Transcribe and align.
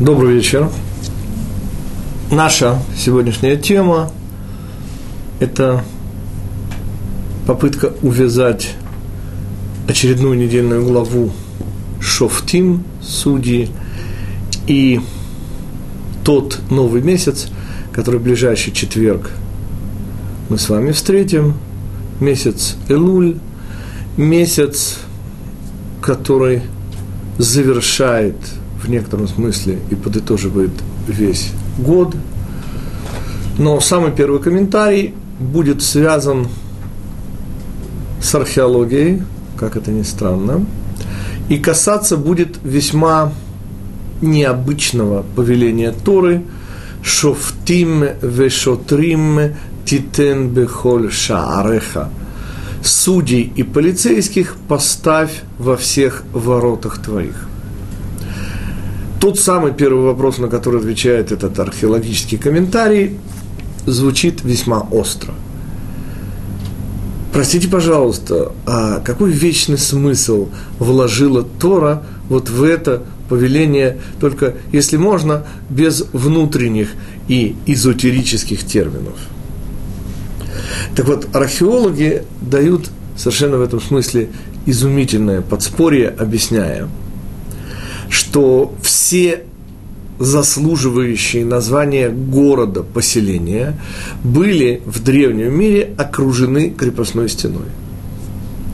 Добрый 0.00 0.34
вечер. 0.34 0.70
Наша 2.28 2.82
сегодняшняя 2.98 3.56
тема– 3.56 4.10
это 5.38 5.84
попытка 7.46 7.92
увязать 8.02 8.74
очередную 9.86 10.36
недельную 10.36 10.84
главу 10.84 11.30
Шофтим, 12.00 12.82
судьи, 13.00 13.70
и 14.66 15.00
тот 16.24 16.58
новый 16.70 17.00
месяц, 17.00 17.46
который 17.92 18.18
в 18.18 18.24
ближайший 18.24 18.72
четверг 18.72 19.30
мы 20.48 20.58
с 20.58 20.68
вами 20.70 20.90
встретим, 20.90 21.54
месяц 22.18 22.74
Элуль, 22.88 23.36
месяц, 24.16 24.98
который 26.02 26.62
завершает– 27.38 28.34
в 28.84 28.90
некотором 28.90 29.28
смысле 29.28 29.78
и 29.90 29.94
подытоживает 29.94 30.70
весь 31.08 31.50
год. 31.78 32.14
Но 33.58 33.80
самый 33.80 34.12
первый 34.12 34.40
комментарий 34.40 35.14
будет 35.38 35.82
связан 35.82 36.48
с 38.22 38.34
археологией, 38.34 39.22
как 39.56 39.76
это 39.76 39.90
ни 39.90 40.02
странно, 40.02 40.66
и 41.48 41.58
касаться 41.58 42.16
будет 42.16 42.58
весьма 42.62 43.32
необычного 44.20 45.24
повеления 45.36 45.92
Торы 45.92 46.42
«Шофтим 47.02 48.04
вешотрим 48.22 49.54
титен 49.84 50.48
бехоль 50.48 51.12
шаареха» 51.12 52.08
судей 52.82 53.50
и 53.56 53.62
полицейских 53.62 54.56
поставь 54.68 55.42
во 55.58 55.76
всех 55.76 56.22
воротах 56.32 56.98
твоих 57.02 57.48
тот 59.24 59.38
самый 59.38 59.72
первый 59.72 60.04
вопрос, 60.04 60.36
на 60.36 60.48
который 60.48 60.80
отвечает 60.80 61.32
этот 61.32 61.58
археологический 61.58 62.36
комментарий, 62.36 63.16
звучит 63.86 64.44
весьма 64.44 64.80
остро. 64.80 65.32
Простите, 67.32 67.68
пожалуйста, 67.68 68.52
а 68.66 69.00
какой 69.00 69.30
вечный 69.30 69.78
смысл 69.78 70.50
вложила 70.78 71.42
Тора 71.42 72.02
вот 72.28 72.50
в 72.50 72.62
это 72.62 73.02
повеление, 73.30 73.98
только, 74.20 74.56
если 74.72 74.98
можно, 74.98 75.46
без 75.70 76.04
внутренних 76.12 76.90
и 77.26 77.56
эзотерических 77.64 78.62
терминов? 78.62 79.16
Так 80.96 81.06
вот, 81.08 81.34
археологи 81.34 82.24
дают 82.42 82.90
совершенно 83.16 83.56
в 83.56 83.62
этом 83.62 83.80
смысле 83.80 84.28
изумительное 84.66 85.40
подспорье, 85.40 86.10
объясняя– 86.10 86.90
что 88.08 88.74
все 88.82 89.44
заслуживающие 90.18 91.44
названия 91.44 92.08
города, 92.08 92.82
поселения, 92.82 93.76
были 94.22 94.82
в 94.86 95.02
древнем 95.02 95.52
мире 95.52 95.90
окружены 95.98 96.70
крепостной 96.70 97.28
стеной. 97.28 97.66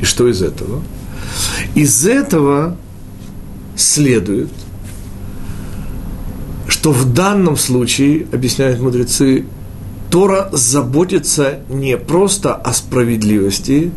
И 0.00 0.04
что 0.04 0.28
из 0.28 0.42
этого? 0.42 0.82
Из 1.74 2.06
этого 2.06 2.76
следует, 3.76 4.50
что 6.68 6.92
в 6.92 7.12
данном 7.12 7.56
случае, 7.56 8.26
объясняют 8.32 8.80
мудрецы, 8.80 9.44
Тора 10.10 10.50
заботится 10.52 11.60
не 11.68 11.96
просто 11.96 12.54
о 12.54 12.72
справедливости, 12.72 13.92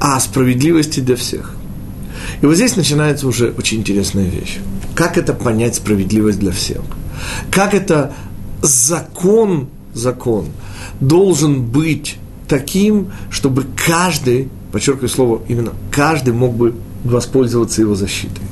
а 0.00 0.16
о 0.16 0.20
справедливости 0.20 1.00
для 1.00 1.14
всех. 1.14 1.54
И 2.42 2.46
вот 2.46 2.56
здесь 2.56 2.76
начинается 2.76 3.28
уже 3.28 3.54
очень 3.56 3.78
интересная 3.78 4.24
вещь. 4.24 4.58
Как 4.94 5.16
это 5.16 5.32
понять 5.32 5.76
справедливость 5.76 6.40
для 6.40 6.50
всех? 6.50 6.82
Как 7.50 7.72
это 7.72 8.12
закон, 8.62 9.68
закон 9.94 10.46
должен 11.00 11.62
быть 11.62 12.16
таким, 12.48 13.12
чтобы 13.30 13.64
каждый, 13.76 14.48
подчеркиваю 14.72 15.08
слово, 15.08 15.42
именно 15.48 15.72
каждый 15.92 16.34
мог 16.34 16.54
бы 16.54 16.74
воспользоваться 17.04 17.80
его 17.80 17.94
защитой. 17.94 18.42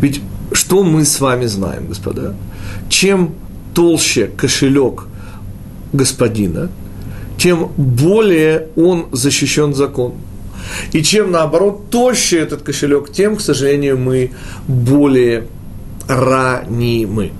Ведь 0.00 0.20
что 0.52 0.82
мы 0.82 1.04
с 1.06 1.20
вами 1.20 1.46
знаем, 1.46 1.86
господа? 1.88 2.34
Чем 2.90 3.34
толще 3.72 4.26
кошелек 4.26 5.06
господина, 5.92 6.70
тем 7.38 7.70
более 7.76 8.68
он 8.76 9.06
защищен 9.12 9.74
законом. 9.74 10.18
И 10.92 11.02
чем, 11.02 11.30
наоборот, 11.30 11.90
толще 11.90 12.38
этот 12.38 12.62
кошелек, 12.62 13.12
тем, 13.12 13.36
к 13.36 13.40
сожалению, 13.40 13.98
мы 13.98 14.32
более 14.66 15.46
ранимы. 16.08 17.32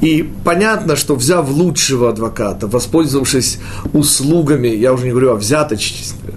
И 0.00 0.28
понятно, 0.44 0.96
что 0.96 1.14
взяв 1.14 1.48
лучшего 1.48 2.10
адвоката, 2.10 2.66
воспользовавшись 2.66 3.58
услугами, 3.92 4.68
я 4.68 4.92
уже 4.92 5.04
не 5.04 5.10
говорю 5.10 5.32
о 5.32 5.36
взяточестве, 5.36 6.34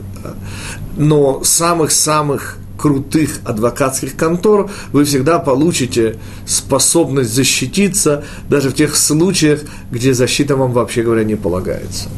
но 0.98 1.44
самых-самых 1.44 2.58
крутых 2.78 3.40
адвокатских 3.44 4.16
контор, 4.16 4.70
вы 4.92 5.04
всегда 5.04 5.40
получите 5.40 6.18
способность 6.46 7.34
защититься 7.34 8.24
даже 8.50 8.70
в 8.70 8.76
тех 8.76 8.96
случаях, 8.96 9.62
где 9.92 10.14
защита 10.14 10.56
вам, 10.56 10.72
вообще 10.72 11.02
говоря, 11.02 11.24
не 11.24 11.36
полагается. 11.36 12.10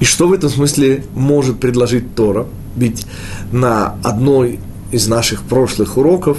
И 0.00 0.04
что 0.04 0.28
в 0.28 0.32
этом 0.32 0.48
смысле 0.48 1.04
может 1.14 1.58
предложить 1.58 2.14
Тора? 2.14 2.46
Ведь 2.76 3.06
на 3.52 3.96
одной 4.04 4.60
из 4.92 5.08
наших 5.08 5.42
прошлых 5.42 5.96
уроков 5.96 6.38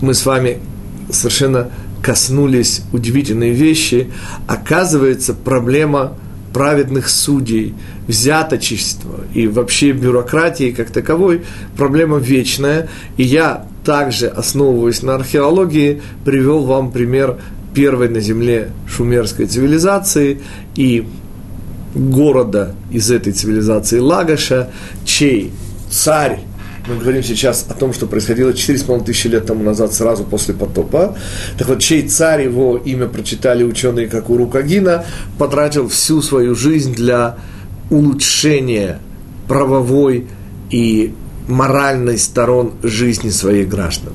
мы 0.00 0.14
с 0.14 0.24
вами 0.26 0.58
совершенно 1.10 1.70
коснулись 2.02 2.82
удивительной 2.92 3.50
вещи. 3.50 4.10
Оказывается, 4.46 5.34
проблема 5.34 6.14
праведных 6.52 7.08
судей, 7.08 7.74
взяточества 8.06 9.20
и 9.34 9.46
вообще 9.48 9.92
бюрократии 9.92 10.70
как 10.70 10.90
таковой 10.90 11.42
проблема 11.76 12.18
вечная. 12.18 12.88
И 13.16 13.24
я 13.24 13.66
также, 13.84 14.28
основываясь 14.28 15.02
на 15.02 15.16
археологии, 15.16 16.00
привел 16.24 16.62
вам 16.62 16.92
пример 16.92 17.38
первой 17.74 18.08
на 18.08 18.20
земле 18.20 18.70
шумерской 18.86 19.46
цивилизации 19.46 20.40
и 20.76 21.06
города 21.94 22.74
из 22.90 23.10
этой 23.10 23.32
цивилизации 23.32 23.98
Лагаша, 23.98 24.70
чей 25.04 25.52
царь, 25.90 26.40
мы 26.86 26.96
говорим 26.96 27.22
сейчас 27.22 27.64
о 27.68 27.74
том, 27.74 27.94
что 27.94 28.06
происходило 28.06 28.50
4,5 28.50 29.04
тысячи 29.04 29.28
лет 29.28 29.46
тому 29.46 29.62
назад, 29.62 29.94
сразу 29.94 30.24
после 30.24 30.52
потопа. 30.52 31.16
Так 31.56 31.68
вот, 31.68 31.80
чей 31.80 32.06
царь, 32.06 32.42
его 32.42 32.76
имя 32.76 33.06
прочитали 33.06 33.64
ученые, 33.64 34.06
как 34.06 34.28
у 34.28 34.36
Рукагина, 34.36 35.04
потратил 35.38 35.88
всю 35.88 36.20
свою 36.20 36.54
жизнь 36.54 36.94
для 36.94 37.36
улучшения 37.90 38.98
правовой 39.48 40.26
и 40.70 41.14
моральной 41.48 42.18
сторон 42.18 42.72
жизни 42.82 43.30
своих 43.30 43.68
граждан. 43.68 44.12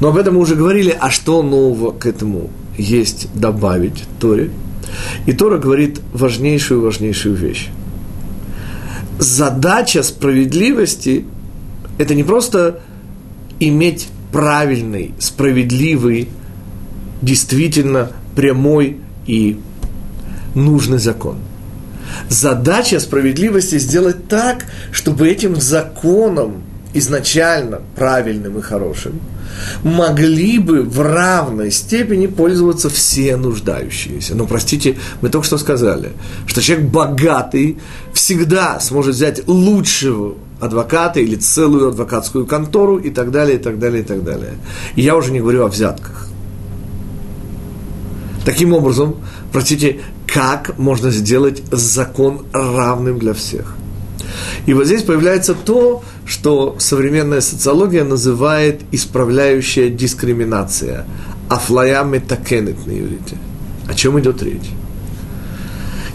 Но 0.00 0.08
об 0.08 0.16
этом 0.16 0.34
мы 0.34 0.40
уже 0.40 0.54
говорили, 0.54 0.96
а 0.98 1.10
что 1.10 1.42
нового 1.42 1.92
к 1.92 2.06
этому 2.06 2.50
есть 2.76 3.28
добавить 3.34 4.04
Торе? 4.20 4.50
И 5.26 5.32
Тора 5.32 5.58
говорит 5.58 6.00
важнейшую, 6.12 6.80
важнейшую 6.82 7.34
вещь. 7.34 7.68
Задача 9.18 10.02
справедливости– 10.02 11.24
это 11.98 12.14
не 12.14 12.24
просто 12.24 12.80
иметь 13.58 14.08
правильный, 14.32 15.14
справедливый, 15.18 16.28
действительно 17.20 18.10
прямой 18.34 18.98
и 19.26 19.58
нужный 20.54 20.98
закон. 20.98 21.36
Задача 22.28 22.98
справедливости 23.00 23.78
сделать 23.78 24.28
так, 24.28 24.64
чтобы 24.90 25.28
этим 25.28 25.56
законом 25.60 26.62
изначально 26.94 27.80
правильным 27.96 28.58
и 28.58 28.62
хорошим, 28.62 29.20
могли 29.82 30.58
бы 30.58 30.82
в 30.82 31.00
равной 31.00 31.70
степени 31.70 32.26
пользоваться 32.26 32.88
все 32.90 33.36
нуждающиеся. 33.36 34.34
Но, 34.34 34.46
простите, 34.46 34.96
мы 35.20 35.28
только 35.28 35.46
что 35.46 35.58
сказали, 35.58 36.12
что 36.46 36.62
человек 36.62 36.88
богатый 36.90 37.78
всегда 38.12 38.80
сможет 38.80 39.14
взять 39.14 39.46
лучшего 39.48 40.34
адвоката 40.60 41.20
или 41.20 41.36
целую 41.36 41.88
адвокатскую 41.88 42.46
контору 42.46 42.98
и 42.98 43.10
так 43.10 43.30
далее, 43.30 43.56
и 43.56 43.60
так 43.60 43.78
далее, 43.78 44.02
и 44.02 44.04
так 44.04 44.22
далее. 44.22 44.52
И 44.94 45.02
я 45.02 45.16
уже 45.16 45.32
не 45.32 45.40
говорю 45.40 45.64
о 45.64 45.68
взятках. 45.68 46.28
Таким 48.44 48.72
образом, 48.72 49.16
простите, 49.52 50.00
как 50.26 50.78
можно 50.78 51.10
сделать 51.10 51.62
закон 51.70 52.46
равным 52.52 53.18
для 53.18 53.34
всех? 53.34 53.76
И 54.66 54.74
вот 54.74 54.86
здесь 54.86 55.02
появляется 55.02 55.54
то, 55.54 56.02
что 56.26 56.76
современная 56.78 57.40
социология 57.40 58.04
называет 58.04 58.82
исправляющая 58.92 59.88
дискриминация. 59.88 61.06
Афлая 61.48 62.04
метакенет 62.04 62.86
на 62.86 62.92
иврите. 62.92 63.36
О 63.88 63.94
чем 63.94 64.20
идет 64.20 64.42
речь? 64.42 64.70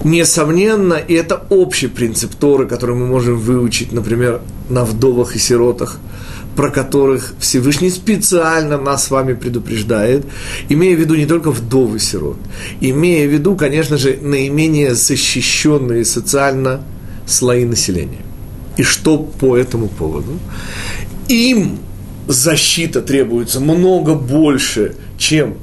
Несомненно, 0.04 0.94
и 0.94 1.13
это 1.13 1.45
общий 1.50 1.88
принцип 1.88 2.36
Торы, 2.36 2.68
который 2.68 2.95
мы 2.95 3.07
можем 3.07 3.38
выучить, 3.39 3.92
например, 3.92 4.42
на 4.69 4.86
вдовах 4.86 5.36
и 5.36 5.39
сиротах, 5.39 6.00
про 6.56 6.69
которых 6.69 7.33
Всевышний 7.39 7.89
специально 7.89 8.77
нас 8.77 9.06
с 9.06 9.12
вами 9.12 9.33
предупреждает, 9.33 10.25
имея 10.69 10.95
в 10.95 11.00
виду 11.00 11.16
не 11.16 11.25
только 11.25 11.51
вдовы 11.51 12.00
сирот, 12.00 12.38
имея 12.81 13.27
в 13.27 13.31
виду, 13.31 13.56
конечно 13.56 13.98
же, 13.98 14.18
наименее 14.22 14.95
защищенные 14.95 16.06
социально 16.06 16.81
слои 17.25 17.66
населения. 17.66 18.24
И 18.77 18.83
что 18.83 19.18
по 19.18 19.57
этому 19.57 19.88
поводу? 19.88 20.39
Им 21.27 21.80
защита 22.27 23.01
требуется 23.01 23.60
много 23.60 24.16
больше, 24.16 24.95
чем 25.18 25.56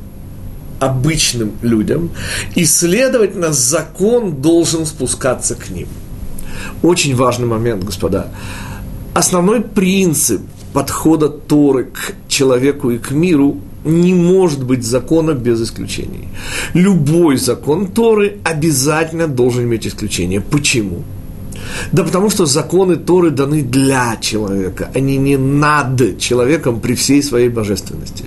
обычным 0.80 1.52
людям, 1.62 2.10
и, 2.56 2.64
следовательно, 2.64 3.52
закон 3.52 4.42
должен 4.42 4.86
спускаться 4.86 5.54
к 5.54 5.70
ним. 5.70 5.86
Очень 6.82 7.14
важный 7.14 7.46
момент, 7.46 7.84
господа. 7.84 8.32
Основной 9.14 9.60
принцип 9.60 10.40
подхода 10.72 11.28
Торы 11.28 11.84
к 11.84 12.14
человеку 12.28 12.90
и 12.90 12.98
к 12.98 13.10
миру 13.10 13.60
не 13.84 14.14
может 14.14 14.64
быть 14.64 14.84
закона 14.84 15.32
без 15.32 15.60
исключений. 15.60 16.28
Любой 16.74 17.36
закон 17.36 17.86
Торы 17.86 18.38
обязательно 18.44 19.28
должен 19.28 19.64
иметь 19.64 19.86
исключение. 19.86 20.40
Почему? 20.40 21.02
Да 21.92 22.04
потому 22.04 22.30
что 22.30 22.46
законы 22.46 22.96
Торы 22.96 23.30
даны 23.30 23.62
для 23.62 24.16
человека, 24.20 24.90
они 24.94 25.16
не 25.16 25.36
над 25.36 26.18
человеком 26.18 26.80
при 26.80 26.94
всей 26.94 27.22
своей 27.22 27.48
божественности. 27.48 28.24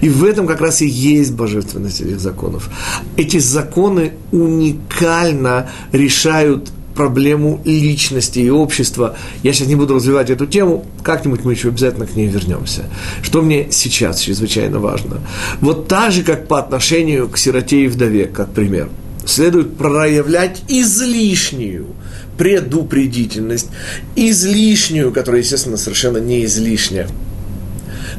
И 0.00 0.08
в 0.08 0.24
этом 0.24 0.46
как 0.46 0.60
раз 0.60 0.82
и 0.82 0.86
есть 0.86 1.32
божественность 1.32 2.00
этих 2.00 2.20
законов. 2.20 2.68
Эти 3.16 3.38
законы 3.38 4.12
уникально 4.32 5.70
решают 5.92 6.70
проблему 6.94 7.60
личности 7.64 8.38
и 8.38 8.50
общества. 8.50 9.16
Я 9.42 9.52
сейчас 9.52 9.68
не 9.68 9.74
буду 9.74 9.94
развивать 9.94 10.30
эту 10.30 10.46
тему, 10.46 10.86
как-нибудь 11.02 11.44
мы 11.44 11.52
еще 11.52 11.68
обязательно 11.68 12.06
к 12.06 12.14
ней 12.14 12.28
вернемся. 12.28 12.84
Что 13.22 13.42
мне 13.42 13.68
сейчас 13.70 14.20
чрезвычайно 14.20 14.78
важно? 14.78 15.18
Вот 15.60 15.88
так 15.88 16.12
же, 16.12 16.22
как 16.22 16.46
по 16.46 16.58
отношению 16.58 17.28
к 17.28 17.36
сироте 17.36 17.84
и 17.84 17.88
вдове, 17.88 18.26
как 18.26 18.52
пример, 18.52 18.88
следует 19.26 19.76
проявлять 19.76 20.62
излишнюю 20.68 21.86
предупредительность, 22.36 23.68
излишнюю, 24.16 25.12
которая, 25.12 25.42
естественно, 25.42 25.76
совершенно 25.76 26.18
не 26.18 26.44
излишняя, 26.44 27.08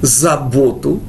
заботу, 0.02 1.02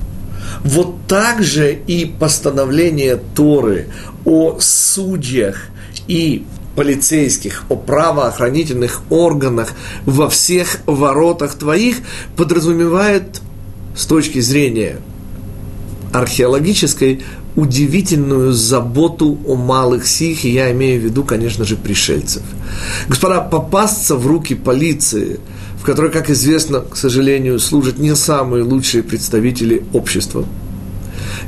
вот 0.64 0.96
так 1.08 1.42
же 1.42 1.72
и 1.74 2.04
постановление 2.04 3.20
Торы 3.34 3.88
о 4.24 4.58
судьях 4.60 5.66
и 6.08 6.44
полицейских, 6.76 7.64
о 7.68 7.76
правоохранительных 7.76 9.02
органах 9.10 9.72
во 10.04 10.28
всех 10.28 10.78
воротах 10.86 11.54
твоих 11.54 11.98
подразумевает 12.36 13.40
с 13.96 14.04
точки 14.06 14.40
зрения 14.40 14.98
археологической 16.12 17.24
удивительную 17.56 18.52
заботу 18.52 19.38
о 19.46 19.56
малых 19.56 20.06
сих, 20.06 20.44
и 20.44 20.50
я 20.50 20.70
имею 20.72 21.00
в 21.00 21.04
виду, 21.04 21.24
конечно 21.24 21.64
же, 21.64 21.76
пришельцев. 21.76 22.42
Господа, 23.08 23.40
попасться 23.40 24.14
в 24.14 24.26
руки 24.26 24.54
полиции, 24.54 25.40
в 25.80 25.84
которой, 25.84 26.10
как 26.10 26.30
известно, 26.30 26.80
к 26.80 26.96
сожалению, 26.96 27.58
служат 27.58 27.98
не 27.98 28.14
самые 28.14 28.62
лучшие 28.62 29.02
представители 29.02 29.84
общества, 29.94 30.44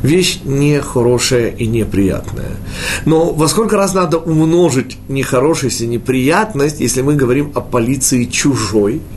вещь 0.03 0.41
нехорошая 0.45 1.49
и 1.49 1.67
неприятная. 1.67 2.57
Но 3.05 3.33
во 3.33 3.47
сколько 3.49 3.77
раз 3.77 3.95
надо 3.95 4.17
умножить 4.19 4.97
нехорошесть 5.09 5.83
и 5.83 5.87
неприятность, 5.87 6.81
если 6.81 7.03
мы 7.03 7.17
говорим 7.17 7.53
о 7.55 7.61
полиции 7.61 8.25
чужой– 8.25 9.03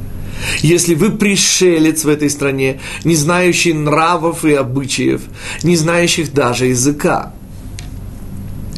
если 0.61 0.95
вы 0.95 1.11
пришелец 1.11 2.03
в 2.03 2.09
этой 2.09 2.29
стране, 2.29 2.79
не 3.03 3.15
знающий 3.15 3.73
нравов 3.73 4.45
и 4.45 4.53
обычаев, 4.53 5.21
не 5.63 5.75
знающих 5.75 6.33
даже 6.33 6.67
языка. 6.67 7.33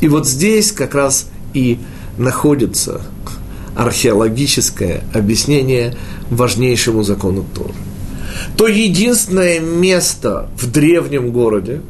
И 0.01 0.07
вот 0.07 0.27
здесь 0.27 0.71
как 0.71 0.95
раз 0.95 1.29
и 1.53 1.79
находится 2.17 3.01
археологическое 3.75 5.03
объяснение 5.13 5.95
важнейшему 6.29 7.03
закону 7.03 7.45
Торы. 7.53 7.73
То 8.57 8.67
единственное 8.67 9.59
место 9.59 10.49
в 10.57 10.69
древнем 10.69 11.31
городе, 11.31 11.81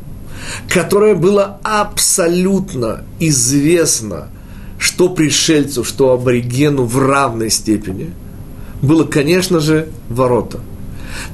которое 0.70 1.16
было 1.16 1.60
абсолютно 1.64 3.04
известно, 3.20 4.30
что 4.78 5.10
пришельцу, 5.10 5.84
что 5.84 6.12
аборигену 6.12 6.84
в 6.84 7.00
равной 7.00 7.50
степени– 7.50 8.12
было, 8.84 9.06
конечно 9.06 9.60
же, 9.60 9.88
ворота. 10.10 10.60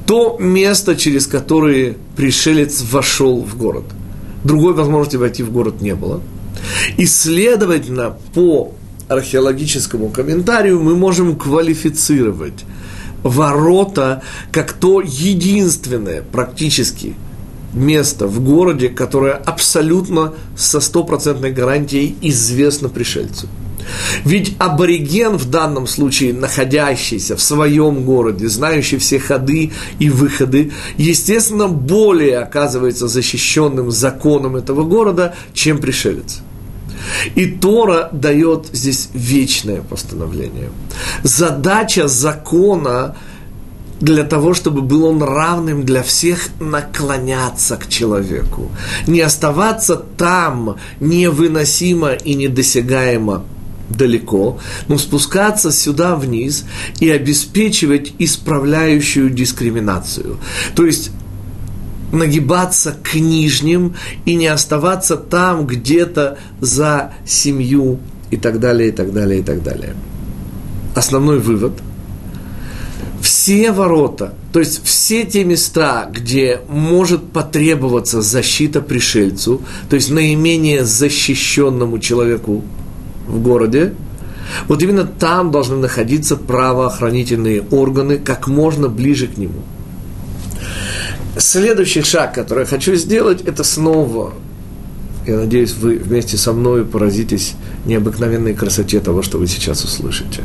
То 0.06 0.38
место, 0.38 0.96
через 0.96 1.26
которое 1.26 1.96
пришелец 2.16 2.82
вошел 2.90 3.42
в 3.42 3.58
город. 3.58 3.84
Другой 4.44 4.72
возможности 4.72 5.16
войти 5.16 5.42
в 5.42 5.50
город 5.50 5.82
не 5.82 5.94
было. 5.94 6.22
И, 6.96 7.06
следовательно, 7.06 8.16
по 8.34 8.72
археологическому 9.08 10.10
комментарию 10.10 10.80
мы 10.80 10.94
можем 10.94 11.36
квалифицировать 11.36 12.64
ворота 13.22 14.22
как 14.52 14.72
то 14.72 15.00
единственное 15.00 16.22
практически 16.22 17.14
место 17.74 18.26
в 18.26 18.40
городе, 18.40 18.88
которое 18.88 19.32
абсолютно 19.32 20.34
со 20.56 20.80
стопроцентной 20.80 21.52
гарантией 21.52 22.16
известно 22.22 22.88
пришельцу. 22.88 23.48
Ведь 24.24 24.54
абориген 24.58 25.36
в 25.36 25.50
данном 25.50 25.86
случае, 25.86 26.32
находящийся 26.32 27.36
в 27.36 27.42
своем 27.42 28.04
городе, 28.04 28.48
знающий 28.48 28.98
все 28.98 29.18
ходы 29.18 29.72
и 29.98 30.10
выходы, 30.10 30.72
естественно, 30.96 31.68
более 31.68 32.38
оказывается 32.38 33.08
защищенным 33.08 33.90
законом 33.90 34.56
этого 34.56 34.84
города, 34.84 35.34
чем 35.52 35.78
пришелец. 35.78 36.40
И 37.34 37.46
Тора 37.46 38.10
дает 38.12 38.66
здесь 38.72 39.08
вечное 39.14 39.82
постановление. 39.82 40.70
Задача 41.22 42.08
закона 42.08 43.16
для 44.00 44.24
того, 44.24 44.54
чтобы 44.54 44.80
был 44.80 45.04
он 45.04 45.22
равным 45.22 45.84
для 45.84 46.02
всех, 46.02 46.48
наклоняться 46.58 47.76
к 47.76 47.88
человеку. 47.88 48.70
Не 49.06 49.20
оставаться 49.20 49.96
там 49.96 50.76
невыносимо 51.00 52.12
и 52.12 52.34
недосягаемо 52.34 53.44
далеко, 53.90 54.58
но 54.88 54.98
спускаться 54.98 55.70
сюда 55.70 56.16
вниз 56.16 56.64
и 57.00 57.10
обеспечивать 57.10 58.12
исправляющую 58.18 59.30
дискриминацию. 59.30 60.38
То 60.74 60.86
есть 60.86 61.10
нагибаться 62.12 62.96
к 63.02 63.14
нижним 63.14 63.94
и 64.24 64.34
не 64.34 64.46
оставаться 64.46 65.16
там 65.16 65.66
где-то 65.66 66.38
за 66.60 67.12
семью 67.26 68.00
и 68.30 68.36
так 68.36 68.60
далее, 68.60 68.88
и 68.88 68.92
так 68.92 69.12
далее, 69.12 69.40
и 69.40 69.42
так 69.42 69.62
далее. 69.62 69.94
Основной 70.94 71.38
вывод– 71.38 71.72
все 73.20 73.70
ворота, 73.70 74.34
то 74.52 74.60
есть 74.60 74.82
все 74.84 75.24
те 75.24 75.44
места, 75.44 76.10
где 76.10 76.60
может 76.68 77.30
потребоваться 77.32 78.22
защита 78.22 78.80
пришельцу, 78.80 79.60
то 79.88 79.96
есть 79.96 80.10
наименее 80.10 80.84
защищенному 80.84 81.98
человеку 81.98 82.64
в 83.30 83.42
городе, 83.42 83.94
вот 84.68 84.82
именно 84.82 85.04
там 85.04 85.50
должны 85.50 85.76
находиться 85.76 86.36
правоохранительные 86.36 87.62
органы 87.70 88.18
как 88.18 88.48
можно 88.48 88.88
ближе 88.88 89.26
к 89.28 89.38
нему. 89.38 89.62
Следующий 91.36 92.02
шаг, 92.02 92.34
который 92.34 92.60
я 92.60 92.66
хочу 92.66 92.94
сделать, 92.96 93.42
это 93.42 93.62
снова 93.62 94.34
я 95.26 95.36
надеюсь, 95.36 95.74
вы 95.74 95.98
вместе 95.98 96.36
со 96.36 96.52
мной 96.52 96.84
поразитесь 96.84 97.54
необыкновенной 97.84 98.54
красоте 98.54 99.00
того, 99.00 99.22
что 99.22 99.38
вы 99.38 99.46
сейчас 99.46 99.84
услышите. 99.84 100.42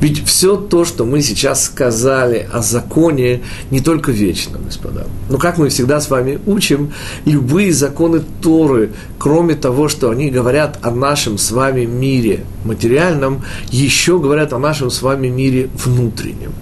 Ведь 0.00 0.24
все 0.24 0.56
то, 0.56 0.84
что 0.84 1.04
мы 1.04 1.22
сейчас 1.22 1.64
сказали 1.64 2.48
о 2.52 2.60
законе, 2.62 3.42
не 3.70 3.80
только 3.80 4.12
вечно, 4.12 4.58
господа. 4.58 5.06
Но 5.30 5.38
как 5.38 5.58
мы 5.58 5.70
всегда 5.70 6.00
с 6.00 6.10
вами 6.10 6.38
учим, 6.46 6.92
любые 7.24 7.72
законы 7.72 8.22
Торы, 8.42 8.90
кроме 9.18 9.54
того, 9.54 9.88
что 9.88 10.10
они 10.10 10.30
говорят 10.30 10.78
о 10.82 10.90
нашем 10.90 11.38
с 11.38 11.50
вами 11.50 11.84
мире 11.84 12.44
материальном, 12.64 13.42
еще 13.70 14.18
говорят 14.18 14.52
о 14.52 14.58
нашем 14.58 14.90
с 14.90 15.00
вами 15.02 15.28
мире 15.28 15.70
внутреннем. 15.74 16.52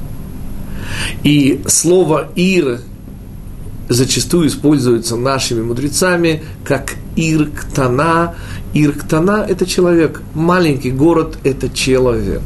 И 1.24 1.60
слово 1.66 2.30
«ир» 2.36 2.80
зачастую 3.88 4.48
используется 4.48 5.16
нашими 5.16 5.62
мудрецами 5.62 6.42
как 6.64 6.94
Ирктана. 7.16 8.34
Ирктана– 8.74 9.44
это 9.48 9.66
человек, 9.66 10.22
маленький 10.34 10.90
город– 10.90 11.38
это 11.44 11.68
человек. 11.68 12.42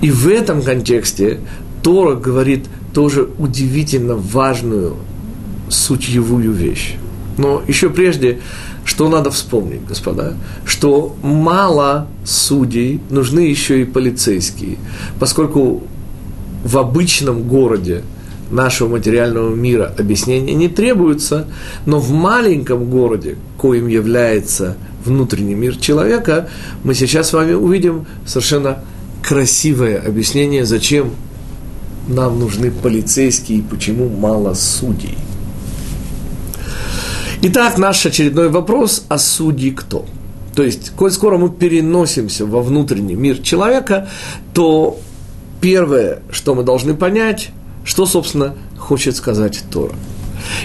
И 0.00 0.10
в 0.10 0.28
этом 0.28 0.62
контексте 0.62 1.40
Тора 1.82 2.14
говорит 2.14 2.66
тоже 2.92 3.28
удивительно 3.38 4.14
важную 4.14 4.96
сутьевую 5.68 6.52
вещь. 6.52 6.96
Но 7.36 7.62
еще 7.68 7.90
прежде, 7.90 8.40
что 8.84 9.08
надо 9.08 9.30
вспомнить, 9.30 9.84
господа, 9.86 10.34
что 10.64 11.16
мало 11.22 12.08
судей, 12.24 13.00
нужны 13.10 13.40
еще 13.40 13.82
и 13.82 13.84
полицейские, 13.84 14.78
поскольку 15.20 15.84
в 16.64 16.76
обычном 16.78 17.44
городе 17.44 18.02
нашего 18.50 18.88
материального 18.88 19.54
мира 19.54 19.92
объяснения 19.98 20.54
не 20.54 20.68
требуются, 20.68 21.46
но 21.86 21.98
в 21.98 22.10
маленьком 22.10 22.88
городе, 22.90 23.36
коим 23.56 23.88
является 23.88 24.76
внутренний 25.04 25.54
мир 25.54 25.76
человека, 25.76 26.48
мы 26.84 26.94
сейчас 26.94 27.28
с 27.28 27.32
вами 27.32 27.52
увидим 27.52 28.06
совершенно 28.26 28.78
красивое 29.22 29.98
объяснение, 29.98 30.64
зачем 30.64 31.10
нам 32.08 32.38
нужны 32.38 32.70
полицейские 32.70 33.58
и 33.58 33.62
почему 33.62 34.08
мало 34.08 34.54
судей. 34.54 35.18
Итак, 37.42 37.78
наш 37.78 38.04
очередной 38.04 38.48
вопрос, 38.48 39.04
а 39.08 39.18
судьи 39.18 39.70
кто? 39.70 40.06
То 40.54 40.64
есть, 40.64 40.90
коль 40.90 41.12
скоро 41.12 41.38
мы 41.38 41.50
переносимся 41.50 42.44
во 42.46 42.62
внутренний 42.62 43.14
мир 43.14 43.38
человека, 43.38 44.08
то 44.54 44.98
первое, 45.60 46.20
что 46.30 46.56
мы 46.56 46.64
должны 46.64 46.94
понять, 46.94 47.50
что, 47.84 48.06
собственно, 48.06 48.54
хочет 48.78 49.16
сказать 49.16 49.62
Тора. 49.70 49.94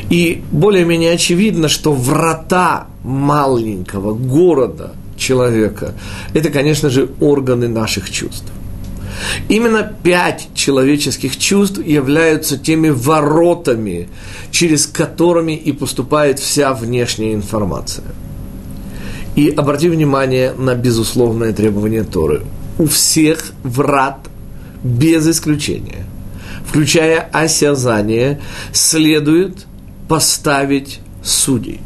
И 0.10 0.44
более-менее 0.52 1.14
очевидно, 1.14 1.68
что 1.68 1.94
врата 1.94 2.88
маленького 3.04 4.14
города 4.14 4.94
человека– 5.18 5.94
это, 6.34 6.50
конечно 6.50 6.90
же, 6.90 7.10
органы 7.20 7.68
наших 7.68 8.10
чувств. 8.10 8.52
Именно 9.48 9.84
пять 10.04 10.50
человеческих 10.56 11.38
чувств 11.38 11.80
являются 11.86 12.58
теми 12.58 12.90
воротами, 12.90 14.10
через 14.52 14.88
которыми 14.88 15.54
и 15.54 15.72
поступает 15.72 16.40
вся 16.40 16.74
внешняя 16.74 17.34
информация. 17.34 18.08
И 19.36 19.50
обрати 19.50 19.90
внимание 19.90 20.54
на 20.54 20.76
безусловное 20.76 21.54
требование 21.54 22.04
Торы. 22.04 22.42
У 22.78 22.86
всех 22.86 23.52
врат, 23.64 24.18
без 24.84 25.28
исключения, 25.28 26.06
включая 26.66 27.22
осязание, 27.32 28.42
следует 28.72 29.66
поставить 30.08 31.00
судей. 31.24 31.82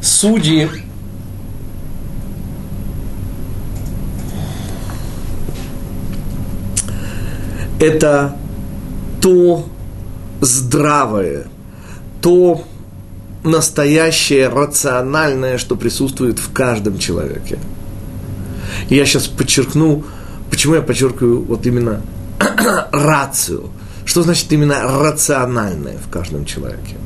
Судьи 0.00 0.68
это 7.80 8.36
то 9.20 9.68
здравое, 10.40 11.46
то 12.20 12.64
настоящее, 13.44 14.48
рациональное, 14.48 15.58
что 15.58 15.76
присутствует 15.76 16.38
в 16.38 16.52
каждом 16.52 16.98
человеке. 16.98 17.58
Я 18.88 19.04
сейчас 19.06 19.26
подчеркну, 19.26 20.04
почему 20.50 20.74
я 20.74 20.82
подчеркиваю 20.82 21.42
вот 21.42 21.66
именно 21.66 22.02
рацию. 22.92 23.70
Что 24.04 24.22
значит 24.22 24.50
именно 24.52 24.82
рациональное 25.00 25.98
в 25.98 26.10
каждом 26.10 26.44
человеке? 26.44 26.96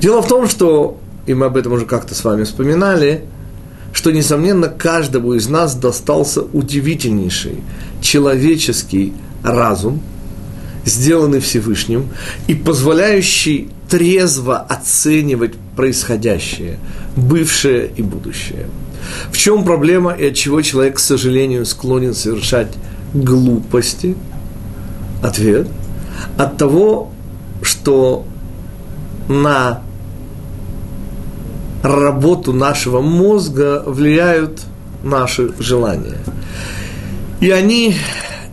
Дело 0.00 0.22
в 0.22 0.28
том, 0.28 0.48
что, 0.48 0.98
и 1.26 1.34
мы 1.34 1.46
об 1.46 1.56
этом 1.56 1.72
уже 1.72 1.84
как-то 1.84 2.14
с 2.14 2.24
вами 2.24 2.44
вспоминали, 2.44 3.24
что, 3.92 4.12
несомненно, 4.12 4.68
каждому 4.68 5.34
из 5.34 5.48
нас 5.48 5.74
достался 5.74 6.42
удивительнейший 6.42 7.62
человеческий 8.00 9.12
разум, 9.42 10.00
сделанный 10.84 11.40
Всевышним 11.40 12.08
и 12.46 12.54
позволяющий 12.54 13.68
трезво 13.88 14.58
оценивать 14.58 15.54
происходящее, 15.76 16.78
бывшее 17.16 17.90
и 17.96 18.02
будущее. 18.02 18.68
В 19.32 19.36
чем 19.36 19.64
проблема 19.64 20.12
и 20.12 20.28
от 20.28 20.34
чего 20.34 20.62
человек, 20.62 20.96
к 20.96 21.00
сожалению, 21.00 21.66
склонен 21.66 22.14
совершать 22.14 22.68
глупости? 23.14 24.16
Ответ– 25.22 25.68
от 26.36 26.56
того, 26.56 27.10
что 27.62 28.26
на 29.28 29.82
работу 31.82 32.52
нашего 32.52 33.00
мозга 33.00 33.82
влияют 33.86 34.62
наши 35.02 35.52
желания. 35.58 36.18
И 37.40 37.50
они, 37.50 37.94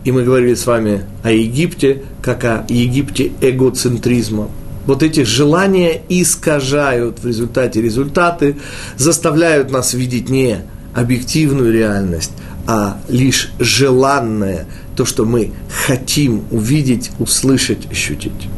и 0.04 0.12
мы 0.12 0.22
говорили 0.22 0.54
с 0.54 0.66
вами 0.66 1.04
о 1.22 1.30
Египте, 1.30 2.02
как 2.22 2.44
о 2.44 2.64
Египте 2.68 3.32
эгоцентризма. 3.40 4.48
Вот 4.86 5.02
эти 5.02 5.24
желания 5.24 6.00
искажают 6.08 7.18
в 7.22 7.26
результате 7.26 7.82
результаты, 7.82 8.56
заставляют 8.96 9.70
нас 9.70 9.92
видеть 9.92 10.30
не 10.30 10.60
объективную 10.94 11.70
реальность, 11.72 12.32
а 12.68 13.00
лишь 13.08 13.50
желанное, 13.58 14.66
то, 14.94 15.04
что 15.04 15.24
мы 15.24 15.52
хотим 15.86 16.44
увидеть, 16.50 17.10
услышать, 17.18 17.90
ощутить. 17.90 18.48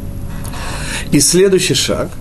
И 1.12 1.20
следующий 1.20 1.74
шаг– 1.74 2.10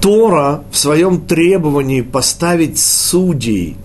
Тора 0.00 0.64
в 0.70 0.78
своем 0.78 1.20
требовании 1.20 2.00
поставить 2.00 2.78
судей 2.78 3.76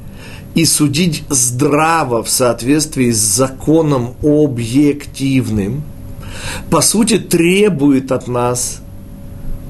и 0.53 0.63
судить 0.63 1.23
здраво 1.29 2.23
в 2.23 2.29
соответствии 2.29 3.11
с 3.11 3.17
законом 3.17 4.13
объективным, 4.23 5.83
по 6.69 6.79
сути 6.79 7.17
требует 7.17 8.13
от 8.13 8.27
нас 8.29 8.79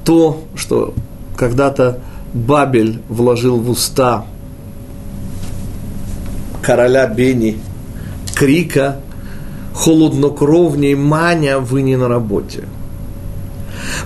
то, 0.04 0.44
что 0.54 0.94
когда-то 1.36 2.00
Бабель 2.32 3.00
вложил 3.08 3.58
в 3.58 3.68
уста 3.70 4.24
короля 6.66 7.06
Бени 7.06 7.58
крика 8.34 8.96
«Холоднокровней 9.72 10.96
маня, 10.96 11.60
вы 11.60 11.82
не 11.82 11.96
на 11.96 12.08
работе». 12.08 12.64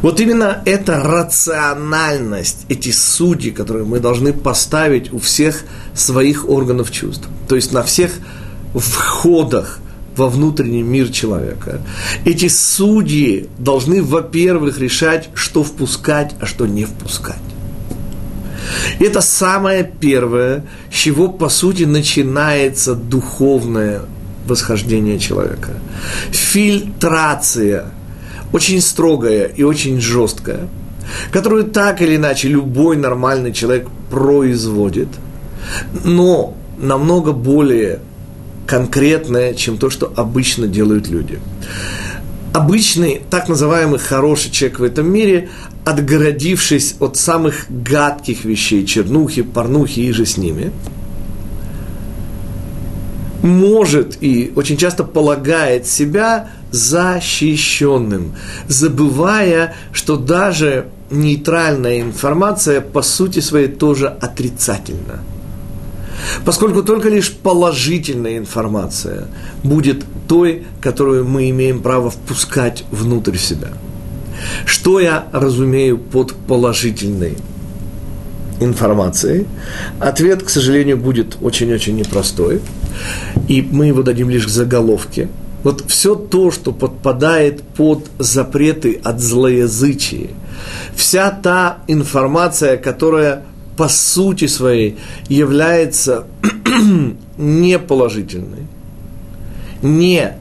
Вот 0.03 0.21
именно 0.21 0.63
эта 0.67 1.01
рациональность, 1.01 2.67
эти 2.69 2.91
судьи, 2.91 3.51
которые 3.51 3.87
мы 3.87 3.99
должны 3.99 4.35
поставить 4.35 5.11
у 5.13 5.19
всех 5.19 5.65
своих 5.95 6.51
органов 6.51 6.91
чувств, 6.91 7.29
то 7.49 7.57
есть 7.57 7.73
на 7.73 7.83
всех 7.83 8.13
входах 8.75 9.79
во 10.17 10.29
внутренний 10.29 10.83
мир 10.83 11.09
человека. 11.09 11.81
Эти 12.27 12.49
судьи 12.49 13.49
должны, 13.59 14.03
во-первых, 14.03 14.79
решать, 14.79 15.31
что 15.35 15.63
впускать, 15.63 16.35
а 16.41 16.47
что 16.47 16.67
не 16.67 16.85
впускать. 16.85 17.50
Это 18.99 19.21
самое 19.21 19.85
первое, 20.01 20.65
с 20.93 20.95
чего, 20.95 21.29
по 21.29 21.49
сути, 21.49 21.85
начинается 21.85 22.95
духовное 22.95 24.03
восхождение 24.47 25.19
человека. 25.19 25.73
Фильтрация– 26.31 27.87
очень 28.53 28.81
строгая 28.81 29.45
и 29.45 29.63
очень 29.63 30.01
жесткая, 30.01 30.69
которую 31.33 31.65
так 31.65 32.03
или 32.03 32.17
иначе 32.17 32.49
любой 32.49 32.97
нормальный 32.97 33.53
человек 33.53 33.89
производит, 34.11 35.09
но 36.05 36.57
намного 36.79 37.33
более 37.33 38.01
конкретная, 38.67 39.55
чем 39.55 39.79
то, 39.79 39.91
что 39.91 40.13
обычно 40.17 40.67
делают 40.67 41.09
люди. 41.09 41.39
Обычный, 42.53 43.23
так 43.31 43.49
называемый 43.49 44.01
хороший 44.01 44.51
человек 44.51 44.81
в 44.81 44.85
этом 44.85 45.09
мире, 45.13 45.51
отгородившись 45.85 46.97
от 47.01 47.17
самых 47.17 47.67
гадких 47.69 48.45
вещей, 48.45 48.85
чернухи, 48.87 49.43
порнухи 49.43 50.01
и 50.01 50.13
же 50.13 50.27
с 50.27 50.37
ними, 50.37 50.73
может 53.43 54.23
и 54.23 54.53
очень 54.55 54.77
часто 54.77 55.05
полагает 55.05 55.87
себя 55.87 56.51
защищенным, 56.71 58.35
забывая, 58.69 59.75
что 59.93 60.17
даже 60.17 60.89
нейтральная 61.11 62.01
информация 62.01 62.81
по 62.81 63.03
сути 63.03 63.41
своей 63.41 63.69
тоже 63.69 64.09
отрицательна. 64.09 65.21
Поскольку 66.45 66.83
только 66.83 67.09
лишь 67.09 67.33
положительная 67.33 68.37
информация 68.37 69.29
будет 69.65 70.05
той, 70.29 70.65
которую 70.81 71.25
мы 71.25 71.49
имеем 71.51 71.81
право 71.81 72.11
впускать 72.11 72.85
внутрь 72.91 73.37
себя. 73.37 73.69
Что 74.65 75.01
я 75.01 75.27
разумею 75.33 75.99
под 75.99 76.35
положительной 76.35 77.37
информацией? 78.61 79.47
Ответ, 79.99 80.43
к 80.43 80.49
сожалению, 80.49 80.97
будет 80.97 81.37
очень-очень 81.41 81.97
непростой, 81.97 82.61
и 83.49 83.63
мы 83.63 83.87
его 83.87 84.03
дадим 84.03 84.31
лишь 84.31 84.47
к 84.47 84.51
заголовке– 84.51 85.29
вот 85.63 85.85
все 85.89 86.15
то, 86.15 86.51
что 86.51 86.73
подпадает 86.73 87.63
под 87.63 88.11
запреты 88.19 89.01
от 89.03 89.21
злоязычия, 89.21 90.31
вся 90.95 91.31
та 91.31 91.79
информация, 91.87 92.77
которая 92.77 93.43
по 93.77 93.89
сути 93.89 94.47
своей 94.47 94.99
является 95.29 96.27
неположительной, 97.37 98.67
не 99.83 100.33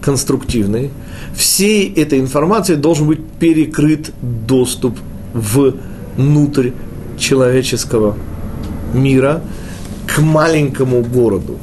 конструктивной, 0.00 0.90
всей 1.36 1.92
этой 1.92 2.18
информации 2.18 2.74
должен 2.74 3.06
быть 3.06 3.20
перекрыт 3.38 4.12
доступ 4.22 4.98
внутрь 5.34 6.70
человеческого 7.18 8.16
мира 8.94 9.42
к 10.06 10.20
маленькому 10.20 11.02
городу. 11.02 11.58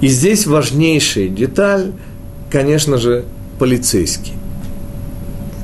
И 0.00 0.08
здесь 0.08 0.46
важнейшая 0.46 1.28
деталь, 1.28 1.92
конечно 2.50 2.98
же, 2.98 3.24
полицейский. 3.58 4.34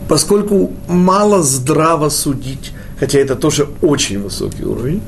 Поскольку 0.09 0.73
мало 0.88 1.42
здраво 1.42 2.09
судить, 2.09 2.73
хотя 2.99 3.18
это 3.18 3.37
тоже 3.37 3.68
очень 3.83 4.23
высокий 4.23 4.64
уровень, 4.64 5.02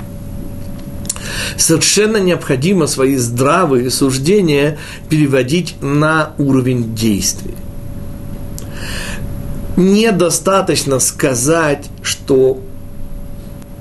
совершенно 1.57 2.19
необходимо 2.19 2.87
свои 2.87 3.17
здравые 3.17 3.91
суждения 3.91 4.79
переводить 5.09 5.77
на 5.81 6.33
уровень 6.39 6.95
действий. 6.95 7.55
Недостаточно 9.77 10.99
сказать, 11.01 11.89
что 12.03 12.61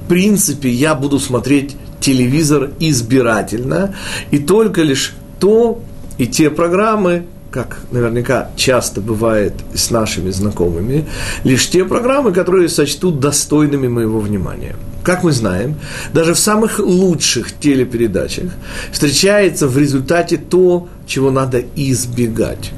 в 0.03 0.07
принципе 0.07 0.69
я 0.69 0.93
буду 0.93 1.19
смотреть 1.19 1.75
телевизор 1.99 2.71
избирательно, 2.79 3.95
и 4.29 4.37
только 4.37 4.83
лишь 4.83 5.13
то 5.39 5.81
и 6.17 6.27
те 6.27 6.49
программы, 6.49 7.25
как 7.49 7.79
наверняка 7.91 8.51
часто 8.55 9.01
бывает 9.01 9.53
с 9.73 9.89
нашими 9.89 10.29
знакомыми, 10.29 11.05
лишь 11.43 11.69
те 11.69 11.85
программы, 11.85 12.31
которые 12.31 12.69
сочтут 12.69 13.19
достойными 13.19 13.87
моего 13.87 14.19
внимания. 14.19 14.75
Как 15.05 15.23
мы 15.23 15.31
знаем, 15.31 15.75
даже 16.13 16.33
в 16.33 16.39
самых 16.39 16.79
лучших 16.79 17.51
телепередачах 17.59 18.51
встречается 18.91 19.67
в 19.67 19.77
результате 19.77 20.37
то, 20.37 20.89
чего 21.05 21.29
надо 21.29 21.63
избегать. 21.75 22.71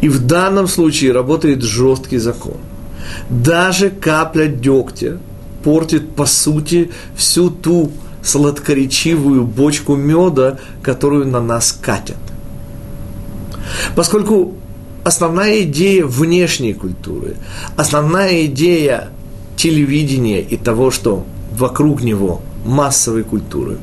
И 0.00 0.08
в 0.08 0.24
данном 0.26 0.68
случае 0.68 1.10
работает 1.10 1.62
жесткий 1.62 2.18
закон. 2.18 2.58
Даже 3.28 3.90
капля 3.90 4.46
дегтя 4.46 5.18
портит, 5.64 6.14
по 6.14 6.24
сути, 6.24 6.92
всю 7.16 7.50
ту 7.50 7.90
сладкоречивую 8.22 9.44
бочку 9.44 9.96
меда, 9.96 10.60
которую 10.82 11.26
на 11.26 11.40
нас 11.40 11.72
катят. 11.72 12.18
Поскольку 13.96 14.54
основная 15.02 15.62
идея 15.62 16.06
внешней 16.06 16.74
культуры, 16.74 17.34
основная 17.74 18.46
идея 18.46 19.08
телевидения 19.56 20.40
и 20.40 20.56
того, 20.56 20.92
что 20.92 21.26
вокруг 21.60 22.02
него 22.02 22.40
массовой 22.64 23.22
культуры, 23.22 23.78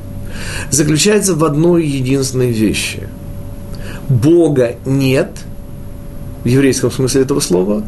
заключается 0.69 1.35
в 1.35 1.43
одной 1.43 1.85
единственной 1.85 2.51
вещи. 2.51 3.07
Бога 4.09 4.75
нет– 4.85 5.31
в 6.47 6.49
еврейском 6.49 6.91
смысле 6.91 7.23
этого 7.23 7.41
слова, 7.41 7.83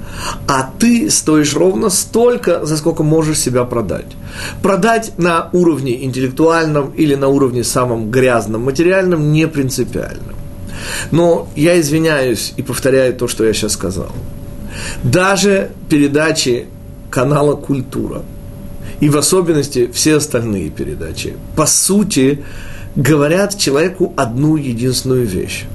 а 0.47 0.69
ты 0.79 1.09
стоишь 1.09 1.55
ровно 1.55 1.89
столько, 1.89 2.65
за 2.65 2.75
сколько 2.75 3.03
можешь 3.03 3.39
себя 3.39 3.63
продать. 3.63 4.17
Продать 4.61 5.13
на 5.17 5.49
уровне 5.53 6.03
интеллектуальном 6.03 6.91
или 6.91 7.15
на 7.15 7.29
уровне 7.29 7.63
самом 7.63 8.11
грязном, 8.11 8.63
материальном, 8.63 9.31
не 9.31 9.47
принципиально. 9.47 10.33
Но 11.11 11.47
я 11.55 11.79
извиняюсь 11.79 12.53
и 12.57 12.61
повторяю 12.61 13.13
то, 13.13 13.29
что 13.29 13.45
я 13.45 13.53
сейчас 13.53 13.73
сказал. 13.73 14.11
Даже 15.03 15.71
передачи 15.89 16.67
канала 17.09 17.55
«Культура» 17.55 18.23
и 18.99 19.09
в 19.09 19.17
особенности 19.17 19.89
все 19.93 20.17
остальные 20.17 20.69
передачи, 20.69 21.35
по 21.55 21.65
сути, 21.65 22.43
говорят 22.95 23.57
человеку 23.57 24.13
одну 24.17 24.55
единственную 24.55 25.25
вещь. 25.25 25.65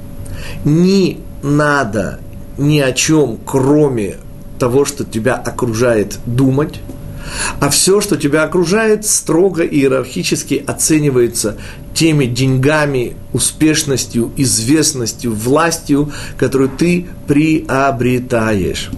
Не 0.63 1.19
надо 1.41 2.19
ни 2.57 2.79
о 2.79 2.91
чем, 2.91 3.39
кроме 3.45 4.17
того, 4.59 4.85
что 4.85 5.03
тебя 5.03 5.35
окружает, 5.35 6.19
думать, 6.25 6.81
а 7.59 7.69
все, 7.69 8.01
что 8.01 8.17
тебя 8.17 8.43
окружает, 8.43 9.05
строго 9.05 9.63
иерархически 9.63 10.63
оценивается 10.65 11.57
теми 11.93 12.25
деньгами, 12.25 13.15
успешностью, 13.33 14.31
известностью, 14.37 15.33
властью, 15.33 16.11
которую 16.37 16.69
ты 16.69 17.07
приобретаешь. 17.27 18.91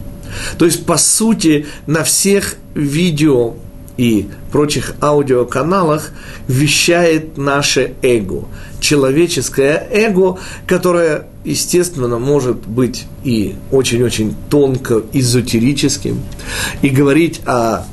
То 0.57 0.65
есть, 0.65 0.85
по 0.85 0.97
сути, 0.97 1.67
на 1.85 2.03
всех 2.03 2.57
видео 2.75 3.55
и 3.97 4.27
прочих 4.51 4.95
аудиоканалах 5.01 6.11
вещает 6.47 7.37
наше 7.37 7.93
эго. 8.01 8.45
Человеческое 8.79 9.87
эго, 9.91 10.37
которое, 10.67 11.27
естественно, 11.43 12.19
может 12.19 12.67
быть 12.67 13.05
и 13.23 13.55
очень-очень 13.71 14.35
тонко 14.49 15.01
эзотерическим, 15.13 16.21
и 16.81 16.89
говорить 16.89 17.41
о 17.45 17.85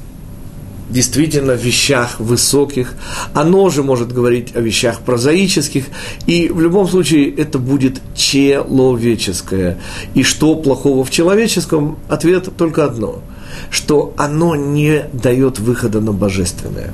действительно 0.91 1.53
вещах 1.53 2.21
высоких, 2.21 2.95
оно 3.33 3.71
же 3.71 3.83
может 3.83 4.13
говорить 4.13 4.55
о 4.55 4.61
вещах 4.61 5.01
прозаических, 5.01 5.87
и 6.27 6.51
в 6.51 6.61
любом 6.61 6.87
случае 6.87 7.35
это 7.35 7.59
будет 7.59 8.01
человеческое. 8.15 9.79
И 10.13 10.23
что 10.23 10.55
плохого 10.55 11.03
в 11.05 11.11
человеческом? 11.11 11.99
Ответ 12.09 12.51
только 12.57 12.85
одно– 12.85 13.23
что 13.71 14.15
оно 14.17 14.57
не 14.57 15.07
дает 15.13 15.59
выхода 15.59 16.01
на 16.01 16.13
божественное. 16.13 16.93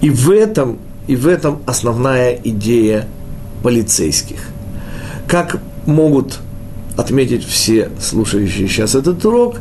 И 0.00 0.10
в 0.10 0.30
этом, 0.30 0.78
и 1.06 1.16
в 1.16 1.26
этом 1.26 1.62
основная 1.66 2.38
идея 2.44 3.08
полицейских. 3.62 4.38
Как 5.26 5.60
могут 5.86 6.40
отметить 6.96 7.44
все 7.46 7.90
слушающие 8.00 8.68
сейчас 8.68 8.94
этот 8.94 9.24
урок, 9.24 9.56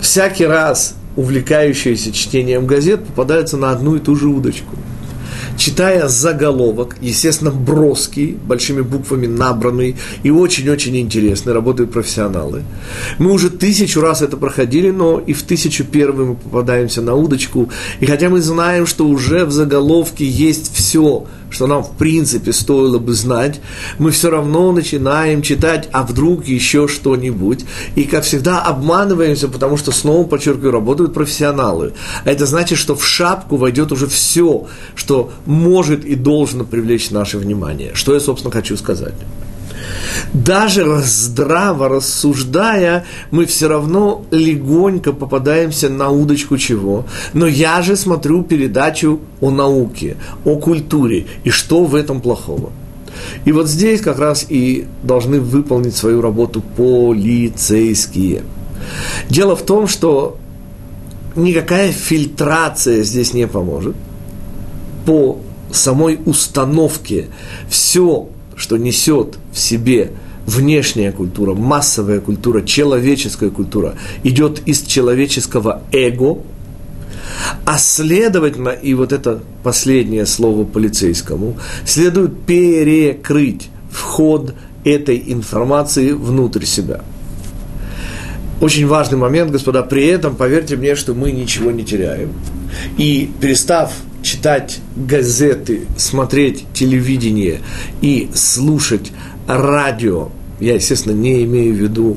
всякий 0.00 0.46
раз 0.46 0.94
увлекающиеся 1.16 2.12
чтением 2.12 2.66
газет 2.66 3.04
попадаются 3.04 3.56
на 3.56 3.70
одну 3.70 3.96
и 3.96 4.00
ту 4.00 4.16
же 4.16 4.28
удочку– 4.28 4.76
читая 5.56 6.08
заголовок, 6.08 6.96
естественно, 7.00 7.50
броский, 7.50 8.36
большими 8.46 8.80
буквами 8.80 9.26
набранный 9.26 9.96
и 10.22 10.30
очень-очень 10.30 10.96
интересный, 10.96 11.52
работают 11.52 11.92
профессионалы. 11.92 12.62
Мы 13.18 13.32
уже 13.32 13.50
тысячу 13.50 14.00
раз 14.00 14.22
это 14.22 14.36
проходили, 14.36 14.90
но 14.90 15.18
и 15.18 15.32
в 15.32 15.42
тысячу 15.42 15.84
первый 15.84 16.26
мы 16.26 16.34
попадаемся 16.36 17.02
на 17.02 17.14
удочку. 17.14 17.70
И 18.00 18.06
хотя 18.06 18.28
мы 18.28 18.40
знаем, 18.40 18.86
что 18.86 19.06
уже 19.06 19.44
в 19.44 19.52
заголовке 19.52 20.26
есть 20.26 20.74
все, 20.74 21.26
что 21.54 21.68
нам 21.68 21.84
в 21.84 21.92
принципе 21.92 22.52
стоило 22.52 22.98
бы 22.98 23.14
знать, 23.14 23.60
мы 23.98 24.10
все 24.10 24.28
равно 24.28 24.72
начинаем 24.72 25.40
читать, 25.40 25.88
а 25.92 26.02
вдруг 26.02 26.46
еще 26.46 26.88
что-нибудь. 26.88 27.64
И, 27.94 28.04
как 28.04 28.24
всегда, 28.24 28.60
обманываемся, 28.60 29.48
потому 29.48 29.76
что, 29.76 29.92
снова 29.92 30.26
подчеркиваю, 30.26 30.72
работают 30.72 31.14
профессионалы. 31.14 31.92
А 32.24 32.30
это 32.30 32.44
значит, 32.46 32.78
что 32.78 32.96
в 32.96 33.06
шапку 33.06 33.56
войдет 33.56 33.92
уже 33.92 34.08
все, 34.08 34.66
что 34.96 35.30
может 35.46 36.04
и 36.04 36.16
должно 36.16 36.64
привлечь 36.64 37.10
наше 37.10 37.38
внимание. 37.38 37.92
Что 37.94 38.14
я, 38.14 38.20
собственно, 38.20 38.52
хочу 38.52 38.76
сказать 38.76 39.14
даже 40.32 41.00
здраво 41.02 41.88
рассуждая, 41.88 43.04
мы 43.30 43.46
все 43.46 43.68
равно 43.68 44.24
легонько 44.30 45.12
попадаемся 45.12 45.88
на 45.88 46.10
удочку 46.10 46.58
чего. 46.58 47.06
Но 47.32 47.46
я 47.46 47.82
же 47.82 47.96
смотрю 47.96 48.42
передачу 48.42 49.20
о 49.40 49.50
науке, 49.50 50.16
о 50.44 50.56
культуре, 50.56 51.26
и 51.44 51.50
что 51.50 51.84
в 51.84 51.94
этом 51.94 52.20
плохого. 52.20 52.72
И 53.44 53.52
вот 53.52 53.68
здесь 53.68 54.00
как 54.00 54.18
раз 54.18 54.46
и 54.48 54.86
должны 55.02 55.40
выполнить 55.40 55.96
свою 55.96 56.20
работу 56.20 56.62
полицейские. 56.76 58.42
Дело 59.28 59.56
в 59.56 59.62
том, 59.62 59.86
что 59.86 60.36
никакая 61.36 61.92
фильтрация 61.92 63.02
здесь 63.02 63.32
не 63.32 63.46
поможет. 63.46 63.94
По 65.06 65.38
самой 65.70 66.20
установке 66.24 67.26
все 67.68 68.28
что 68.56 68.76
несет 68.76 69.38
в 69.52 69.58
себе 69.58 70.12
внешняя 70.46 71.12
культура, 71.12 71.54
массовая 71.54 72.20
культура, 72.20 72.62
человеческая 72.62 73.50
культура, 73.50 73.94
идет 74.22 74.62
из 74.66 74.82
человеческого 74.82 75.82
эго, 75.92 76.38
а 77.64 77.78
следовательно, 77.78 78.70
и 78.70 78.94
вот 78.94 79.12
это 79.12 79.40
последнее 79.62 80.26
слово 80.26 80.64
полицейскому, 80.64 81.56
следует 81.86 82.42
перекрыть 82.42 83.68
вход 83.90 84.54
этой 84.84 85.22
информации 85.28 86.12
внутрь 86.12 86.64
себя. 86.64 87.00
Очень 88.60 88.86
важный 88.86 89.18
момент, 89.18 89.50
господа, 89.50 89.82
при 89.82 90.06
этом, 90.06 90.36
поверьте 90.36 90.76
мне, 90.76 90.94
что 90.94 91.14
мы 91.14 91.32
ничего 91.32 91.70
не 91.70 91.84
теряем. 91.84 92.32
И 92.98 93.30
перестав 93.40 93.92
читать 94.24 94.80
газеты, 94.96 95.82
смотреть 95.96 96.64
телевидение 96.74 97.60
и 98.00 98.30
слушать 98.34 99.12
радио, 99.46 100.30
я, 100.58 100.74
естественно, 100.74 101.12
не 101.12 101.44
имею 101.44 101.74
в 101.74 101.78
виду 101.78 102.16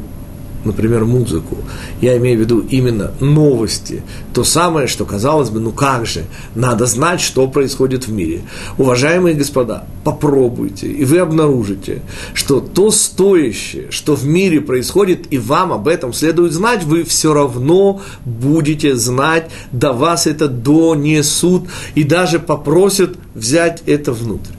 например, 0.65 1.05
музыку. 1.05 1.57
Я 2.01 2.17
имею 2.17 2.37
в 2.37 2.41
виду 2.41 2.59
именно 2.69 3.11
новости. 3.19 4.03
То 4.33 4.43
самое, 4.43 4.87
что 4.87 5.05
казалось 5.05 5.49
бы, 5.49 5.59
ну 5.59 5.71
как 5.71 6.05
же, 6.05 6.25
надо 6.55 6.85
знать, 6.85 7.21
что 7.21 7.47
происходит 7.47 8.07
в 8.07 8.11
мире. 8.11 8.41
Уважаемые 8.77 9.35
господа, 9.35 9.85
попробуйте, 10.03 10.87
и 10.87 11.05
вы 11.05 11.19
обнаружите, 11.19 12.01
что 12.33 12.59
то 12.59 12.91
стоящее, 12.91 13.91
что 13.91 14.15
в 14.15 14.25
мире 14.25 14.61
происходит, 14.61 15.27
и 15.31 15.37
вам 15.37 15.73
об 15.73 15.87
этом 15.87 16.13
следует 16.13 16.53
знать, 16.53 16.83
вы 16.83 17.03
все 17.03 17.33
равно 17.33 18.01
будете 18.25 18.95
знать, 18.95 19.49
до 19.71 19.93
вас 19.93 20.27
это 20.27 20.47
донесут, 20.47 21.63
и 21.95 22.03
даже 22.03 22.39
попросят 22.39 23.17
взять 23.33 23.83
это 23.85 24.11
внутрь. 24.11 24.56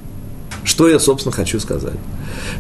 Что 0.65 0.89
я, 0.89 0.99
собственно, 0.99 1.35
хочу 1.35 1.61
сказать? 1.61 1.99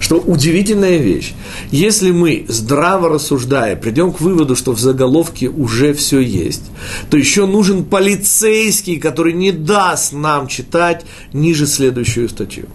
Что 0.00 0.18
удивительная 0.18 0.96
вещь. 0.98 1.34
Если 1.70 2.10
мы, 2.10 2.44
здраво 2.48 3.08
рассуждая, 3.08 3.76
придем 3.76 4.12
к 4.12 4.20
выводу, 4.20 4.56
что 4.56 4.72
в 4.72 4.78
заголовке 4.78 5.48
уже 5.48 5.92
все 5.92 6.20
есть, 6.20 6.64
то 7.10 7.16
еще 7.16 7.46
нужен 7.46 7.84
полицейский, 7.84 8.98
который 8.98 9.32
не 9.32 9.52
даст 9.52 10.12
нам 10.12 10.46
читать 10.46 11.04
ниже 11.32 11.66
следующую 11.66 12.28
статью. 12.28 12.66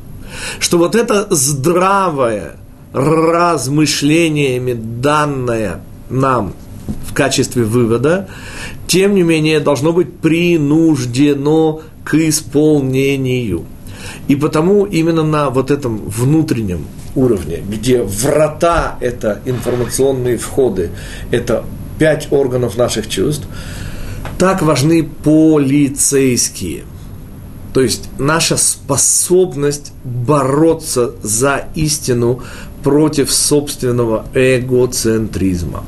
Что 0.59 0.77
вот 0.77 0.95
это 0.95 1.27
здравое 1.29 2.57
размышлениями 2.93 4.73
данное 4.73 5.81
нам 6.09 6.53
в 7.07 7.13
качестве 7.13 7.63
вывода, 7.63 8.27
тем 8.87 9.15
не 9.15 9.23
менее 9.23 9.59
должно 9.59 9.93
быть 9.93 10.13
принуждено 10.17 11.81
к 12.03 12.15
исполнению. 12.15 13.65
И 14.27 14.35
потому 14.35 14.85
именно 14.85 15.23
на 15.23 15.49
вот 15.49 15.71
этом 15.71 15.97
внутреннем 15.97 16.85
уровне, 17.15 17.63
где 17.67 18.01
врата– 18.01 18.97
это 19.01 19.41
информационные 19.45 20.37
входы, 20.37 20.91
это 21.31 21.63
пять 21.99 22.27
органов 22.31 22.77
наших 22.77 23.07
чувств, 23.07 23.47
так 24.37 24.61
важны 24.61 25.03
полицейские. 25.23 26.83
То 27.73 27.81
есть 27.81 28.09
наша 28.19 28.55
способность 28.57 29.93
бороться 30.03 31.13
за 31.23 31.65
истину 31.75 32.41
против 32.83 33.31
собственного 33.31 34.25
эгоцентризма. 34.33 35.83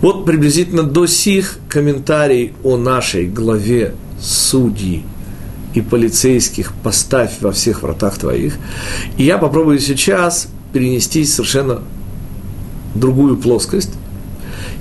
Вот 0.00 0.24
приблизительно 0.24 0.82
до 0.82 1.06
сих 1.06 1.58
комментарий 1.68 2.52
о 2.62 2.76
нашей 2.76 3.26
главе 3.26 3.94
судьи 4.20 5.04
и 5.74 5.80
полицейских 5.80 6.72
поставь 6.82 7.40
во 7.40 7.52
всех 7.52 7.82
вратах 7.82 8.18
твоих. 8.18 8.56
И 9.16 9.24
я 9.24 9.38
попробую 9.38 9.78
сейчас 9.78 10.48
перенести 10.72 11.24
совершенно 11.24 11.82
другую 12.94 13.36
плоскость. 13.36 13.92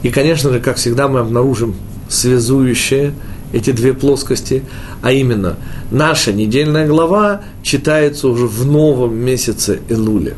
И, 0.03 0.09
конечно 0.09 0.51
же, 0.51 0.59
как 0.59 0.77
всегда, 0.77 1.07
мы 1.07 1.19
обнаружим 1.19 1.75
связующее 2.07 3.13
эти 3.51 3.71
две 3.71 3.93
плоскости, 3.93 4.63
а 5.01 5.11
именно 5.11 5.57
наша 5.91 6.31
недельная 6.31 6.87
глава 6.87 7.41
читается 7.63 8.27
уже 8.27 8.47
в 8.47 8.65
новом 8.65 9.15
месяце 9.15 9.81
Элуле. 9.89 10.35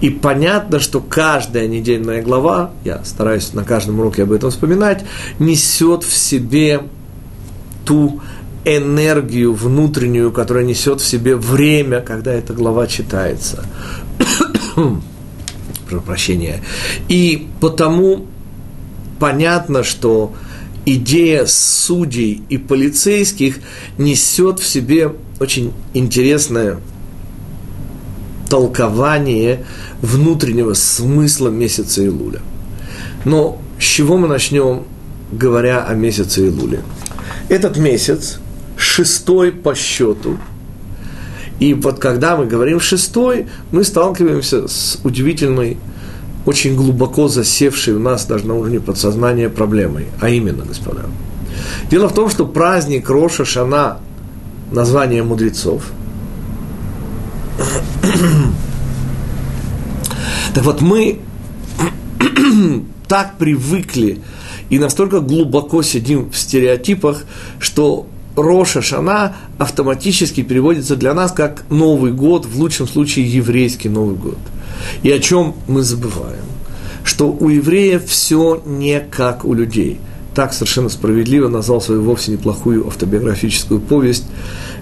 И 0.00 0.10
понятно, 0.10 0.78
что 0.78 1.00
каждая 1.00 1.66
недельная 1.66 2.22
глава, 2.22 2.72
я 2.84 3.02
стараюсь 3.04 3.52
на 3.54 3.64
каждом 3.64 4.00
уроке 4.00 4.24
об 4.24 4.32
этом 4.32 4.50
вспоминать, 4.50 5.04
несет 5.38 6.04
в 6.04 6.12
себе 6.12 6.82
ту 7.84 8.20
энергию 8.64 9.52
внутреннюю, 9.52 10.32
которая 10.32 10.64
несет 10.64 11.00
в 11.00 11.06
себе 11.06 11.36
время, 11.36 12.00
когда 12.00 12.32
эта 12.32 12.52
глава 12.52 12.86
читается. 12.86 13.64
Прошу 14.74 16.00
прощения. 16.04 16.62
И 17.08 17.48
потому 17.60 18.26
понятно, 19.18 19.82
что 19.82 20.34
идея 20.86 21.44
судей 21.46 22.42
и 22.48 22.58
полицейских 22.58 23.58
несет 23.98 24.60
в 24.60 24.66
себе 24.66 25.12
очень 25.40 25.72
интересное 25.92 26.78
толкование 28.48 29.64
внутреннего 30.00 30.74
смысла 30.74 31.48
месяца 31.48 32.04
Илуля. 32.06 32.40
Но 33.24 33.60
с 33.78 33.84
чего 33.84 34.16
мы 34.16 34.28
начнем, 34.28 34.84
говоря 35.32 35.84
о 35.84 35.94
месяце 35.94 36.46
Илуле? 36.46 36.82
Этот 37.48 37.76
месяц 37.76 38.38
шестой 38.84 39.50
по 39.50 39.74
счету. 39.74 40.38
И 41.58 41.74
вот 41.74 41.98
когда 41.98 42.36
мы 42.36 42.46
говорим 42.46 42.80
шестой, 42.80 43.46
мы 43.72 43.84
сталкиваемся 43.84 44.68
с 44.68 45.00
удивительной, 45.02 45.78
очень 46.46 46.76
глубоко 46.76 47.28
засевшей 47.28 47.94
у 47.94 47.98
нас 47.98 48.26
даже 48.26 48.46
на 48.46 48.54
уровне 48.54 48.80
подсознания 48.80 49.48
проблемой. 49.48 50.06
А 50.20 50.28
именно, 50.28 50.64
господа, 50.64 51.06
дело 51.90 52.08
в 52.08 52.14
том, 52.14 52.28
что 52.28 52.46
праздник 52.46 53.08
Роша 53.08 53.44
Шана, 53.44 53.98
название 54.70 55.22
мудрецов, 55.22 55.90
так 60.54 60.64
вот 60.64 60.82
мы 60.82 61.20
так 63.08 63.38
привыкли 63.38 64.20
и 64.68 64.78
настолько 64.78 65.20
глубоко 65.20 65.82
сидим 65.82 66.30
в 66.30 66.36
стереотипах, 66.36 67.24
что 67.58 68.06
Роша 68.36 68.82
Шана 68.82 69.36
автоматически 69.58 70.42
переводится 70.42 70.96
для 70.96 71.14
нас 71.14 71.32
как 71.32 71.64
Новый 71.70 72.12
год, 72.12 72.46
в 72.46 72.58
лучшем 72.58 72.88
случае 72.88 73.30
еврейский 73.30 73.88
Новый 73.88 74.16
год. 74.16 74.38
И 75.02 75.10
о 75.10 75.20
чем 75.20 75.54
мы 75.68 75.82
забываем? 75.82 76.44
Что 77.04 77.30
у 77.30 77.48
евреев 77.48 78.04
все 78.06 78.62
не 78.64 79.00
как 79.00 79.44
у 79.44 79.54
людей. 79.54 80.00
Так 80.34 80.52
совершенно 80.52 80.88
справедливо 80.88 81.48
назвал 81.48 81.80
свою 81.80 82.02
вовсе 82.02 82.32
неплохую 82.32 82.86
автобиографическую 82.88 83.80
повесть 83.80 84.24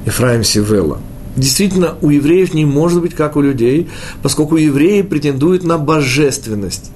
Ефраим 0.07 0.45
Сивелла. 0.45 0.99
Действительно, 1.37 1.97
у 2.01 2.11
евреев 2.11 2.55
не 2.55 2.65
может 2.65 3.03
быть 3.03 3.15
как 3.15 3.37
у 3.37 3.41
людей, 3.43 3.89
поскольку 4.23 4.57
евреи 4.57 5.03
претендуют 5.03 5.63
на 5.65 5.79
божественность 5.79 6.91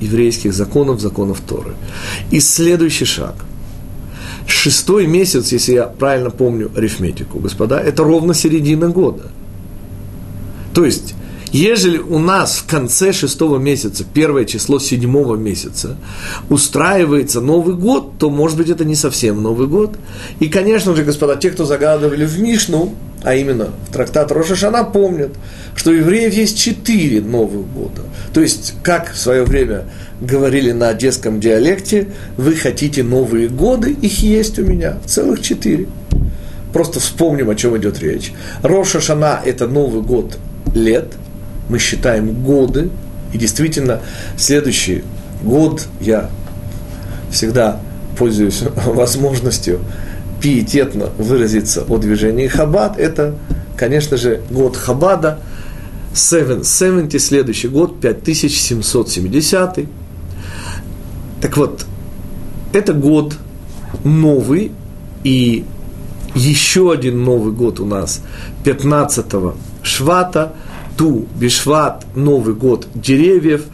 еврейских 0.00 0.54
законов, 0.54 1.00
законов 1.00 1.40
Торы. 1.40 1.74
И 2.30 2.40
следующий 2.40 3.04
шаг– 3.04 3.34
шестой 4.46 5.06
месяц, 5.06 5.52
если 5.52 5.74
я 5.74 5.84
правильно 5.84 6.30
помню 6.30 6.70
арифметику, 6.76 7.38
господа, 7.38 7.80
это 7.80 8.04
ровно 8.04 8.34
середина 8.34 8.88
года. 8.88 9.30
То 10.74 10.84
есть, 10.84 11.14
ежели 11.52 11.98
у 11.98 12.18
нас 12.18 12.56
в 12.56 12.66
конце 12.66 13.12
шестого 13.12 13.58
месяца, 13.58 14.04
первое 14.04 14.44
число 14.44 14.78
седьмого 14.78 15.36
месяца, 15.36 15.96
устраивается 16.48 17.40
Новый 17.40 17.74
год, 17.74 18.18
то, 18.18 18.30
может 18.30 18.56
быть, 18.56 18.70
это 18.70 18.84
не 18.84 18.94
совсем 18.94 19.42
Новый 19.42 19.66
год. 19.66 19.96
И, 20.40 20.48
конечно 20.48 20.94
же, 20.94 21.04
господа, 21.04 21.36
те, 21.36 21.50
кто 21.50 21.64
загадывали 21.64 22.24
в 22.24 22.38
Мишну, 22.40 22.94
а 23.22 23.34
именно 23.34 23.68
в 23.88 23.92
трактат 23.92 24.32
Рошашана, 24.32 24.84
помнят, 24.84 25.32
что 25.76 25.90
у 25.90 25.94
евреев 25.94 26.32
есть 26.32 26.58
четыре 26.58 27.20
Новых 27.20 27.66
года. 27.72 28.02
То 28.32 28.40
есть, 28.40 28.74
как 28.82 29.12
в 29.12 29.18
свое 29.18 29.44
время 29.44 29.84
говорили 30.20 30.72
на 30.72 30.88
одесском 30.88 31.40
диалекте, 31.40 32.08
вы 32.36 32.54
хотите 32.54 33.02
новые 33.02 33.48
годы, 33.48 33.90
их 33.90 34.20
есть 34.20 34.58
у 34.58 34.64
меня, 34.64 34.98
целых 35.06 35.42
четыре. 35.42 35.86
Просто 36.72 37.00
вспомним, 37.00 37.50
о 37.50 37.54
чем 37.54 37.76
идет 37.76 38.00
речь. 38.00 38.32
Роша 38.62 39.00
Шана– 39.00 39.40
это 39.44 39.66
Новый 39.66 40.02
год 40.02 40.38
лет, 40.74 41.14
мы 41.70 41.78
считаем 41.78 42.42
годы, 42.42 42.90
и 43.32 43.38
действительно, 43.38 44.00
следующий 44.36 45.04
год 45.42 45.86
я 46.00 46.28
всегда 47.30 47.80
пользуюсь 48.18 48.62
возможностью 48.86 49.80
пиететно 50.40 51.10
выразиться 51.18 51.84
о 51.88 51.98
движении 51.98 52.48
Хабад. 52.48 52.98
Это, 52.98 53.34
конечно 53.76 54.16
же, 54.16 54.42
год 54.50 54.76
Хабада, 54.76 55.38
770, 56.12 57.22
следующий 57.22 57.68
год, 57.68 58.00
5770. 58.00 59.86
Так 61.40 61.56
вот, 61.56 61.86
это 62.72 62.92
год 62.92 63.34
новый, 64.04 64.72
и 65.24 65.64
еще 66.34 66.92
один 66.92 67.24
Новый 67.24 67.52
год 67.52 67.80
у 67.80 67.86
нас 67.86 68.20
15 68.64 69.26
Швата, 69.82 70.52
Ту 71.00 71.26
Бишват, 71.34 72.04
Новый 72.14 72.54
год 72.54 72.86
деревьев, 72.94 73.64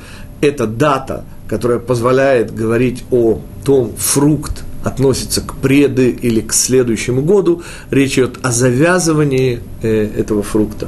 это 0.40 0.68
дата, 0.68 1.24
которая 1.48 1.80
позволяет 1.80 2.54
говорить 2.54 3.02
о 3.10 3.40
том, 3.64 3.96
фрукт 3.96 4.62
относится 4.84 5.40
к 5.40 5.56
преды 5.56 6.10
или 6.10 6.40
к 6.40 6.52
следующему 6.52 7.22
году, 7.22 7.64
речь 7.90 8.12
идет 8.12 8.38
о 8.44 8.52
завязывании 8.52 9.58
э, 9.82 10.08
этого 10.16 10.44
фрукта. 10.44 10.86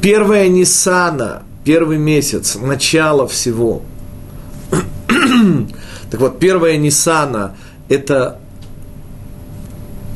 Первая 0.00 0.46
Ниссана, 0.46 1.42
первый 1.64 1.98
месяц, 1.98 2.54
начало 2.54 3.26
всего– 3.26 3.82
так 6.12 6.20
вот, 6.20 6.38
первая 6.38 6.76
Нисана– 6.76 7.56
это 7.88 8.38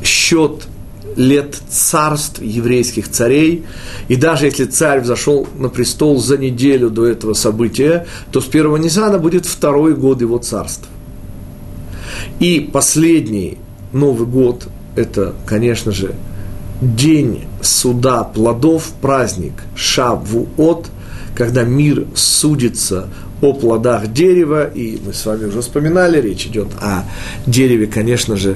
счет 0.01 0.67
лет 1.15 1.55
царств 1.69 2.41
еврейских 2.41 3.09
царей. 3.09 3.65
И 4.07 4.15
даже 4.15 4.45
если 4.45 4.65
царь 4.65 5.01
взошел 5.01 5.47
на 5.57 5.69
престол 5.69 6.19
за 6.19 6.37
неделю 6.37 6.89
до 6.89 7.05
этого 7.05 7.33
события, 7.33 8.05
то 8.31 8.41
с 8.41 8.45
первого 8.45 8.77
Нисана 8.77 9.17
будет 9.17 9.45
второй 9.45 9.95
год 9.95 10.21
его 10.21 10.37
царства. 10.37 10.87
И 12.39 12.59
последний 12.71 13.57
Новый 13.93 14.27
год– 14.27 14.67
это, 14.95 15.33
конечно 15.45 15.91
же, 15.91 16.15
день 16.81 17.45
суда 17.61 18.23
плодов, 18.23 18.91
праздник 19.01 19.53
Шавуот, 19.75 20.87
когда 21.35 21.63
мир 21.63 22.05
судится 22.15 23.07
о 23.41 23.53
плодах 23.53 24.11
дерева, 24.11 24.67
и 24.67 24.99
мы 25.05 25.13
с 25.13 25.25
вами 25.25 25.45
уже 25.45 25.61
вспоминали, 25.61 26.21
речь 26.21 26.45
идет 26.45 26.67
о 26.79 27.03
дереве, 27.45 27.87
конечно 27.87 28.37
же, 28.37 28.55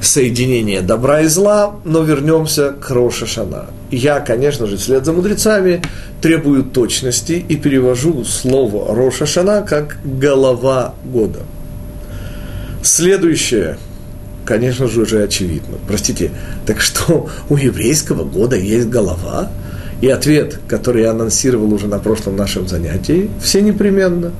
соединения 0.00 0.80
добра 0.80 1.22
и 1.22 1.26
зла, 1.26 1.74
но 1.84 2.02
вернемся 2.02 2.70
к 2.70 2.90
Роша 2.90 3.26
Шана. 3.26 3.66
Я, 3.90 4.20
конечно 4.20 4.66
же, 4.66 4.76
вслед 4.76 5.04
за 5.04 5.12
мудрецами 5.12 5.82
требую 6.20 6.64
точности 6.64 7.44
и 7.46 7.56
перевожу 7.56 8.24
слово 8.24 8.94
Роша 8.94 9.26
Шана 9.26 9.62
как 9.62 9.98
«голова 10.04 10.94
года». 11.04 11.40
Следующее, 12.82 13.78
конечно 14.44 14.88
же, 14.88 15.02
уже 15.02 15.22
очевидно. 15.22 15.78
Простите, 15.86 16.30
так 16.66 16.80
что 16.80 17.28
у 17.48 17.56
еврейского 17.56 18.24
года 18.24 18.56
есть 18.56 18.88
голова– 18.88 19.50
и 20.02 20.08
ответ, 20.08 20.58
который 20.66 21.02
я 21.02 21.12
анонсировал 21.12 21.72
уже 21.72 21.86
на 21.86 21.98
прошлом 21.98 22.36
нашем 22.36 22.66
занятии, 22.66 23.30
все 23.40 23.62
непременно. 23.62 24.32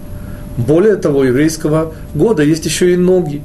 Более 0.57 0.96
того, 0.96 1.20
у 1.20 1.22
еврейского 1.22 1.94
года 2.14 2.42
есть 2.42 2.66
еще 2.66 2.92
и 2.92 2.96
ноги. 2.96 3.40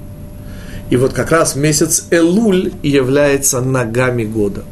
И 0.89 0.97
вот 0.97 1.13
как 1.13 1.32
раз 1.32 1.56
месяц 1.56 2.06
Элуль 2.10 2.71
является 2.82 3.62
ногами 3.62 4.23
года. 4.23 4.63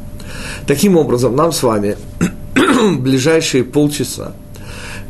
Таким 0.66 0.96
образом, 0.96 1.36
нам 1.36 1.52
с 1.52 1.62
вами 1.62 1.96
ближайшие 2.98 3.62
полчаса 3.62 4.32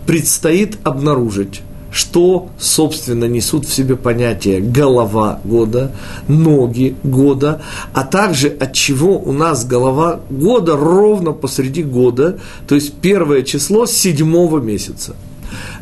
предстоит 0.07 0.77
обнаружить, 0.85 1.62
что, 1.97 2.51
собственно, 2.59 3.25
несут 3.25 3.67
в 3.67 3.73
себе 3.73 3.97
понятие 3.97 4.61
голова 4.61 5.41
года, 5.45 5.93
ноги 6.29 6.95
года, 7.03 7.63
а 7.95 8.05
также 8.05 8.49
от 8.49 8.75
чего 8.75 9.19
у 9.19 9.33
нас 9.33 9.65
голова 9.65 10.21
года 10.29 10.77
ровно 10.77 11.33
посреди 11.33 11.83
года, 11.83 12.39
то 12.69 12.75
есть 12.75 12.93
первое 13.01 13.43
число 13.43 13.87
седьмого 13.87 14.61
месяца. 14.61 15.17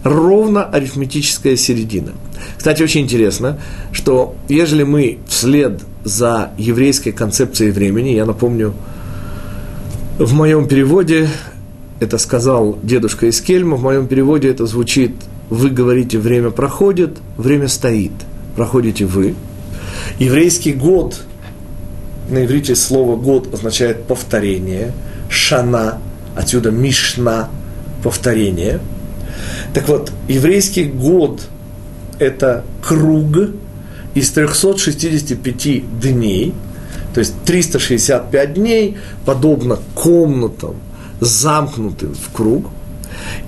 Ровно 0.05 0.63
арифметическая 0.65 1.57
середина. 1.57 2.13
Кстати, 2.57 2.85
очень 2.85 3.01
интересно, 3.01 3.59
что 3.91 4.37
ежели 4.49 4.85
мы 4.85 5.19
вслед 5.27 5.81
за 6.05 6.53
еврейской 6.59 7.11
концепцией 7.11 7.73
времени, 7.73 8.11
я 8.11 8.25
напомню, 8.25 8.73
в 10.21 10.33
моем 10.33 10.69
переводе 10.69 11.29
это 11.99 12.19
сказал 12.19 12.79
дедушка 12.85 13.27
из 13.27 13.41
Кельма, 13.41 13.77
в 13.77 13.83
моем 13.83 14.07
переводе 14.07 14.49
это 14.49 14.67
звучит 14.67 15.11
вы 15.51 15.71
говорите, 15.71 16.19
время 16.19 16.51
проходит, 16.51 17.19
время 17.37 17.69
стоит. 17.69 18.13
Проходите 18.57 19.05
вы. 19.05 19.35
Еврейский 20.19 20.73
год, 20.73 21.21
на 22.29 22.45
иврите 22.45 22.75
слово 22.75 23.17
год 23.17 23.53
означает 23.53 24.05
повторение, 24.05 24.93
шана, 25.29 25.99
отсюда 26.37 26.71
мишна, 26.71 27.49
повторение. 28.03 28.81
Так 29.73 29.89
вот, 29.89 30.13
еврейский 30.29 30.85
год– 30.85 31.43
это 32.19 32.65
круг 32.83 33.51
из 34.15 34.31
365 34.31 36.01
дней, 36.01 36.55
то 37.13 37.21
есть 37.21 37.35
365 37.45 38.55
дней, 38.55 38.97
подобно 39.25 39.79
комнатам, 39.95 40.77
замкнутым 41.21 42.15
в 42.15 42.33
круг– 42.33 42.67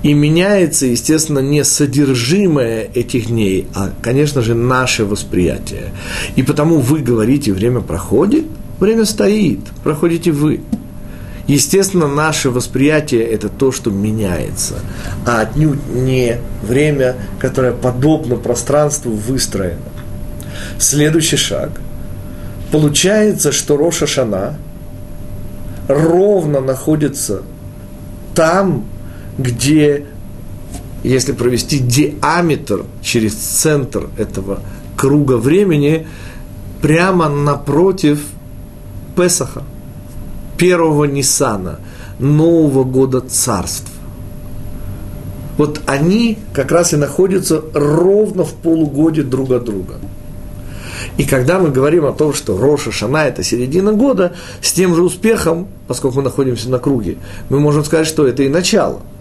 и 0.03 0.13
меняется, 0.13 0.85
естественно, 0.85 1.39
не 1.39 1.63
содержимое 1.63 2.87
этих 2.93 3.27
дней, 3.27 3.67
а, 3.75 3.91
конечно 4.01 4.41
же, 4.41 4.55
наше 4.55 5.05
восприятие. 5.05 5.91
И 6.35 6.43
потому 6.43 6.79
вы 6.79 6.99
говорите, 6.99 7.53
время 7.53 7.81
проходит, 7.81 8.45
время 8.79 9.05
стоит, 9.05 9.59
проходите 9.83 10.31
вы. 10.31 10.61
Естественно, 11.47 12.07
наше 12.07 12.49
восприятие– 12.49 13.23
это 13.23 13.47
то, 13.47 13.71
что 13.71 13.89
меняется, 13.89 14.75
а 15.25 15.41
отнюдь 15.41 15.79
не 15.87 16.37
время, 16.61 17.15
которое 17.39 17.71
подобно 17.71 18.35
пространству 18.35 19.11
выстроено. 19.11 19.79
Следующий 20.77 21.37
шаг. 21.37 21.79
Получается, 22.71 23.53
что 23.53 23.77
Роша 23.77 24.05
Шана 24.07 24.57
ровно 25.87 26.59
находится 26.59 27.43
там, 28.35 28.85
где, 29.37 30.05
если 31.03 31.31
провести 31.31 31.79
диаметр 31.79 32.85
через 33.01 33.33
центр 33.33 34.09
этого 34.17 34.59
круга 34.95 35.37
времени, 35.37 36.07
прямо 36.81 37.29
напротив 37.29 38.25
Песаха, 39.15 39.63
первого 40.57 41.05
Нисана, 41.05 41.79
Нового 42.19 42.83
года 42.83 43.21
царств. 43.21 43.91
Вот 45.57 45.81
они 45.85 46.37
как 46.53 46.71
раз 46.71 46.93
и 46.93 46.97
находятся 46.97 47.63
ровно 47.73 48.43
в 48.43 48.53
полугоде 48.53 49.23
друг 49.23 49.51
от 49.51 49.65
друга. 49.65 49.95
И 51.17 51.23
когда 51.23 51.59
мы 51.59 51.69
говорим 51.69 52.05
о 52.05 52.11
том, 52.11 52.33
что 52.33 52.57
Роша 52.57 52.91
Шана– 52.91 53.27
это 53.27 53.43
середина 53.43 53.91
года, 53.91 54.35
с 54.61 54.71
тем 54.71 54.95
же 54.95 55.03
успехом, 55.03 55.67
поскольку 55.87 56.17
мы 56.17 56.23
находимся 56.23 56.69
на 56.69 56.77
круге, 56.77 57.17
мы 57.49 57.59
можем 57.59 57.83
сказать, 57.83 58.07
что 58.07 58.27
это 58.27 58.43
и 58.43 58.49
начало– 58.49 59.01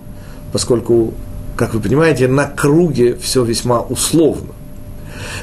поскольку, 0.53 1.15
как 1.57 1.75
вы 1.75 1.81
понимаете, 1.81 2.29
на 2.29 2.45
круге 2.45 3.17
все 3.21 3.45
весьма 3.45 3.81
условно. 3.81 4.55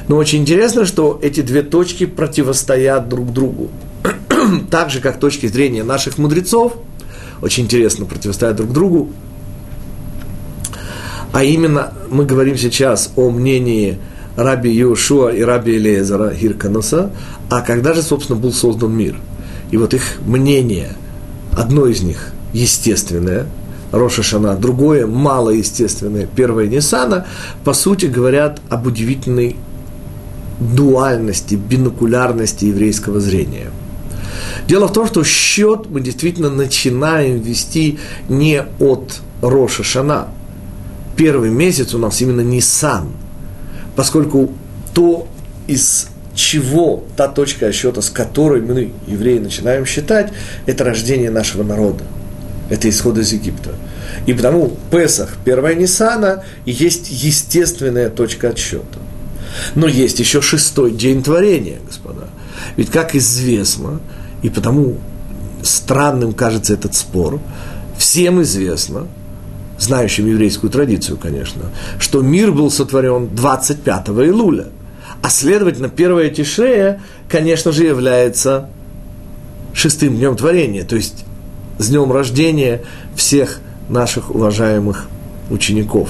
Но 0.08 0.16
очень 0.16 0.40
интересно, 0.40 0.86
что 0.86 1.18
эти 1.22 1.40
две 1.40 1.62
точки 1.62 2.06
противостоят 2.06 3.08
друг 3.08 3.32
другу. 3.32 3.70
так 4.70 4.90
же, 4.90 5.00
как 5.00 5.18
точки 5.18 5.46
зрения 5.46 5.84
наших 5.84 6.18
мудрецов, 6.18 6.74
очень 7.42 7.64
интересно, 7.64 8.06
противостоят 8.06 8.56
друг 8.56 8.72
другу. 8.72 9.10
А 11.32 11.42
именно, 11.42 11.92
мы 12.10 12.24
говорим 12.24 12.56
сейчас 12.56 13.12
о 13.16 13.30
мнении 13.30 13.98
Раби 14.36 14.70
Йошуа 14.70 15.30
и 15.30 15.42
Раби 15.42 15.76
Элезера 15.76 16.32
Гирканаса, 16.32 17.10
а 17.50 17.60
когда 17.60 17.92
же, 17.92 18.02
собственно, 18.02 18.38
был 18.38 18.52
создан 18.52 18.92
мир. 18.92 19.16
И 19.70 19.76
вот 19.76 19.94
их 19.94 20.02
мнение, 20.24 20.90
одно 21.52 21.86
из 21.86 22.02
них 22.02 22.32
естественное– 22.52 23.46
Роша 23.94 24.22
Шана, 24.22 24.56
другое 24.56 25.06
малоестественное, 25.06 26.26
первое 26.26 26.66
Ниссана, 26.66 27.26
по 27.64 27.72
сути 27.72 28.06
говорят 28.06 28.60
об 28.68 28.86
удивительной 28.86 29.56
дуальности, 30.58 31.54
бинокулярности 31.54 32.66
еврейского 32.66 33.20
зрения. 33.20 33.70
Дело 34.66 34.88
в 34.88 34.92
том, 34.92 35.06
что 35.06 35.22
счет 35.22 35.88
мы 35.90 36.00
действительно 36.00 36.50
начинаем 36.50 37.40
вести 37.40 37.98
не 38.28 38.62
от 38.80 39.20
Роша 39.42 39.84
Шана. 39.84 40.28
Первый 41.16 41.50
месяц 41.50 41.94
у 41.94 41.98
нас 41.98 42.20
именно 42.20 42.40
Ниссан, 42.40 43.10
поскольку 43.94 44.50
то, 44.92 45.28
из 45.68 46.08
чего 46.34 47.04
та 47.16 47.28
точка 47.28 47.68
отсчета, 47.68 48.02
с 48.02 48.10
которой 48.10 48.60
мы, 48.60 48.90
евреи, 49.06 49.38
начинаем 49.38 49.86
считать, 49.86 50.32
это 50.66 50.82
рождение 50.82 51.30
нашего 51.30 51.62
народа– 51.62 52.02
это 52.70 52.88
исход 52.88 53.18
из 53.18 53.32
Египта. 53.32 53.70
И 54.26 54.32
потому 54.32 54.76
Песах, 54.90 55.36
первая 55.44 55.74
Ниссана, 55.74 56.44
есть 56.64 57.10
естественная 57.10 58.10
точка 58.10 58.50
отсчета. 58.50 58.98
Но 59.74 59.86
есть 59.86 60.18
еще 60.18 60.40
шестой 60.40 60.92
день 60.92 61.22
творения, 61.22 61.78
господа. 61.86 62.28
Ведь, 62.76 62.90
как 62.90 63.14
известно, 63.14 64.00
и 64.42 64.48
потому 64.48 64.96
странным 65.62 66.32
кажется 66.32 66.74
этот 66.74 66.94
спор, 66.94 67.40
всем 67.96 68.42
известно, 68.42 69.06
знающим 69.78 70.26
еврейскую 70.26 70.70
традицию, 70.70 71.18
конечно, 71.18 71.62
что 71.98 72.22
мир 72.22 72.52
был 72.52 72.70
сотворен 72.70 73.34
25 73.34 74.08
Илуля. 74.08 74.66
А 75.22 75.30
следовательно, 75.30 75.88
первая 75.88 76.30
Тишрея, 76.30 77.00
конечно 77.28 77.72
же, 77.72 77.84
является 77.84 78.68
шестым 79.72 80.16
днем 80.16 80.36
творения, 80.36 80.84
то 80.84 80.96
есть 80.96 81.24
с 81.78 81.88
днем 81.88 82.12
рождения 82.12 82.82
всех 83.16 83.60
наших 83.88 84.34
уважаемых 84.34 85.06
учеников. 85.50 86.08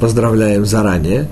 Поздравляем 0.00 0.66
заранее. 0.66 1.28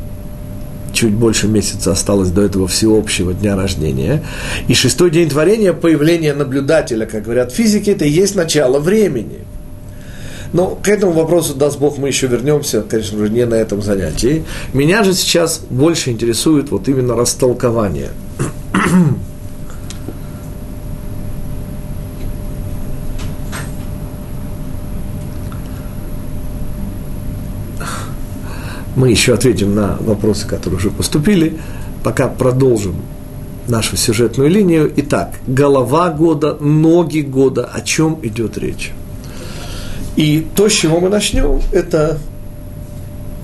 Чуть 0.93 1.13
больше 1.13 1.49
месяца 1.49 1.91
осталось 1.93 2.31
до 2.31 2.43
этого 2.43 2.69
всеобщего 2.69 3.35
дня 3.35 3.57
рождения. 3.57 4.23
И 4.69 4.75
шестой 4.75 5.11
день 5.11 5.29
творения, 5.29 5.73
появление 5.73 6.35
наблюдателя, 6.35 7.05
как 7.05 7.25
говорят 7.25 7.53
физики, 7.53 7.91
это 7.91 8.05
и 8.05 8.11
есть 8.11 8.37
начало 8.37 8.79
времени. 8.79 9.41
Но 10.53 10.79
к 10.81 10.89
этому 10.89 11.13
вопросу, 11.13 11.55
даст 11.55 11.81
Бог, 11.81 11.99
мы 11.99 12.07
еще 12.07 12.29
вернемся, 12.29 12.83
конечно 12.83 13.19
же, 13.19 13.29
не 13.29 13.45
на 13.45 13.55
этом 13.57 13.83
занятии. 13.83 14.45
Меня 14.73 15.03
же 15.03 15.13
сейчас 15.13 15.61
больше 15.69 16.11
интересует 16.11 16.71
вот 16.71 16.87
именно 16.87 17.17
растолкование. 17.17 18.11
Мы 28.97 29.11
еще 29.11 29.35
ответим 29.35 29.75
на 29.75 29.97
вопросы, 30.01 30.47
которые 30.47 30.79
уже 30.79 30.91
поступили. 30.91 31.59
Пока 32.03 32.29
продолжим 32.29 32.97
нашу 33.69 33.97
сюжетную 33.97 34.51
линию. 34.51 34.93
Итак, 34.97 35.35
голова 35.47 36.11
года, 36.11 36.57
ноги 36.61 37.21
года, 37.21 37.65
о 37.65 37.81
чем 37.81 38.19
идет 38.23 38.59
речь. 38.59 38.93
И 40.17 40.47
то, 40.55 40.69
с 40.69 40.73
чего 40.73 41.01
мы 41.01 41.09
начнем, 41.09 41.61
это 41.73 42.19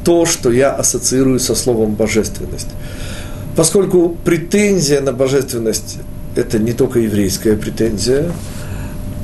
то, 0.05 0.25
что 0.27 0.51
я 0.53 0.73
ассоциирую 0.73 1.41
со 1.41 1.55
словом 1.55 1.95
божественность. 1.95 2.69
Поскольку 3.57 4.17
претензия 4.25 5.01
на 5.01 5.13
божественность– 5.13 5.99
это 6.37 6.59
не 6.59 6.73
только 6.73 7.01
еврейская 7.01 7.57
претензия, 7.57 8.31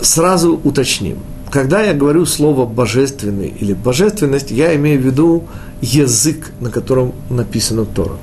сразу 0.03 0.61
уточним. 0.65 1.19
Когда 1.51 1.83
я 1.83 1.95
говорю 1.95 2.27
слово 2.27 2.67
«божественный» 2.67 3.55
или 3.61 3.73
«божественность», 3.73 4.51
я 4.51 4.75
имею 4.75 5.01
в 5.01 5.05
виду 5.05 5.45
язык, 5.81 6.53
на 6.61 6.71
котором 6.71 7.13
написано 7.31 7.85
Тора. 7.85 8.17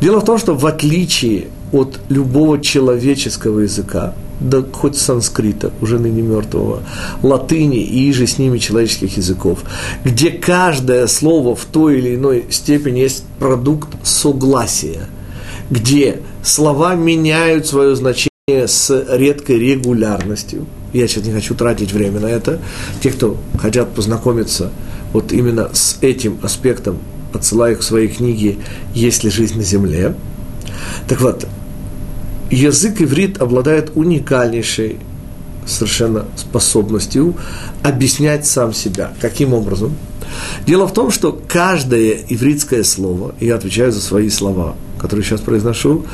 Дело 0.00 0.20
в 0.20 0.24
том, 0.24 0.38
что 0.38 0.54
в 0.54 0.66
отличие 0.66 1.48
от 1.72 2.00
любого 2.08 2.60
человеческого 2.60 3.60
языка, 3.60 4.14
да 4.40 4.62
хоть 4.72 4.96
санскрита, 4.96 5.72
уже 5.80 5.98
ныне 5.98 6.22
мертвого, 6.22 6.82
латыни 7.22 7.82
и 7.82 8.12
же 8.12 8.26
с 8.26 8.38
ними 8.38 8.58
человеческих 8.58 9.16
языков, 9.16 9.60
где 10.04 10.30
каждое 10.30 11.06
слово 11.06 11.54
в 11.54 11.64
той 11.64 11.98
или 11.98 12.14
иной 12.14 12.46
степени 12.50 13.00
есть 13.00 13.24
продукт 13.38 13.88
согласия, 14.02 15.08
где 15.70 16.20
слова 16.42 16.94
меняют 16.94 17.66
свое 17.66 17.94
значение 17.96 18.30
с 18.48 19.06
редкой 19.10 19.58
регулярностью. 19.58 20.66
Я 20.94 21.08
сейчас 21.08 21.24
не 21.24 21.32
хочу 21.32 21.54
тратить 21.54 21.92
время 21.92 22.20
на 22.20 22.26
это. 22.26 22.60
Те, 23.02 23.10
кто 23.10 23.36
хотят 23.58 23.92
познакомиться 23.94 24.70
вот 25.12 25.32
именно 25.32 25.70
с 25.74 25.98
этим 26.00 26.38
аспектом, 26.40 26.98
отсылаю 27.32 27.74
их 27.74 27.80
в 27.80 27.84
свои 27.84 28.06
книги 28.06 28.60
«Есть 28.94 29.24
ли 29.24 29.30
жизнь 29.30 29.56
на 29.56 29.64
земле?». 29.64 30.14
Так 31.08 31.20
вот, 31.20 31.46
язык 32.48 33.02
иврит 33.02 33.42
обладает 33.42 33.90
уникальнейшей 33.96 34.98
совершенно 35.66 36.26
способностью 36.36 37.34
объяснять 37.82 38.46
сам 38.46 38.72
себя. 38.72 39.12
Каким 39.20 39.52
образом? 39.52 39.96
Дело 40.64 40.86
в 40.86 40.92
том, 40.92 41.10
что 41.10 41.38
каждое 41.48 42.18
ивритское 42.28 42.84
слово, 42.84 43.34
и 43.40 43.46
я 43.46 43.56
отвечаю 43.56 43.90
за 43.90 44.00
свои 44.00 44.30
слова, 44.30 44.76
которые 45.00 45.24
сейчас 45.24 45.40
произношу, 45.40 46.06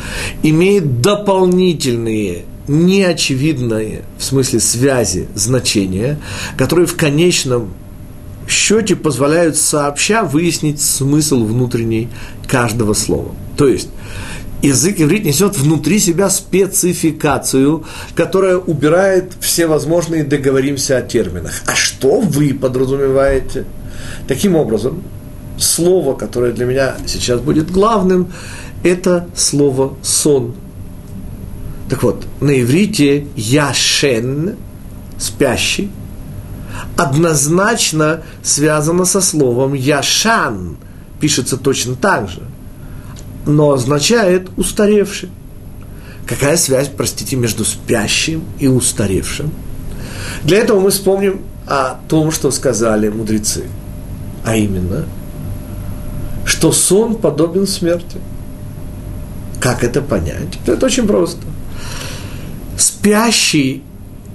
имеет 0.43 1.01
дополнительные, 1.01 2.45
неочевидные, 2.71 4.03
в 4.19 4.25
смысле 4.25 4.61
связи, 4.61 5.29
значения, 5.35 6.19
которые 6.57 6.87
в 6.87 6.97
конечном 6.97 7.75
счете 8.49 8.97
позволяют 8.97 9.57
сообща 9.57 10.23
выяснить 10.25 10.81
смысл 10.81 11.45
внутренний 11.45 12.09
каждого 12.47 12.95
слова. 12.95 13.35
То 13.57 13.67
есть, 13.69 13.89
язык 14.63 15.01
иврит 15.01 15.25
несет 15.25 15.59
внутри 15.59 15.99
себя 15.99 16.31
спецификацию, 16.31 17.85
которая 18.15 18.57
убирает 18.57 19.33
все 19.41 19.67
возможные 19.67 20.25
договоримся 20.25 20.99
о 20.99 21.03
терминах. 21.03 21.63
А 21.67 21.75
что 21.75 22.21
вы 22.21 22.55
подразумеваете? 22.55 23.65
Таким 24.29 24.57
образом, 24.57 25.03
слово, 25.59 26.15
которое 26.15 26.53
для 26.53 26.67
меня 26.67 26.95
сейчас 27.07 27.41
будет 27.41 27.71
главным, 27.71 28.33
это 28.83 29.29
слово 29.35 29.97
сон. 30.03 30.55
Так 31.91 32.03
вот, 32.03 32.27
на 32.41 32.61
иврите 32.63 33.27
яшен, 33.37 34.57
спящий, 35.19 35.91
однозначно 36.97 38.23
связано 38.43 39.05
со 39.05 39.21
словом 39.21 39.75
яшан, 39.75 40.79
пишется 41.21 41.59
точно 41.59 41.97
так 41.97 42.31
же– 42.31 42.43
но 43.47 43.73
означает 43.73 44.49
устаревший. 44.57 45.31
Какая 46.27 46.57
связь, 46.57 46.89
простите, 46.89 47.37
между 47.37 47.65
спящим 47.65 48.45
и 48.59 48.69
устаревшим? 48.69 49.51
Для 50.45 50.59
этого 50.59 50.81
мы 50.81 50.91
вспомним 50.91 51.41
о 51.67 51.97
том, 52.09 52.31
что 52.31 52.51
сказали 52.51 53.09
мудрецы. 53.09 53.65
А 54.45 54.57
именно, 54.57 55.07
что 56.45 56.73
сон 56.73 57.17
подобен 57.17 57.67
смерти. 57.67 58.19
Как 59.61 59.83
это 59.85 60.01
понять? 60.01 60.59
Это 60.67 60.87
очень 60.87 61.07
просто. 61.07 61.43
Спящий 62.77 63.83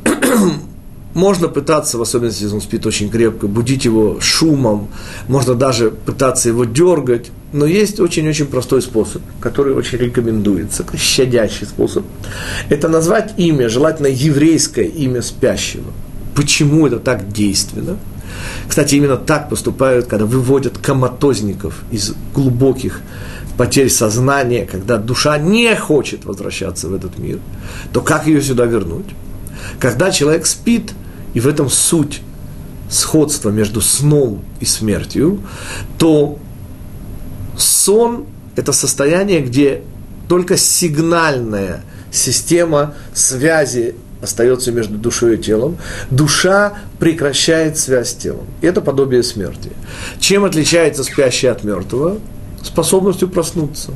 можно 1.13 1.47
пытаться, 1.47 1.97
в 1.97 2.01
особенности, 2.01 2.43
если 2.43 2.55
он 2.55 2.61
спит 2.61 2.85
очень 2.85 3.09
крепко, 3.09 3.47
будить 3.47 3.85
его 3.85 4.19
шумом, 4.19 4.89
можно 5.27 5.55
даже 5.55 5.89
пытаться 5.89 6.49
его 6.49 6.65
дергать, 6.65 7.31
но 7.53 7.65
есть 7.65 7.99
очень-очень 7.99 8.47
простой 8.47 8.81
способ, 8.81 9.21
который 9.39 9.73
очень 9.73 9.97
рекомендуется, 9.97 10.85
щадящий 10.97 11.65
способ. 11.65 12.03
Это 12.69 12.89
назвать 12.89 13.33
имя, 13.37 13.69
желательно 13.69 14.07
еврейское 14.07 14.85
имя 14.85 15.21
спящего. 15.21 15.91
Почему 16.35 16.85
это 16.85 16.99
так 16.99 17.31
действенно? 17.31 17.97
Кстати, 18.67 18.95
именно 18.95 19.15
так 19.15 19.49
поступают, 19.49 20.07
когда 20.07 20.25
выводят 20.25 20.77
коматозников 20.77 21.83
из 21.91 22.13
глубоких 22.33 23.01
потерь 23.57 23.89
сознания, 23.89 24.65
когда 24.65 24.97
душа 24.97 25.37
не 25.37 25.75
хочет 25.75 26.25
возвращаться 26.25 26.89
в 26.89 26.93
этот 26.93 27.17
мир, 27.17 27.39
то 27.93 28.01
как 28.01 28.27
ее 28.27 28.41
сюда 28.41 28.65
вернуть? 28.65 29.07
Когда 29.79 30.11
человек 30.11 30.45
спит– 30.45 30.91
и 31.35 31.39
в 31.39 31.47
этом 31.47 31.69
суть 31.69 32.21
сходства 32.89 33.51
между 33.51 33.81
сном 33.81 34.43
и 34.59 34.65
смертью, 34.65 35.41
то 35.99 36.39
сон– 37.57 38.25
это 38.55 38.71
состояние, 38.71 39.41
где 39.41 39.83
только 40.27 40.57
сигнальная 40.57 41.83
система 42.11 42.95
связи 43.13 43.95
остается 44.21 44.71
между 44.71 44.97
душой 44.97 45.35
и 45.35 45.37
телом, 45.37 45.77
душа 46.09 46.73
прекращает 46.99 47.77
связь 47.77 48.11
с 48.11 48.15
телом. 48.15 48.45
Это 48.61 48.81
подобие 48.81 49.21
смерти. 49.21 49.71
Чем 50.19 50.45
отличается 50.45 51.03
спящий 51.03 51.47
от 51.47 51.65
мертвого? 51.65 52.19
Способностью 52.65 53.29
проснуться. 53.29 53.91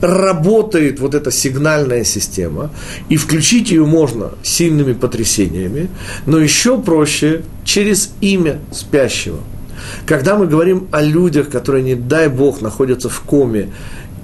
Работает 0.00 1.00
вот 1.00 1.14
эта 1.14 1.30
сигнальная 1.30 2.04
система, 2.04 2.70
и 3.08 3.16
включить 3.16 3.70
ее 3.70 3.86
можно 3.86 4.30
сильными 4.42 4.92
потрясениями, 4.92 5.88
но 6.26 6.38
еще 6.38 6.78
проще 6.78 7.42
через 7.64 8.12
имя 8.20 8.58
спящего. 8.72 9.38
Когда 10.06 10.36
мы 10.36 10.46
говорим 10.46 10.88
о 10.90 11.02
людях, 11.02 11.48
которые, 11.48 11.82
не 11.82 11.94
дай 11.94 12.28
бог, 12.28 12.60
находятся 12.60 13.08
в 13.08 13.20
коме, 13.20 13.68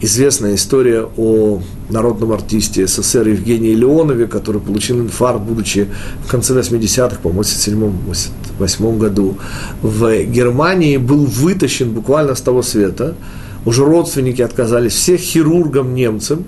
известная 0.01 0.57
история 0.57 1.09
о 1.17 1.63
народном 1.89 2.33
артисте 2.33 2.87
СССР 2.87 3.29
Евгении 3.29 3.75
Леонове, 3.75 4.27
который 4.27 4.61
получил 4.61 5.01
инфаркт, 5.01 5.41
будучи 5.41 5.89
в 6.25 6.31
конце 6.31 6.53
80-х, 6.53 7.21
по-моему, 7.23 7.43
в 7.43 8.61
87-88 8.61 8.99
году 8.99 9.39
в 9.81 10.25
Германии, 10.25 10.99
был 10.99 11.25
вытащен 11.25 11.93
буквально 11.93 12.35
с 12.35 12.41
того 12.41 12.63
света– 12.63 13.15
уже 13.67 13.85
родственники 13.85 14.41
отказались, 14.41 14.95
всех 14.95 15.21
хирургам 15.21 15.95
немцам, 15.95 16.45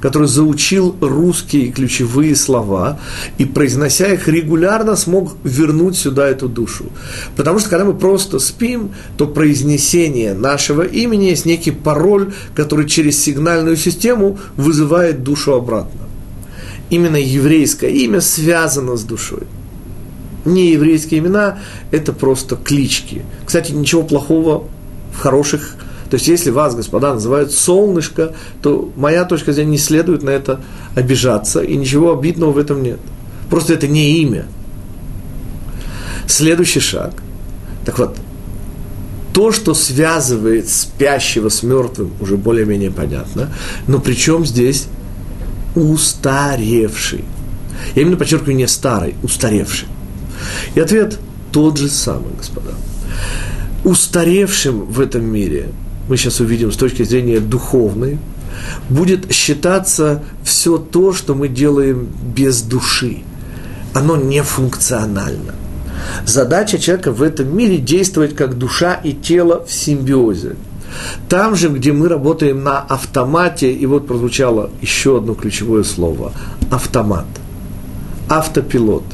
который 0.00 0.26
заучил 0.26 0.96
русские 1.00 1.70
ключевые 1.70 2.34
слова 2.34 2.98
и, 3.38 3.44
произнося 3.44 4.06
их 4.08 4.26
регулярно, 4.26 4.96
смог 4.96 5.36
вернуть 5.44 5.96
сюда 5.96 6.28
эту 6.28 6.48
душу. 6.48 6.86
Потому 7.36 7.60
что, 7.60 7.70
когда 7.70 7.84
мы 7.84 7.94
просто 7.94 8.40
спим, 8.40 8.90
то 9.16 9.28
произнесение 9.28 10.34
нашего 10.34 10.82
имени 10.82 11.26
есть 11.26 11.46
некий 11.46 11.70
пароль, 11.70 12.32
который 12.54 12.88
через 12.88 13.22
сигнальную 13.22 13.76
систему 13.76 14.38
вызывает 14.56 15.22
душу 15.22 15.52
обратно. 15.52 16.00
Именно 16.90 17.16
еврейское 17.16 17.90
имя 17.90 18.20
связано 18.20 18.96
с 18.96 19.04
душой 19.04 19.42
не 20.44 20.72
еврейские 20.72 21.20
имена, 21.20 21.60
это 21.90 22.12
просто 22.12 22.56
клички. 22.56 23.24
Кстати, 23.46 23.72
ничего 23.72 24.02
плохого 24.02 24.64
в 25.12 25.18
хороших 25.18 25.76
то 26.12 26.16
есть, 26.16 26.28
если 26.28 26.50
вас, 26.50 26.74
господа, 26.74 27.14
называют 27.14 27.52
солнышко, 27.52 28.34
то 28.60 28.92
моя 28.96 29.24
точка 29.24 29.54
зрения 29.54 29.70
не 29.70 29.78
следует 29.78 30.22
на 30.22 30.28
это 30.28 30.60
обижаться, 30.94 31.62
и 31.62 31.74
ничего 31.74 32.12
обидного 32.12 32.52
в 32.52 32.58
этом 32.58 32.82
нет. 32.82 32.98
Просто 33.48 33.72
это 33.72 33.88
не 33.88 34.18
имя. 34.20 34.44
Следующий 36.26 36.80
шаг. 36.80 37.14
Так 37.86 37.98
вот, 37.98 38.18
то, 39.32 39.52
что 39.52 39.72
связывает 39.72 40.68
спящего 40.68 41.48
с 41.48 41.62
мертвым, 41.62 42.12
уже 42.20 42.36
более-менее 42.36 42.90
понятно. 42.90 43.48
Но 43.86 43.98
причем 43.98 44.44
здесь 44.44 44.88
устаревший. 45.74 47.24
Я 47.94 48.02
именно 48.02 48.18
подчеркиваю 48.18 48.56
не 48.56 48.68
старый, 48.68 49.14
устаревший. 49.22 49.88
И 50.74 50.80
ответ 50.80 51.18
тот 51.52 51.78
же 51.78 51.88
самый, 51.88 52.34
господа. 52.36 52.72
Устаревшим 53.82 54.84
в 54.84 55.00
этом 55.00 55.24
мире 55.24 55.70
мы 56.08 56.16
сейчас 56.16 56.40
увидим 56.40 56.72
с 56.72 56.76
точки 56.76 57.02
зрения 57.02 57.40
духовной, 57.40 58.18
будет 58.88 59.32
считаться 59.32 60.22
все 60.42 60.78
то, 60.78 61.12
что 61.12 61.34
мы 61.34 61.48
делаем 61.48 62.08
без 62.34 62.62
души. 62.62 63.18
Оно 63.94 64.16
не 64.16 64.42
функционально. 64.42 65.54
Задача 66.26 66.78
человека 66.78 67.12
в 67.12 67.22
этом 67.22 67.56
мире 67.56 67.78
действовать 67.78 68.34
как 68.34 68.58
душа 68.58 68.94
и 68.94 69.12
тело 69.12 69.64
в 69.64 69.72
симбиозе. 69.72 70.56
Там 71.28 71.56
же, 71.56 71.68
где 71.68 71.92
мы 71.92 72.08
работаем 72.08 72.62
на 72.62 72.80
автомате, 72.80 73.72
и 73.72 73.86
вот 73.86 74.06
прозвучало 74.06 74.70
еще 74.82 75.18
одно 75.18 75.34
ключевое 75.34 75.84
слово– 75.84 76.32
автомат, 76.70 77.24
автопилот. 78.28 79.04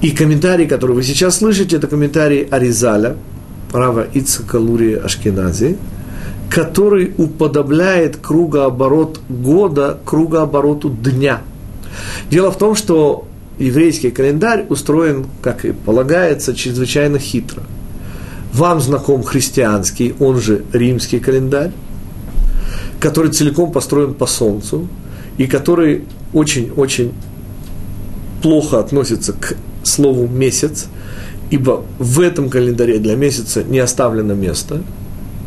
И 0.00 0.10
комментарий, 0.12 0.66
который 0.66 0.92
вы 0.92 1.02
сейчас 1.02 1.38
слышите, 1.38 1.76
это 1.76 1.88
комментарий 1.88 2.44
Аризаля– 2.44 3.16
Рава 3.74 4.06
Ицака 4.14 4.60
Лурия 4.60 5.00
Ашкенази, 5.00 5.76
который 6.48 7.12
уподобляет 7.18 8.16
кругооборот 8.16 9.18
года 9.28 9.98
кругообороту 10.04 10.90
дня. 10.90 11.42
Дело 12.30 12.52
в 12.52 12.56
том, 12.56 12.76
что 12.76 13.26
еврейский 13.58 14.12
календарь 14.12 14.64
устроен, 14.68 15.26
как 15.42 15.64
и 15.64 15.72
полагается, 15.72 16.54
чрезвычайно 16.54 17.18
хитро. 17.18 17.64
Вам 18.52 18.80
знаком 18.80 19.24
христианский, 19.24 20.14
он 20.20 20.40
же 20.40 20.64
римский 20.72 21.18
календарь, 21.18 21.72
который 23.00 23.32
целиком 23.32 23.72
построен 23.72 24.14
по 24.14 24.26
Солнцу, 24.26 24.86
и 25.36 25.48
который 25.48 26.04
очень-очень 26.32 27.12
плохо 28.40 28.78
относится 28.78 29.32
к 29.32 29.56
слову 29.82 30.28
«месяц», 30.28 30.86
ибо 31.54 31.84
в 32.00 32.18
этом 32.18 32.50
календаре 32.50 32.98
для 32.98 33.14
месяца 33.14 33.62
не 33.62 33.78
оставлено 33.78 34.34
места– 34.34 34.82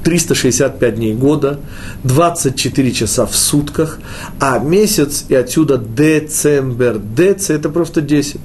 365 0.05 0.95
дней 0.95 1.13
года, 1.13 1.59
24 2.05 2.91
часа 2.93 3.25
в 3.25 3.35
сутках, 3.35 3.99
а 4.39 4.57
месяц 4.57 5.25
и 5.27 5.35
отсюда 5.35 5.77
децембер. 5.77 6.99
Дец– 6.99 7.49
это 7.49 7.67
просто 7.67 7.99
10. 7.99 8.39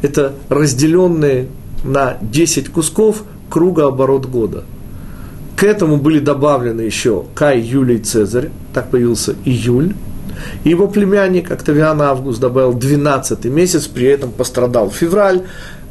Это 0.00 0.32
разделенные 0.48 1.48
на 1.84 2.16
10 2.22 2.70
кусков 2.70 3.24
кругооборот 3.50 4.24
года. 4.24 4.64
К 5.54 5.64
этому 5.64 5.98
были 5.98 6.18
добавлены 6.18 6.80
еще 6.80 7.24
Кай, 7.34 7.60
Юлий, 7.60 7.98
Цезарь, 7.98 8.48
так 8.72 8.90
появился 8.90 9.34
июль. 9.44 9.92
Его 10.64 10.88
племянник 10.88 11.50
Октавиан 11.50 12.00
Август 12.00 12.40
добавил 12.40 12.72
12 12.72 13.44
месяц, 13.46 13.86
при 13.86 14.06
этом 14.06 14.30
пострадал 14.30 14.90
февраль, 14.90 15.42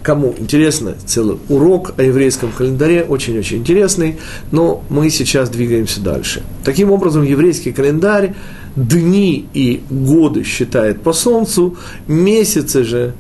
Кому 0.06 0.36
интересно, 0.38 0.94
целый 1.04 1.40
урок 1.50 1.96
о 1.98 2.04
еврейском 2.04 2.52
календаре, 2.52 3.04
очень-очень 3.04 3.58
интересный, 3.58 4.20
но 4.52 4.84
мы 4.88 5.10
сейчас 5.10 5.50
двигаемся 5.50 6.00
дальше. 6.00 6.44
Таким 6.64 6.92
образом, 6.92 7.24
еврейский 7.24 7.72
календарь 7.72 8.36
дни 8.76 9.50
и 9.56 9.82
годы 9.90 10.44
считает 10.44 11.02
по 11.02 11.12
Солнцу, 11.12 11.76
месяцы 12.06 12.84
же 12.84 13.16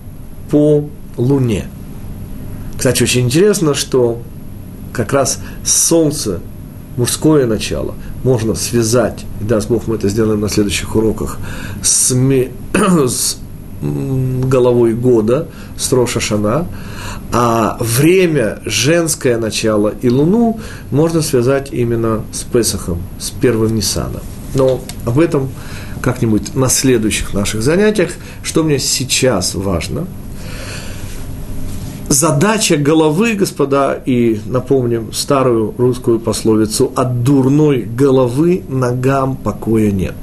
по 0.52 0.88
Луне. 1.18 1.66
Кстати, 2.78 3.02
очень 3.02 3.22
интересно, 3.22 3.74
что 3.74 4.22
как 4.94 5.12
раз 5.12 5.40
Солнце, 5.64 6.40
мужское 6.98 7.48
начало, 7.48 7.96
можно 8.24 8.54
связать, 8.54 9.26
и 9.42 9.44
даст 9.44 9.70
Бог 9.70 9.88
мы 9.88 9.96
это 9.96 10.08
сделаем 10.08 10.42
на 10.42 10.50
следующих 10.50 10.96
уроках, 10.96 11.40
с, 11.82 12.14
с 13.08 13.40
головой 14.48 14.94
года, 14.94 15.48
с 15.78 15.92
Роша 15.92 16.20
Шана, 16.20 16.68
а 17.32 17.78
время, 17.80 18.60
женское 18.66 19.38
начало 19.38 19.94
и 20.02 20.10
Луну 20.10 20.60
можно 20.92 21.22
связать 21.22 21.72
именно 21.72 22.22
с 22.32 22.44
Песохом, 22.44 23.02
с 23.20 23.30
первым 23.30 23.76
Ниссаном. 23.76 24.22
Но 24.54 24.82
об 25.06 25.20
этом 25.20 25.50
как-нибудь 26.06 26.56
на 26.56 26.70
следующих 26.70 27.34
наших 27.34 27.64
занятиях. 27.64 28.12
Что 28.44 28.64
мне 28.64 28.78
сейчас 28.78 29.56
важно? 29.56 30.06
Задача 32.10 32.78
головы, 32.78 33.34
господа, 33.34 34.00
и 34.06 34.40
напомним 34.46 35.12
старую 35.12 35.74
русскую 35.78 36.20
пословицу 36.20 36.92
«от 36.96 37.24
дурной 37.24 37.82
головы 37.82 38.62
ногам 38.70 39.36
покоя 39.36 39.90
нет». 39.90 40.14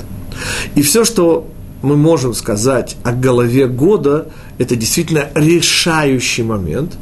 И 0.77 0.83
все, 0.83 1.05
что 1.05 1.49
мы 1.83 1.97
можем 1.97 2.33
сказать 2.33 2.97
о 3.03 3.13
голове 3.13 3.67
года, 3.67 4.29
это 4.59 4.77
действительно 4.77 5.29
решающий 5.35 6.45
момент. 6.45 6.97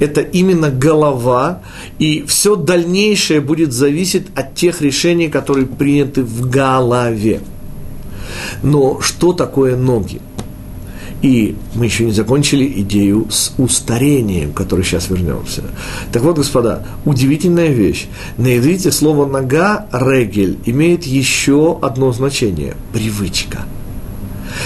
Это 0.00 0.20
именно 0.20 0.70
голова, 0.70 1.62
и 1.98 2.24
все 2.26 2.56
дальнейшее 2.56 3.40
будет 3.40 3.72
зависеть 3.72 4.26
от 4.34 4.54
тех 4.54 4.82
решений, 4.82 5.28
которые 5.28 5.66
приняты 5.66 6.22
в 6.22 6.50
голове. 6.50 7.40
Но 8.62 9.00
что 9.00 9.32
такое 9.32 9.76
ноги? 9.76 10.20
И 11.22 11.56
мы 11.74 11.86
еще 11.86 12.04
не 12.04 12.12
закончили 12.12 12.70
идею 12.80 13.28
с 13.30 13.54
устарением, 13.56 14.52
к 14.52 14.56
которой 14.56 14.84
сейчас 14.84 15.08
вернемся. 15.08 15.62
Так 16.12 16.22
вот, 16.22 16.36
господа, 16.36 16.86
удивительная 17.06 17.68
вещь. 17.68 18.08
На 18.36 18.58
иврите 18.58 18.92
слово 18.92 19.24
«нога» 19.24 19.86
«регель» 19.90 20.58
имеет 20.66 21.04
еще 21.04 21.78
одно 21.80 22.12
значение– 22.12 22.74
привычка– 22.92 23.60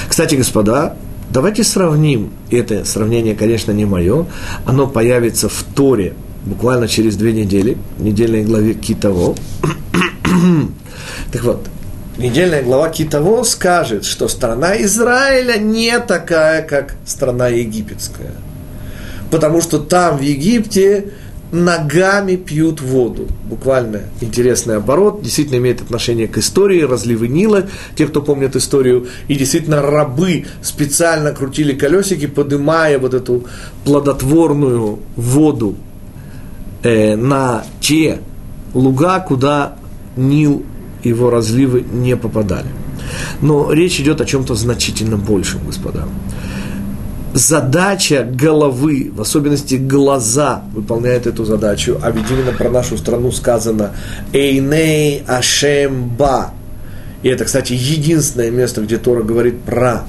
кстати, 0.09 0.35
господа, 0.35 0.97
давайте 1.31 1.65
сравним, 1.65 2.33
это 2.51 2.85
сравнение, 2.85 3.35
конечно, 3.35 3.73
не 3.73 3.85
мое, 3.85 4.27
оно 4.65 4.87
появится 4.87 5.49
в 5.49 5.65
Торе 5.75 6.15
буквально 6.45 6.89
через 6.89 7.17
две 7.17 7.33
недели, 7.33 7.77
в 7.99 8.03
недельной 8.03 8.45
главе 8.45 8.75
Китово. 8.75 9.37
так 11.33 11.45
вот, 11.45 11.67
недельная 12.17 12.63
глава 12.63 12.89
Китово 12.89 13.43
скажет, 13.43 14.05
что 14.05 14.29
страна 14.29 14.81
Израиля 14.83 15.59
не 15.59 15.99
такая, 16.01 16.63
как 16.63 16.95
страна 17.05 17.49
египетская. 17.49 18.33
Потому 19.31 19.61
что 19.61 19.79
там, 19.79 20.17
в 20.17 20.23
Египте, 20.23 21.13
ногами 21.53 22.37
пьют 22.37 22.81
воду. 22.81 23.29
Буквально 23.45 24.03
интересный 24.21 24.77
оборот, 24.77 25.23
действительно 25.23 25.57
имеет 25.57 25.81
отношение 25.81 26.29
к 26.29 26.39
истории, 26.39 26.83
разливы 26.83 27.29
Нила, 27.29 27.67
те, 27.97 28.07
кто 28.07 28.23
помнит 28.23 28.57
историю, 28.57 29.09
и 29.29 29.35
действительно 29.35 29.83
рабы 29.83 30.47
специально 30.63 31.33
крутили 31.33 31.73
колесики, 31.73 32.27
поднимая 32.27 32.99
вот 32.99 33.15
эту 33.15 33.45
плодотворную 33.85 34.99
воду 35.17 35.77
э, 36.83 37.17
на 37.17 37.65
те 37.81 38.21
луга, 38.75 39.21
куда 39.21 39.77
Нил 40.17 40.65
его 41.03 41.31
разливы 41.31 41.85
не 41.91 42.17
попадали. 42.17 42.69
Но 43.41 43.73
речь 43.73 43.99
идет 44.01 44.21
о 44.21 44.27
чем-то 44.27 44.55
значительно 44.55 45.17
большем, 45.17 45.65
господа 45.65 46.05
задача 47.35 48.25
головы, 48.25 49.11
в 49.15 49.21
особенности 49.21 49.75
глаза, 49.75 50.63
выполняет 50.75 51.27
эту 51.27 51.45
задачу. 51.45 51.99
А 52.03 52.11
ведь 52.11 52.31
именно 52.31 52.53
про 52.53 52.71
нашу 52.71 52.97
страну 52.99 53.33
сказано 53.33 53.93
«Эйней 54.33 55.23
Ашемба». 55.27 56.53
И 57.23 57.29
это, 57.29 57.45
кстати, 57.45 57.73
единственное 57.73 58.51
место, 58.51 58.81
где 58.81 58.97
Тора 58.97 59.23
говорит 59.23 59.61
про 59.63 60.05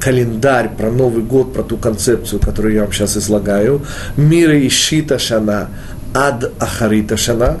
календарь, 0.00 0.70
про 0.76 0.90
Новый 0.90 1.22
год, 1.22 1.52
про 1.52 1.62
ту 1.62 1.76
концепцию, 1.76 2.40
которую 2.40 2.74
я 2.74 2.82
вам 2.82 2.92
сейчас 2.92 3.16
излагаю. 3.16 3.82
Мира 4.16 4.56
и 4.58 4.68
Шита 4.68 5.18
Шана, 5.18 5.68
Ад 6.14 6.52
Ахарита 6.58 7.16
Шана. 7.16 7.58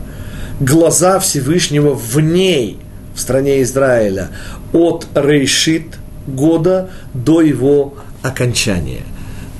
Глаза 0.58 1.18
Всевышнего 1.18 1.94
в 1.94 2.18
ней, 2.18 2.78
в 3.14 3.20
стране 3.20 3.62
Израиля, 3.62 4.28
от 4.72 5.06
Рейшит 5.14 5.98
года 6.26 6.90
до 7.14 7.40
его 7.40 7.94
окончания, 8.22 9.02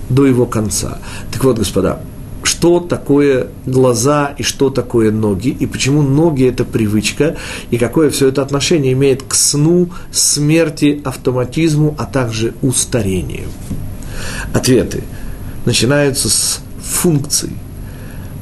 до 0.09 0.27
его 0.27 0.47
конца. 0.47 0.99
Так 1.31 1.45
вот, 1.45 1.59
господа, 1.59 2.01
что 2.45 2.81
такое 2.81 3.49
глаза 3.67 4.35
и 4.37 4.43
что 4.43 4.71
такое 4.71 5.11
ноги, 5.11 5.49
и 5.49 5.67
почему 5.67 6.03
ноги– 6.03 6.45
это 6.49 6.65
привычка, 6.65 7.37
и 7.71 7.79
какое 7.79 8.11
все 8.11 8.29
это 8.29 8.43
отношение 8.43 8.93
имеет 8.93 9.23
к 9.23 9.35
сну, 9.35 9.91
смерти, 10.11 11.01
автоматизму, 11.05 11.95
а 11.99 12.05
также 12.05 12.55
устарению. 12.63 13.49
Ответы 14.53 15.05
начинаются 15.65 16.29
с 16.29 16.61
функций. 16.83 17.51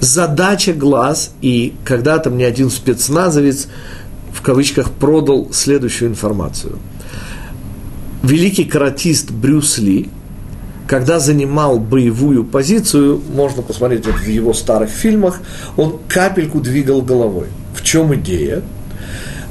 Задача 0.01 0.73
глаз, 0.73 1.33
и 1.43 1.75
когда-то 1.85 2.31
мне 2.31 2.47
один 2.47 2.71
спецназовец 2.71 3.69
в 4.33 4.41
кавычках 4.43 4.91
продал 4.91 5.49
следующую 5.53 6.11
информацию– 6.11 6.79
великий 8.23 8.65
каратист 8.65 9.31
Брюс 9.31 9.79
Ли, 9.79 10.09
когда 10.87 11.21
занимал 11.21 11.79
боевую 11.79 12.45
позицию, 12.45 13.21
можно 13.35 13.63
посмотреть 13.63 14.07
вот 14.07 14.17
в 14.17 14.27
его 14.27 14.53
старых 14.53 14.91
фильмах, 14.91 15.41
он 15.77 15.99
капельку 16.09 16.61
двигал 16.61 17.03
головой. 17.03 17.47
В 17.75 17.83
чем 17.83 18.15
идея? 18.17 18.63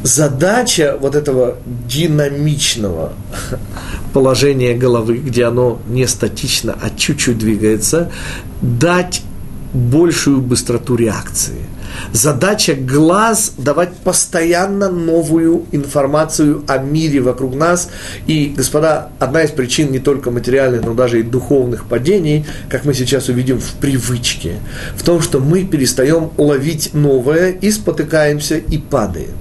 Задача 0.04 0.98
вот 1.00 1.16
этого 1.16 1.58
динамичного 1.88 3.14
положения 4.14 4.76
головы, 4.76 5.18
где 5.18 5.46
оно 5.46 5.80
не 5.88 6.08
статично, 6.08 6.78
а 6.82 6.90
чуть-чуть 6.90 7.38
двигается, 7.38 8.12
дать 8.62 9.22
большую 9.74 10.42
быстроту 10.42 10.96
реакции– 10.96 11.62
Задача 12.12 12.74
глаз– 12.74 13.54
давать 13.58 13.94
постоянно 13.98 14.90
новую 14.90 15.66
информацию 15.72 16.64
о 16.68 16.78
мире 16.78 17.22
вокруг 17.22 17.56
нас. 17.56 17.90
И, 18.28 18.54
господа, 18.56 19.10
одна 19.20 19.44
из 19.44 19.52
причин 19.52 19.92
не 19.92 20.00
только 20.00 20.32
материальных, 20.32 20.84
но 20.84 20.94
даже 20.94 21.20
и 21.20 21.24
духовных 21.24 21.86
падений, 21.86 22.46
как 22.70 22.86
мы 22.86 22.94
сейчас 22.94 23.30
увидим 23.30 23.60
в 23.60 23.74
привычке, 23.76 24.56
в 24.96 25.04
том, 25.04 25.22
что 25.22 25.40
мы 25.40 25.64
перестаем 25.64 26.32
ловить 26.38 26.94
новое 26.94 27.52
и 27.52 27.72
спотыкаемся 27.72 28.58
и 28.58 28.78
падаем. 28.78 29.36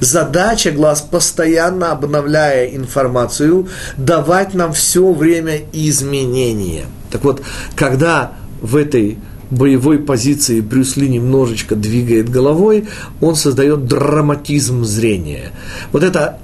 Задача 0.00 0.72
глаз, 0.72 1.00
постоянно 1.00 1.92
обновляя 1.92 2.66
информацию, 2.66 3.68
давать 3.96 4.54
нам 4.54 4.72
все 4.72 5.12
время 5.12 5.60
изменения. 5.72 6.84
Так 7.10 7.24
вот, 7.24 7.42
когда 7.76 8.32
в 8.60 8.76
этой 8.76 9.18
боевой 9.50 9.98
позиции 9.98 10.60
Брюс 10.60 10.96
Ли 10.96 11.08
немножечко 11.08 11.76
двигает 11.76 12.28
головой, 12.28 12.88
он 13.20 13.34
создает 13.34 13.86
драматизм 13.86 14.84
зрения. 14.84 15.52
Вот 15.92 16.02
это 16.02 16.38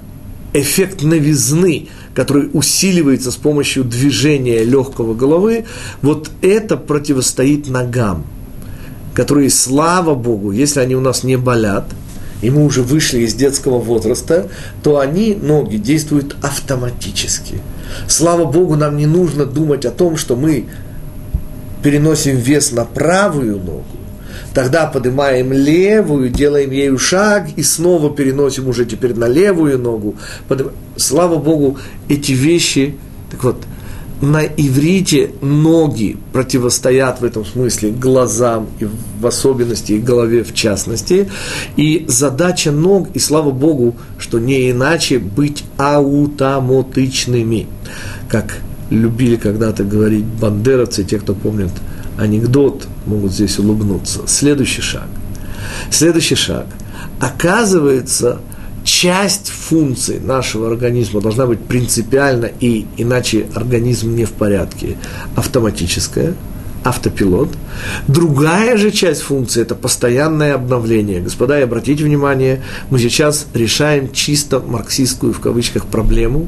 эффект 0.53 1.03
новизны, 1.03 1.87
который 2.13 2.49
усиливается 2.53 3.31
с 3.31 3.35
помощью 3.35 3.83
движения 3.83 4.63
легкого 4.63 5.13
головы, 5.13 5.65
вот 6.01 6.31
это 6.41 6.77
противостоит 6.77 7.69
ногам, 7.69 8.25
которые, 9.13 9.49
слава 9.49 10.15
Богу, 10.15 10.51
если 10.51 10.79
они 10.79 10.95
у 10.95 11.01
нас 11.01 11.23
не 11.23 11.37
болят, 11.37 11.85
и 12.41 12.49
мы 12.49 12.65
уже 12.65 12.83
вышли 12.83 13.19
из 13.19 13.33
детского 13.33 13.79
возраста, 13.79 14.47
то 14.83 14.99
они, 14.99 15.35
ноги, 15.35 15.77
действуют 15.77 16.35
автоматически. 16.41 17.61
Слава 18.07 18.45
Богу, 18.45 18.75
нам 18.75 18.97
не 18.97 19.07
нужно 19.07 19.45
думать 19.45 19.85
о 19.85 19.91
том, 19.91 20.17
что 20.17 20.35
мы 20.35 20.65
переносим 21.83 22.37
вес 22.37 22.71
на 22.71 22.85
правую 22.85 23.57
ногу, 23.57 23.85
Тогда 24.53 24.87
поднимаем 24.87 25.53
левую, 25.53 26.29
делаем 26.29 26.71
ею 26.71 26.97
шаг 26.97 27.47
и 27.55 27.61
снова 27.61 28.09
переносим 28.09 28.67
уже 28.67 28.85
теперь 28.85 29.13
на 29.13 29.27
левую 29.27 29.77
ногу. 29.77 30.15
Слава 30.95 31.35
Богу, 31.37 31.77
эти 32.09 32.31
вещи, 32.31 32.95
так 33.29 33.43
вот, 33.43 33.57
на 34.19 34.43
иврите 34.43 35.29
ноги 35.41 36.17
противостоят 36.33 37.21
в 37.21 37.23
этом 37.23 37.45
смысле 37.45 37.91
глазам, 37.91 38.67
и 38.79 38.87
в 39.19 39.27
особенности, 39.27 39.91
и 39.93 39.99
голове 39.99 40.43
в 40.43 40.55
частности. 40.55 41.29
И 41.75 42.05
задача 42.07 42.71
ног, 42.71 43.09
и 43.13 43.19
слава 43.19 43.51
Богу, 43.51 43.95
что 44.17 44.39
не 44.39 44.71
иначе 44.71 45.19
быть 45.19 45.65
аутомотичными, 45.77 47.67
как 48.27 48.57
любили 48.89 49.35
когда-то 49.35 49.83
говорить 49.83 50.25
бандеровцы, 50.25 51.03
те, 51.03 51.19
кто 51.19 51.33
помнит 51.33 51.71
анекдот, 52.17 52.87
могут 53.05 53.31
здесь 53.31 53.59
улыбнуться. 53.59 54.21
Следующий 54.27 54.81
шаг. 54.81 55.07
Следующий 55.91 56.35
шаг. 56.35 56.65
Оказывается, 57.19 58.39
часть 58.83 59.49
функций 59.49 60.19
нашего 60.19 60.67
организма 60.67 61.21
должна 61.21 61.45
быть 61.45 61.59
принципиально, 61.59 62.49
и 62.59 62.85
иначе 62.97 63.47
организм 63.53 64.15
не 64.15 64.25
в 64.25 64.31
порядке, 64.31 64.97
автоматическая, 65.35 66.35
автопилот. 66.87 67.49
Другая 68.07 68.77
же 68.77 68.91
часть 68.91 69.21
функции– 69.21 69.61
это 69.63 69.75
постоянное 69.75 70.55
обновление. 70.55 71.21
Господа, 71.21 71.59
и 71.59 71.63
обратите 71.63 72.03
внимание, 72.03 72.63
мы 72.89 72.99
сейчас 72.99 73.47
решаем 73.53 74.11
чисто 74.11 74.59
марксистскую, 74.59 75.33
в 75.33 75.39
кавычках, 75.39 75.85
проблему, 75.85 76.47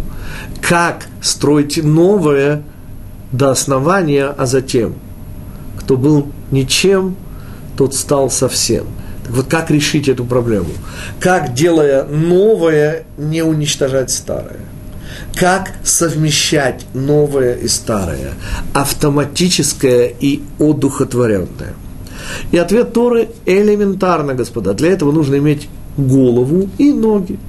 как 0.62 1.08
строить 1.22 1.84
новое 1.84 2.64
до 3.32 3.52
основания, 3.52 4.26
а 4.26 4.46
затем– 4.46 4.96
кто 5.90 5.98
был 5.98 6.28
ничем, 6.52 7.16
тот 7.76 7.96
стал 7.96 8.30
совсем. 8.30 8.86
Так 9.24 9.34
вот, 9.34 9.48
как 9.48 9.72
решить 9.72 10.08
эту 10.08 10.24
проблему? 10.24 10.70
Как, 11.20 11.56
делая 11.56 12.04
новое, 12.04 13.06
не 13.18 13.42
уничтожать 13.42 14.12
старое? 14.12 14.60
Как 15.36 15.74
совмещать 15.84 16.86
новое 16.93 17.55
и 17.55 17.68
старое, 17.68 18.34
автоматическое 18.74 20.12
и 20.20 20.41
одухотворенное? 20.60 21.74
И 22.51 22.57
ответ 22.57 22.93
Торы 22.93 23.30
элементарно, 23.45 24.36
господа. 24.36 24.74
Для 24.74 24.91
этого 24.91 25.12
нужно 25.12 25.36
иметь 25.38 25.70
голову 25.97 26.70
и 26.78 26.91
ноги. 26.91 27.39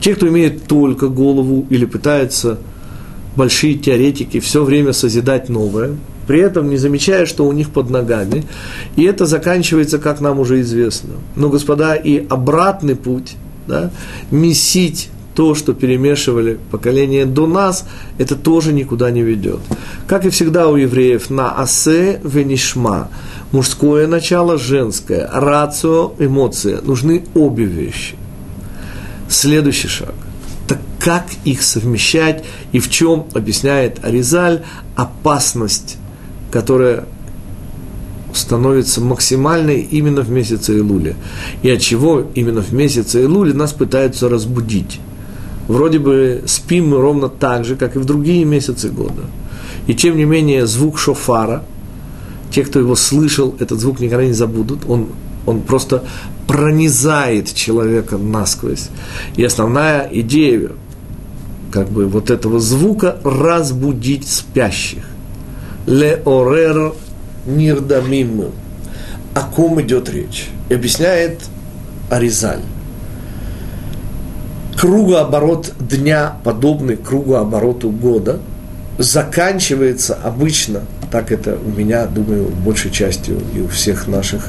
Те, 0.00 0.14
кто 0.14 0.28
имеет 0.28 0.64
только 0.64 1.08
голову 1.08 1.66
или 1.70 1.84
пытаются 1.84 2.58
большие 3.34 3.74
теоретики 3.74 4.40
все 4.40 4.64
время 4.64 4.92
созидать 4.92 5.48
новое– 5.48 5.96
при 6.26 6.40
этом 6.40 6.68
не 6.68 6.76
замечая, 6.76 7.26
что 7.26 7.46
у 7.46 7.52
них 7.52 7.70
под 7.70 7.90
ногами. 7.90 8.44
И 8.96 9.04
это 9.04 9.26
заканчивается, 9.26 9.98
как 9.98 10.20
нам 10.20 10.40
уже 10.40 10.60
известно. 10.60 11.14
Но, 11.36 11.48
господа, 11.48 11.94
и 11.94 12.26
обратный 12.28 12.96
путь, 12.96 13.36
да, 13.66 13.90
месить 14.30 15.10
то, 15.36 15.54
что 15.54 15.74
перемешивали 15.74 16.58
поколение 16.70 17.26
до 17.26 17.46
нас, 17.46 17.86
это 18.18 18.34
тоже 18.34 18.72
никуда 18.72 19.10
не 19.10 19.22
ведет. 19.22 19.60
Как 20.08 20.24
и 20.24 20.30
всегда 20.30 20.68
у 20.68 20.76
евреев, 20.76 21.30
на 21.30 21.52
асе 21.52 22.20
венишма, 22.24 23.08
мужское 23.52 24.08
начало, 24.08 24.58
женское, 24.58 25.30
рацио, 25.32 26.14
эмоция, 26.18 26.80
нужны 26.80 27.24
обе 27.34 27.64
вещи. 27.64 28.16
Следующий 29.28 29.88
шаг. 29.88 30.14
Так 30.66 30.80
как 30.98 31.26
их 31.44 31.62
совмещать 31.62 32.44
и 32.72 32.80
в 32.80 32.90
чем, 32.90 33.26
объясняет 33.34 34.04
Аризаль, 34.04 34.64
опасность 34.96 35.98
которая 36.50 37.04
становится 38.32 39.00
максимальной 39.00 39.80
именно 39.80 40.22
в 40.22 40.30
месяце 40.30 40.78
Илуля. 40.78 41.14
И 41.62 41.70
от 41.70 41.80
чего 41.80 42.26
именно 42.34 42.62
в 42.62 42.72
месяце 42.72 43.24
Илуля 43.24 43.54
нас 43.54 43.72
пытаются 43.72 44.28
разбудить. 44.28 45.00
Вроде 45.68 45.98
бы 45.98 46.42
спим 46.46 46.90
мы 46.90 47.00
ровно 47.00 47.28
так 47.28 47.64
же, 47.64 47.76
как 47.76 47.96
и 47.96 47.98
в 47.98 48.04
другие 48.04 48.44
месяцы 48.44 48.88
года. 48.88 49.24
И 49.86 49.94
тем 49.94 50.16
не 50.16 50.24
менее 50.24 50.66
звук 50.66 50.98
шофара, 50.98 51.64
те, 52.50 52.62
кто 52.62 52.78
его 52.78 52.94
слышал, 52.94 53.54
этот 53.58 53.80
звук 53.80 54.00
никогда 54.00 54.24
не 54.24 54.32
забудут, 54.32 54.88
он, 54.88 55.08
он 55.44 55.60
просто 55.60 56.04
пронизает 56.46 57.52
человека 57.54 58.18
насквозь. 58.18 58.88
И 59.36 59.44
основная 59.44 60.08
идея 60.12 60.70
как 61.72 61.88
бы 61.88 62.06
вот 62.06 62.30
этого 62.30 62.60
звука– 62.60 63.18
разбудить 63.24 64.28
спящих 64.28 65.04
леорер 65.86 66.94
нирдамим. 67.46 68.50
О 69.34 69.40
ком 69.40 69.80
идет 69.80 70.08
речь? 70.08 70.48
Объясняет 70.70 71.40
Аризаль. 72.10 72.62
Кругооборот 74.78 75.72
дня, 75.78 76.36
подобный 76.44 76.96
кругообороту 76.96 77.90
года, 77.90 78.40
заканчивается 78.98 80.18
обычно, 80.22 80.82
так 81.10 81.32
это 81.32 81.56
у 81.64 81.70
меня, 81.70 82.06
думаю, 82.06 82.48
большей 82.48 82.90
частью 82.90 83.40
и 83.54 83.60
у 83.60 83.68
всех 83.68 84.06
наших 84.06 84.48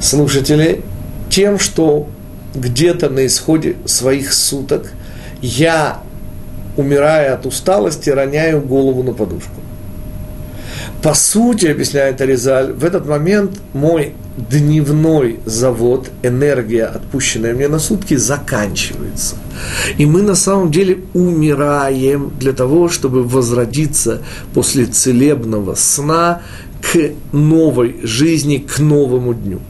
слушателей, 0.00 0.82
тем, 1.30 1.58
что 1.58 2.08
где-то 2.54 3.08
на 3.08 3.26
исходе 3.26 3.76
своих 3.84 4.32
суток 4.32 4.92
я, 5.42 5.98
умирая 6.76 7.34
от 7.34 7.46
усталости, 7.46 8.10
роняю 8.10 8.60
голову 8.60 9.02
на 9.02 9.12
подушку. 9.12 9.60
По 11.02 11.14
сути, 11.14 11.66
объясняет 11.66 12.20
Аризаль, 12.20 12.72
в 12.72 12.84
этот 12.84 13.06
момент 13.06 13.60
мой 13.74 14.14
дневной 14.36 15.40
завод, 15.46 16.10
энергия, 16.22 16.84
отпущенная 16.84 17.54
мне 17.54 17.68
на 17.68 17.78
сутки, 17.78 18.14
заканчивается. 18.14 19.36
И 19.98 20.06
мы 20.06 20.22
на 20.22 20.34
самом 20.34 20.70
деле 20.70 21.00
умираем 21.14 22.32
для 22.38 22.52
того, 22.52 22.88
чтобы 22.88 23.22
возродиться 23.24 24.22
после 24.54 24.86
целебного 24.86 25.74
сна 25.74 26.42
к 26.82 27.12
новой 27.32 28.00
жизни, 28.02 28.58
к 28.58 28.78
новому 28.78 29.34
дню. 29.34 29.60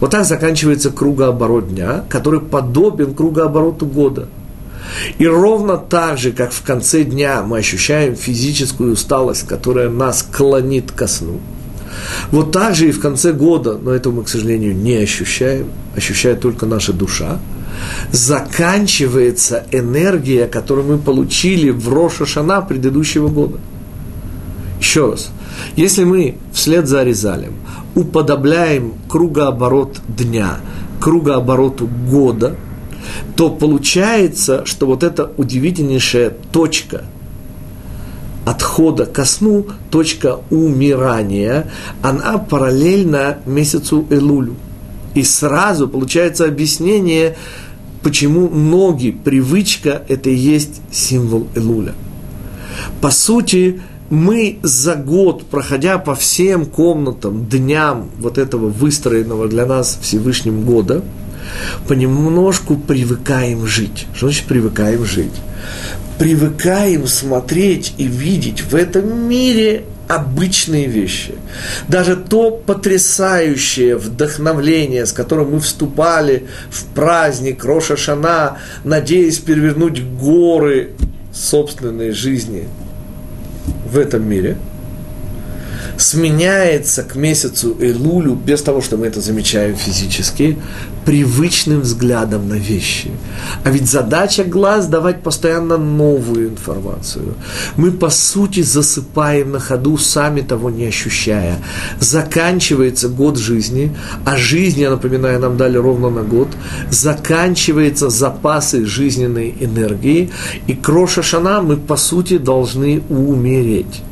Вот 0.00 0.10
так 0.10 0.24
заканчивается 0.24 0.90
кругооборот 0.90 1.68
дня, 1.68 2.04
который 2.08 2.40
подобен 2.40 3.14
кругообороту 3.14 3.86
года– 3.86 4.28
и 5.18 5.26
ровно 5.26 5.76
так 5.76 6.18
же, 6.18 6.32
как 6.32 6.52
в 6.52 6.62
конце 6.62 7.04
дня 7.04 7.42
мы 7.42 7.58
ощущаем 7.58 8.16
физическую 8.16 8.92
усталость, 8.92 9.46
которая 9.46 9.88
нас 9.88 10.22
клонит 10.22 10.92
ко 10.92 11.06
сну, 11.06 11.40
вот 12.30 12.52
так 12.52 12.74
же 12.74 12.88
и 12.88 12.92
в 12.92 13.00
конце 13.00 13.32
года, 13.32 13.78
но 13.80 13.92
этого 13.92 14.14
мы, 14.14 14.24
к 14.24 14.28
сожалению, 14.28 14.74
не 14.74 14.96
ощущаем, 14.96 15.68
ощущает 15.96 16.40
только 16.40 16.66
наша 16.66 16.92
душа, 16.92 17.38
заканчивается 18.12 19.66
энергия, 19.72 20.46
которую 20.46 20.86
мы 20.86 20.98
получили 20.98 21.70
в 21.70 21.92
Рошашана 21.92 22.60
предыдущего 22.62 23.28
года. 23.28 23.58
Еще 24.80 25.10
раз, 25.10 25.30
если 25.76 26.04
мы 26.04 26.36
вслед 26.52 26.86
за 26.86 27.00
Аризалем 27.00 27.54
уподобляем 27.94 28.94
кругооборот 29.08 29.98
дня, 30.08 30.60
кругообороту 31.00 31.86
года– 31.86 32.56
то 33.36 33.50
получается, 33.50 34.64
что 34.64 34.86
вот 34.86 35.02
эта 35.02 35.30
удивительнейшая 35.36 36.30
точка 36.52 37.04
отхода 38.44 39.06
ко 39.06 39.24
сну, 39.24 39.66
точка 39.90 40.40
умирания, 40.50 41.70
она 42.02 42.38
параллельна 42.38 43.38
месяцу 43.46 44.06
Элулю. 44.10 44.56
И 45.14 45.22
сразу 45.22 45.88
получается 45.88 46.44
объяснение, 46.44 47.36
почему 48.02 48.48
ноги, 48.48 49.10
привычка– 49.10 50.02
это 50.08 50.30
и 50.30 50.34
есть 50.34 50.80
символ 50.90 51.46
Элуля. 51.54 51.94
По 53.00 53.10
сути, 53.10 53.80
мы 54.10 54.58
за 54.62 54.96
год, 54.96 55.44
проходя 55.46 55.98
по 55.98 56.14
всем 56.14 56.66
комнатам, 56.66 57.46
дням 57.46 58.10
вот 58.18 58.38
этого 58.38 58.68
выстроенного 58.68 59.48
для 59.48 59.66
нас 59.66 59.98
Всевышним 60.02 60.64
года– 60.64 61.02
понемножку 61.88 62.76
привыкаем 62.76 63.66
жить. 63.66 64.06
Что 64.14 64.26
значит 64.26 64.46
привыкаем 64.46 65.04
жить? 65.04 65.32
Привыкаем 66.18 67.06
смотреть 67.06 67.94
и 67.98 68.06
видеть 68.06 68.62
в 68.62 68.74
этом 68.74 69.28
мире 69.28 69.84
обычные 70.06 70.86
вещи, 70.86 71.34
даже 71.88 72.14
то 72.14 72.50
потрясающее 72.50 73.96
вдохновление, 73.96 75.06
с 75.06 75.12
которым 75.12 75.52
мы 75.52 75.60
вступали 75.60 76.46
в 76.70 76.84
праздник 76.94 77.64
Роша 77.64 77.96
Шана, 77.96 78.58
надеясь 78.84 79.38
перевернуть 79.38 80.02
горы 80.02 80.90
собственной 81.32 82.12
жизни 82.12 82.68
в 83.86 83.98
этом 83.98 84.28
мире– 84.28 84.56
сменяется 85.96 87.02
к 87.02 87.16
месяцу 87.16 87.76
Элулю, 87.80 88.34
без 88.34 88.62
того, 88.62 88.80
что 88.80 88.96
мы 88.96 89.06
это 89.06 89.20
замечаем 89.20 89.76
физически, 89.76 90.58
привычным 91.04 91.80
взглядом 91.80 92.48
на 92.48 92.54
вещи. 92.54 93.10
А 93.64 93.70
ведь 93.70 93.88
задача 93.88 94.44
глаз 94.44 94.86
давать 94.86 95.22
постоянно 95.22 95.76
новую 95.76 96.48
информацию. 96.48 97.34
Мы, 97.76 97.92
по 97.92 98.10
сути, 98.10 98.62
засыпаем 98.62 99.52
на 99.52 99.60
ходу, 99.60 99.98
сами 99.98 100.40
того 100.40 100.70
не 100.70 100.86
ощущая. 100.86 101.58
Заканчивается 102.00 103.08
год 103.08 103.38
жизни, 103.38 103.94
а 104.24 104.36
жизнь, 104.36 104.80
я 104.80 104.90
напоминаю, 104.90 105.40
нам 105.40 105.56
дали 105.56 105.76
ровно 105.76 106.10
на 106.10 106.22
год, 106.22 106.48
заканчиваются 106.90 108.08
запасы 108.08 108.86
жизненной 108.86 109.54
энергии, 109.60 110.30
и 110.66 110.74
кроша 110.74 111.22
шана 111.22 111.60
мы, 111.60 111.76
по 111.76 111.96
сути, 111.96 112.38
должны 112.38 113.02
умереть 113.08 114.02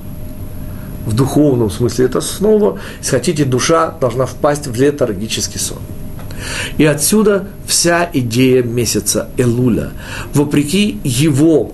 в 1.07 1.15
духовном 1.15 1.71
смысле 1.71 2.07
это 2.07 2.21
снова, 2.21 2.79
если 3.01 3.11
хотите, 3.17 3.45
душа 3.45 3.91
должна 3.91 4.27
впасть 4.27 4.67
в 4.67 4.81
летаргический 4.81 5.59
сон. 5.59 5.79
И 6.79 6.85
отсюда 6.85 7.49
вся 7.67 8.09
идея 8.13 8.63
месяца 8.63 9.29
Элуля. 9.37 9.91
Вопреки 10.35 10.99
его 11.05 11.73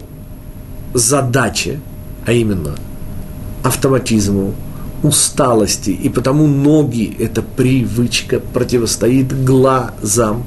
задаче, 0.94 1.80
а 2.26 2.32
именно 2.32 2.76
автоматизму, 3.62 4.54
усталости, 5.02 5.90
и 5.90 6.08
потому 6.08 6.46
ноги– 6.46 7.14
это 7.18 7.42
привычка, 7.42 8.40
противостоит 8.40 9.44
глазам, 9.44 10.44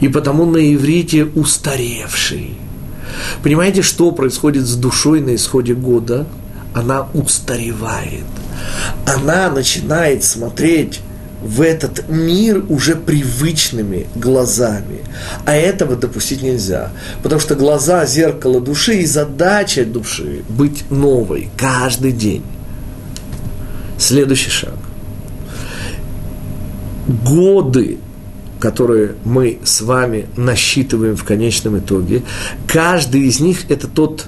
и 0.00 0.08
потому 0.08 0.44
на 0.44 0.74
иврите 0.74 1.24
устаревший. 1.24 2.54
Понимаете, 3.42 3.82
что 3.82 4.10
происходит 4.12 4.66
с 4.66 4.74
душой 4.74 5.20
на 5.20 5.34
исходе 5.34 5.74
года– 5.74 6.26
она 6.74 7.08
устаревает. 7.14 8.24
Она 9.06 9.50
начинает 9.50 10.24
смотреть 10.24 11.00
в 11.42 11.60
этот 11.60 12.08
мир 12.08 12.64
уже 12.68 12.94
привычными 12.94 14.06
глазами. 14.14 15.00
А 15.44 15.54
этого 15.54 15.96
допустить 15.96 16.42
нельзя. 16.42 16.92
Потому 17.22 17.40
что 17.40 17.56
глаза– 17.56 18.06
зеркало 18.06 18.60
души, 18.60 19.00
и 19.00 19.06
задача 19.06 19.84
души– 19.84 20.44
быть 20.48 20.90
новой 20.90 21.50
каждый 21.56 22.12
день. 22.12 22.44
Следующий 23.98 24.50
шаг. 24.50 24.74
Годы, 27.24 27.98
которые 28.60 29.16
мы 29.24 29.58
с 29.64 29.80
вами 29.80 30.26
насчитываем 30.36 31.16
в 31.16 31.24
конечном 31.24 31.78
итоге, 31.78 32.22
каждый 32.68 33.22
из 33.22 33.40
них– 33.40 33.64
это 33.68 33.88
тот 33.88 34.26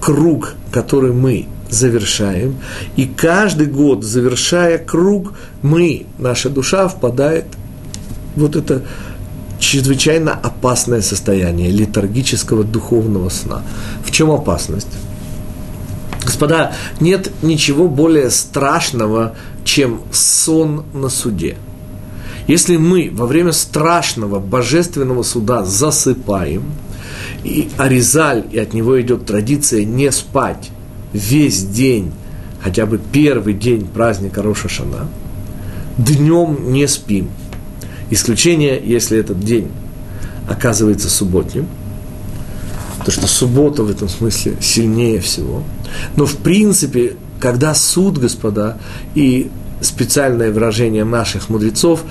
круг, 0.00 0.54
который 0.70 1.12
мы 1.12 1.46
завершаем, 1.70 2.56
и 2.96 3.06
каждый 3.06 3.66
год, 3.66 4.04
завершая 4.04 4.78
круг, 4.78 5.34
мы, 5.62 6.06
наша 6.18 6.48
душа 6.48 6.88
впадает 6.88 7.46
в 8.36 8.40
вот 8.40 8.56
это 8.56 8.82
чрезвычайно 9.58 10.32
опасное 10.32 11.02
состояние 11.02 11.70
летаргического 11.70 12.64
духовного 12.64 13.28
сна. 13.28 13.62
В 14.04 14.10
чем 14.10 14.30
опасность? 14.30 14.88
Господа, 16.24 16.72
нет 17.00 17.30
ничего 17.42 17.88
более 17.88 18.30
страшного, 18.30 19.34
чем 19.64 20.02
сон 20.12 20.84
на 20.94 21.08
суде. 21.08 21.56
Если 22.46 22.76
мы 22.76 23.10
во 23.12 23.26
время 23.26 23.52
страшного 23.52 24.38
божественного 24.38 25.22
суда 25.22 25.64
засыпаем– 25.64 26.62
и 27.44 27.68
Аризаль, 27.76 28.44
и 28.50 28.58
от 28.58 28.74
него 28.74 29.00
идет 29.00 29.26
традиция 29.26 29.84
не 29.84 30.10
спать 30.12 30.70
весь 31.12 31.64
день, 31.64 32.12
хотя 32.60 32.86
бы 32.86 33.00
первый 33.12 33.54
день 33.54 33.86
праздника 33.86 34.42
Роша 34.42 34.68
Шана, 34.68 35.08
днем 35.96 36.72
не 36.72 36.86
спим. 36.88 37.28
Исключение, 38.10 38.80
если 38.82 39.18
этот 39.18 39.40
день 39.40 39.68
оказывается 40.48 41.10
субботним, 41.10 41.66
то 43.04 43.10
что 43.10 43.26
суббота 43.26 43.82
в 43.82 43.90
этом 43.90 44.08
смысле 44.08 44.56
сильнее 44.60 45.20
всего. 45.20 45.62
Но 46.16 46.26
в 46.26 46.36
принципе, 46.36 47.16
когда 47.40 47.74
суд, 47.74 48.18
господа, 48.18 48.78
и 49.14 49.50
специальное 49.80 50.50
выражение 50.50 51.04
наших 51.04 51.48
мудрецов, 51.48 52.02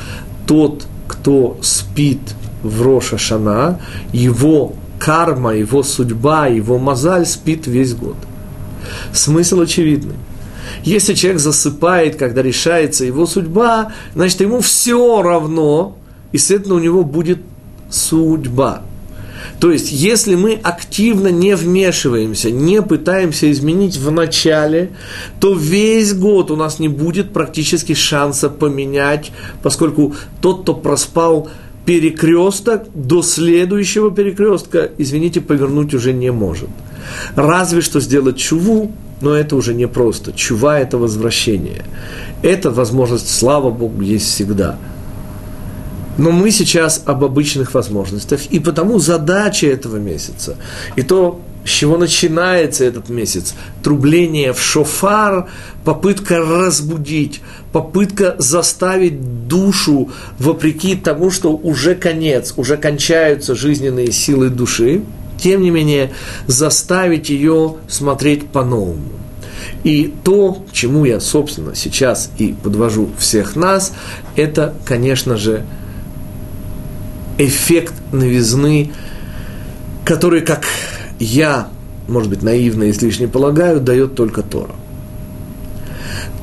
тот, 0.46 0.86
кто 1.08 1.58
спит 1.62 2.22
в 2.64 2.82
Роша 2.82 3.18
Шана, 3.18 3.80
его 4.14 4.74
карма, 5.00 5.56
его 5.56 5.84
судьба, 5.84 6.48
его 6.48 6.78
мозаль 6.78 7.26
спит 7.26 7.68
весь 7.68 7.93
год. 7.93 8.16
Смысл 9.14 9.62
очевидный. 9.62 10.16
Если 10.84 11.14
человек 11.14 11.41
засыпает, 11.41 12.16
когда 12.16 12.41
решается 12.41 13.06
его 13.06 13.26
судьба, 13.26 13.93
значит, 14.14 14.41
ему 14.41 14.60
все 14.60 15.22
равно, 15.22 15.98
и, 16.32 16.38
следовательно, 16.38 16.76
у 16.76 16.80
него 16.80 17.04
будет 17.04 17.39
судьба. 17.89 18.84
То 19.60 19.72
есть, 19.72 19.91
если 19.91 20.36
мы 20.36 20.54
активно 20.62 21.30
не 21.30 21.56
вмешиваемся, 21.56 22.52
не 22.52 22.82
пытаемся 22.82 23.52
изменить 23.52 23.98
в 23.98 24.12
начале, 24.12 24.91
то 25.39 25.54
весь 25.54 26.14
год 26.14 26.52
у 26.52 26.56
нас 26.56 26.80
не 26.80 26.89
будет 26.89 27.34
практически 27.34 27.93
шанса 27.93 28.50
поменять, 28.50 29.32
поскольку 29.64 30.16
тот, 30.41 30.62
кто 30.62 30.74
проспал 30.76 31.50
перекресток 31.88 32.84
до 32.94 33.22
следующего 33.22 34.12
перекрестка, 34.12 34.92
извините, 34.98 35.40
повернуть 35.40 35.94
уже 35.94 36.12
не 36.12 36.34
может. 36.34 36.70
Разве 37.36 37.80
что 37.80 38.02
сделать 38.02 38.36
чуву, 38.36 38.92
но 39.22 39.34
это 39.34 39.56
уже 39.56 39.74
не 39.74 39.88
просто. 39.88 40.34
Чува– 40.34 40.80
это 40.82 40.98
возвращение. 40.98 41.86
Эта 42.42 42.72
возможность, 42.72 43.30
слава 43.30 43.72
Богу, 43.72 44.02
есть 44.02 44.26
всегда. 44.26 44.76
Но 46.18 46.32
мы 46.32 46.52
сейчас 46.52 47.04
об 47.06 47.24
обычных 47.24 47.74
возможностях, 47.74 48.42
и 48.48 48.60
потому 48.60 49.00
задача 49.00 49.68
этого 49.68 49.96
месяца, 49.96 50.58
и 50.98 51.04
то, 51.04 51.40
с 51.68 51.70
чего 51.70 51.97
начинается 51.97 52.86
этот 52.86 53.09
месяц, 53.09 53.53
трубление 53.84 54.53
в 54.53 54.61
шофар, 54.61 55.49
попытка 55.84 56.39
разбудить, 56.39 57.41
попытка 57.74 58.36
заставить 58.39 59.47
душу, 59.47 60.09
вопреки 60.39 60.95
тому, 60.95 61.30
что 61.30 61.51
уже 61.51 61.93
конец, 61.93 62.53
уже 62.55 62.78
кончаются 62.78 63.53
жизненные 63.53 64.13
силы 64.13 64.49
души, 64.49 65.01
тем 65.38 65.61
не 65.61 65.70
менее 65.70 66.11
заставить 66.47 67.30
ее 67.30 67.76
смотреть 67.89 68.47
по-новому. 68.47 69.11
И 69.84 70.13
то, 70.24 70.63
чему 70.72 71.03
я, 71.03 71.20
собственно, 71.20 71.76
сейчас 71.76 72.32
и 72.38 72.55
подвожу 72.63 73.09
всех 73.20 73.57
нас, 73.57 73.91
это, 74.38 74.74
конечно 74.86 75.36
же, 75.36 75.65
эффект 77.38 77.93
новизны, 78.13 78.91
который, 80.05 80.41
как 80.41 80.65
я, 81.20 81.70
может 82.07 82.30
быть, 82.30 82.43
наивно 82.43 82.84
и 82.84 82.91
излишне 82.91 83.28
полагаю, 83.28 83.80
дает 83.80 84.15
только 84.15 84.43
Тора. 84.43 84.76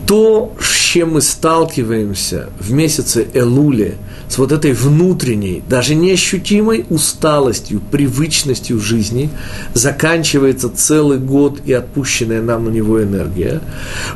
То, 0.07 0.55
с 0.61 0.71
чем 0.71 1.15
мы 1.15 1.23
сталкиваемся 1.23 2.51
в 2.61 2.73
месяце 2.73 3.27
Элуле, 3.33 3.97
с 4.29 4.37
вот 4.37 4.53
этой 4.53 4.73
внутренней, 4.73 5.63
даже 5.67 5.95
неощутимой 5.95 6.85
усталостью, 6.91 7.81
привычностью 7.81 8.81
жизни, 8.81 9.31
заканчивается 9.73 10.69
целый 10.69 11.19
год 11.19 11.61
и 11.65 11.73
отпущенная 11.73 12.43
нам 12.43 12.67
на 12.67 12.69
него 12.69 13.03
энергия, 13.03 13.61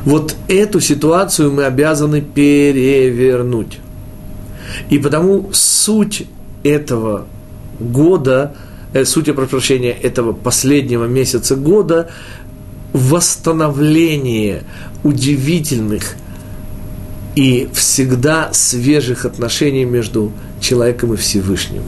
вот 0.03 0.35
эту 0.47 0.79
ситуацию 0.79 1.51
мы 1.51 1.63
обязаны 1.63 2.21
перевернуть. 2.21 3.79
И 4.89 4.99
потому 4.99 5.49
суть 5.53 6.27
этого 6.63 7.25
года– 7.79 8.53
суть, 9.05 9.27
я 9.27 9.33
прошу 9.33 9.49
прощения, 9.51 9.91
этого 9.91 10.33
последнего 10.33 11.05
месяца 11.05 11.55
года 11.55 12.09
восстановление 12.93 14.63
удивительных 15.03 16.15
и 17.35 17.69
всегда 17.73 18.49
свежих 18.51 19.25
отношений 19.25 19.85
между 19.85 20.31
человеком 20.59 21.13
и 21.13 21.17
Всевышним. 21.17 21.83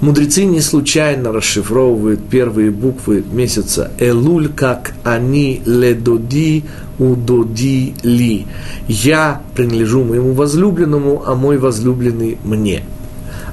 Мудрецы 0.00 0.44
не 0.44 0.60
случайно 0.60 1.32
расшифровывают 1.32 2.20
первые 2.28 2.70
буквы 2.70 3.24
месяца 3.32 3.92
Элуль 3.98 4.48
как 4.48 4.92
«Они 5.04 5.62
ледоди 5.64 6.64
удоди 6.98 7.94
ли». 8.02 8.46
«Я 8.88 9.40
принадлежу 9.54 10.04
моему 10.04 10.32
возлюбленному, 10.32 11.22
а 11.24 11.34
мой 11.34 11.56
возлюбленный 11.56 12.36
мне». 12.44 12.82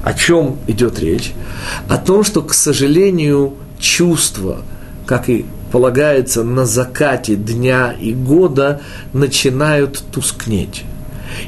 О 0.02 0.14
чем 0.14 0.56
идет 0.66 0.98
речь? 1.00 1.32
О 1.88 1.98
том, 1.98 2.24
что, 2.24 2.42
к 2.42 2.54
сожалению, 2.54 3.54
чувства, 3.78 4.62
как 5.06 5.28
и 5.28 5.44
полагается 5.72 6.42
на 6.44 6.64
закате 6.64 7.36
дня 7.36 7.92
и 7.92 8.12
года, 8.12 8.80
начинают 9.12 10.02
тускнеть. 10.10 10.84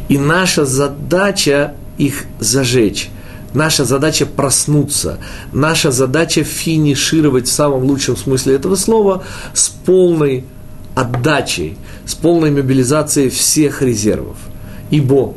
И 0.08 0.18
наша 0.18 0.64
задача 0.64 1.74
их 1.98 2.24
зажечь. 2.38 3.10
Наша 3.52 3.84
задача 3.84 4.26
проснуться. 4.26 5.18
Наша 5.52 5.90
задача 5.90 6.44
финишировать 6.44 7.48
в 7.48 7.52
самом 7.52 7.84
лучшем 7.84 8.16
смысле 8.16 8.54
этого 8.54 8.76
слова 8.76 9.24
с 9.54 9.68
полной 9.68 10.44
отдачей, 10.94 11.76
с 12.06 12.14
полной 12.14 12.50
мобилизацией 12.50 13.30
всех 13.30 13.82
резервов. 13.82 14.36
Ибо 14.90 15.34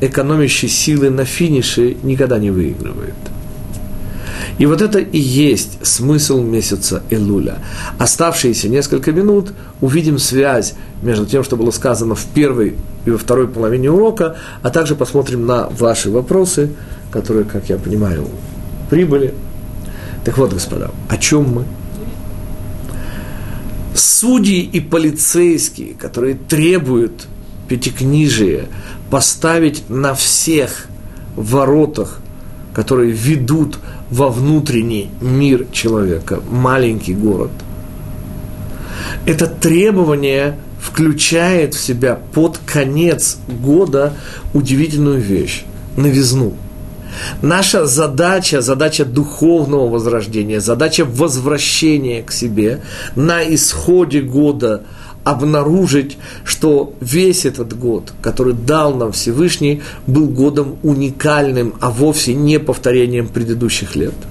экономящий 0.00 0.68
силы 0.68 1.10
на 1.10 1.24
финише 1.24 1.96
никогда 2.02 2.38
не 2.38 2.50
выигрывает. 2.50 3.14
И 4.58 4.66
вот 4.66 4.82
это 4.82 4.98
и 4.98 5.18
есть 5.18 5.78
смысл 5.86 6.42
месяца 6.42 7.02
Элуля. 7.08 7.58
Оставшиеся 7.98 8.68
несколько 8.68 9.12
минут 9.12 9.52
увидим 9.80 10.18
связь 10.18 10.74
между 11.02 11.24
тем, 11.24 11.44
что 11.44 11.56
было 11.56 11.70
сказано 11.70 12.14
в 12.14 12.24
первой 12.26 12.74
и 13.06 13.10
во 13.10 13.16
второй 13.16 13.48
половине 13.48 13.90
урока, 13.90 14.36
а 14.62 14.70
также 14.70 14.96
посмотрим 14.96 15.46
на 15.46 15.68
ваши 15.70 16.10
вопросы, 16.10 16.72
которые, 17.10 17.44
как 17.44 17.70
я 17.70 17.78
понимаю, 17.78 18.28
прибыли. 18.90 19.32
Так 20.24 20.36
вот, 20.36 20.52
господа, 20.52 20.90
о 21.08 21.16
чем 21.16 21.54
мы? 21.54 21.64
Судьи 23.94 24.60
и 24.60 24.80
полицейские, 24.80 25.94
которые 25.94 26.34
требуют 26.34 27.26
пятикнижие 27.68 28.66
поставить 29.10 29.90
на 29.90 30.14
всех 30.14 30.86
воротах, 31.36 32.20
которые 32.72 33.10
ведут 33.10 33.78
во 34.10 34.28
внутренний 34.28 35.10
мир 35.20 35.66
человека, 35.72 36.40
маленький 36.48 37.14
город. 37.14 37.50
Это 39.26 39.46
требование 39.46 40.56
включает 40.80 41.74
в 41.74 41.80
себя 41.80 42.18
под 42.32 42.58
конец 42.58 43.38
года 43.48 44.14
удивительную 44.54 45.20
вещь– 45.20 45.64
новизну. 45.96 46.54
Наша 47.42 47.86
задача, 47.86 48.60
задача 48.60 49.04
духовного 49.04 49.88
возрождения, 49.88 50.60
задача 50.60 51.04
возвращения 51.04 52.22
к 52.22 52.30
себе 52.30 52.82
на 53.16 53.42
исходе 53.42 54.20
года– 54.20 54.84
обнаружить, 55.24 56.18
что 56.44 56.94
весь 57.00 57.44
этот 57.44 57.78
год, 57.78 58.12
который 58.22 58.54
дал 58.54 58.94
нам 58.94 59.12
Всевышний, 59.12 59.82
был 60.06 60.28
годом 60.28 60.76
уникальным, 60.82 61.74
а 61.80 61.90
вовсе 61.90 62.34
не 62.34 62.58
повторением 62.58 63.28
предыдущих 63.28 63.96
лет– 63.96 64.14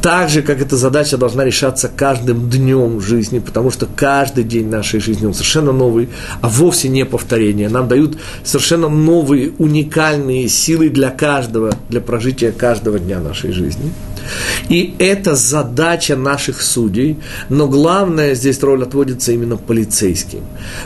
так 0.00 0.28
же, 0.28 0.42
как 0.42 0.60
эта 0.60 0.76
задача 0.76 1.16
должна 1.16 1.44
решаться 1.44 1.88
каждым 1.88 2.50
днем 2.50 3.00
жизни, 3.00 3.38
потому 3.38 3.70
что 3.70 3.86
каждый 3.86 4.44
день 4.44 4.68
нашей 4.68 5.00
жизни 5.00 5.26
он 5.26 5.34
совершенно 5.34 5.72
новый, 5.72 6.08
а 6.40 6.48
вовсе 6.48 6.88
не 6.88 7.04
повторение. 7.04 7.68
Нам 7.68 7.88
дают 7.88 8.18
совершенно 8.44 8.88
новые, 8.88 9.52
уникальные 9.58 10.48
силы 10.48 10.88
для 10.88 11.10
каждого, 11.10 11.74
для 11.88 12.00
прожития 12.00 12.52
каждого 12.52 12.98
дня 12.98 13.20
нашей 13.20 13.52
жизни. 13.52 13.92
И 14.68 14.94
это 14.98 15.34
задача 15.34 16.16
наших 16.16 16.62
судей, 16.62 17.18
но 17.48 17.68
главная 17.68 18.34
здесь 18.34 18.62
роль 18.62 18.82
отводится 18.82 19.32
именно 19.32 19.56
полицейским, 19.56 20.40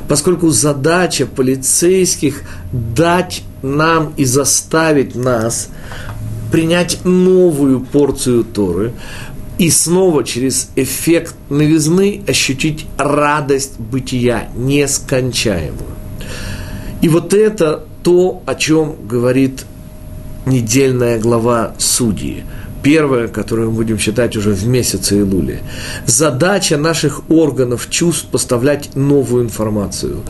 поскольку 0.09 0.51
задача 0.51 1.27
полицейских 1.27 2.43
дать 2.73 3.43
нам 3.63 4.13
и 4.17 4.25
заставить 4.25 5.15
нас 5.15 5.69
принять 6.51 7.05
новую 7.05 7.81
порцию 7.81 8.45
Торы 8.45 8.93
и 9.59 9.71
снова 9.71 10.23
через 10.25 10.71
эффект 10.77 11.35
новизны 11.49 12.23
ощутить 12.27 12.87
радость 12.99 13.79
бытия 13.79 14.49
нескончаемую. 14.55 15.97
И 17.03 17.09
вот 17.09 17.35
это 17.35 17.85
то, 18.03 18.43
о 18.47 18.55
чем 18.55 18.97
говорит 19.07 19.65
недельная 20.45 21.19
глава 21.19 21.75
Судьи– 21.79 22.45
первое, 22.87 23.27
которое 23.27 23.67
мы 23.67 23.73
будем 23.73 23.99
считать 23.99 24.37
уже 24.37 24.53
в 24.53 24.69
месяце 24.69 25.19
Илули. 25.19 25.61
Задача 26.07 26.77
наших 26.77 27.29
органов 27.29 27.91
чувств 27.91 28.29
поставлять 28.31 28.95
новую 28.95 29.43
информацию, 29.43 30.23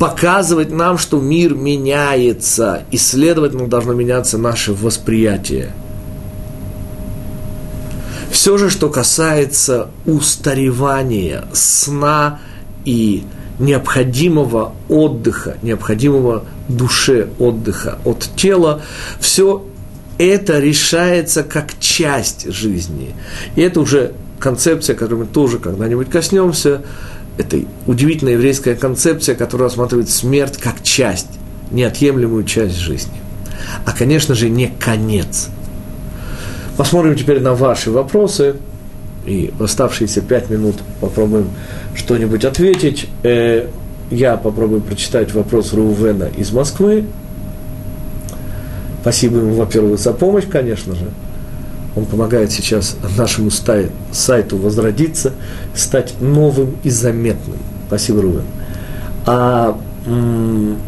показывать 0.00 0.72
нам, 0.72 0.98
что 0.98 1.20
мир 1.20 1.54
меняется, 1.54 2.82
и, 2.90 2.96
следовательно, 2.96 3.68
должно 3.68 3.92
меняться 3.92 4.36
наше 4.36 4.72
восприятие. 4.72 5.70
Все 8.32 8.58
же, 8.58 8.68
что 8.68 8.88
касается 8.88 9.88
устаревания, 10.04 11.44
сна 11.52 12.40
и 12.84 13.22
необходимого 13.60 14.72
отдыха, 14.88 15.56
необходимого 15.62 16.42
душе 16.66 17.28
отдыха 17.38 17.98
от 18.04 18.28
тела, 18.34 18.82
все 19.20 19.64
это 20.26 20.58
решается 20.58 21.42
как 21.42 21.78
часть 21.78 22.50
жизни. 22.52 23.14
И 23.56 23.60
это 23.60 23.80
уже 23.80 24.12
концепция, 24.38 24.94
которую 24.96 25.20
мы 25.20 25.26
тоже 25.26 25.58
когда-нибудь 25.58 26.10
коснемся. 26.10 26.82
Это 27.38 27.60
удивительная 27.86 28.34
еврейская 28.34 28.74
концепция, 28.74 29.34
которая 29.34 29.68
рассматривает 29.68 30.10
смерть 30.10 30.58
как 30.58 30.82
часть, 30.82 31.28
неотъемлемую 31.70 32.44
часть 32.44 32.76
жизни. 32.76 33.14
А, 33.86 33.92
конечно 33.92 34.34
же, 34.34 34.48
не 34.50 34.66
конец. 34.66 35.48
Посмотрим 36.76 37.16
теперь 37.16 37.40
на 37.40 37.54
ваши 37.54 37.90
вопросы. 37.90 38.56
И 39.24 39.52
в 39.56 39.62
оставшиеся 39.62 40.20
пять 40.20 40.50
минут 40.50 40.76
попробуем 41.00 41.48
что-нибудь 41.94 42.44
ответить. 42.44 43.06
Э, 43.22 43.68
я 44.10 44.36
попробую 44.36 44.80
прочитать 44.80 45.32
вопрос 45.32 45.72
Рувена 45.72 46.28
из 46.36 46.50
Москвы, 46.50 47.04
Спасибо 49.02 49.38
ему, 49.38 49.54
во-первых, 49.56 49.98
за 49.98 50.12
помощь, 50.12 50.44
конечно 50.48 50.94
же. 50.94 51.06
Он 51.94 52.06
помогает 52.06 52.50
сейчас 52.52 52.96
нашему 53.18 53.50
сайту 53.50 54.56
возродиться, 54.56 55.32
стать 55.74 56.14
новым 56.20 56.76
и 56.84 56.90
заметным. 56.90 57.58
Спасибо, 57.88 58.22
Рубен. 58.22 58.44
А 59.26 59.78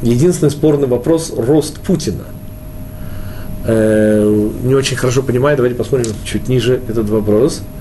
единственный 0.02 0.50
спорный 0.50 0.86
вопрос– 0.86 1.32
рост 1.36 1.80
Путина. 1.80 2.24
Э, 3.66 4.48
не 4.62 4.74
очень 4.74 4.96
хорошо 4.96 5.22
понимаю, 5.22 5.56
давайте 5.56 5.76
посмотрим 5.76 6.12
чуть 6.24 6.48
ниже 6.48 6.80
этот 6.88 7.08
вопрос– 7.10 7.62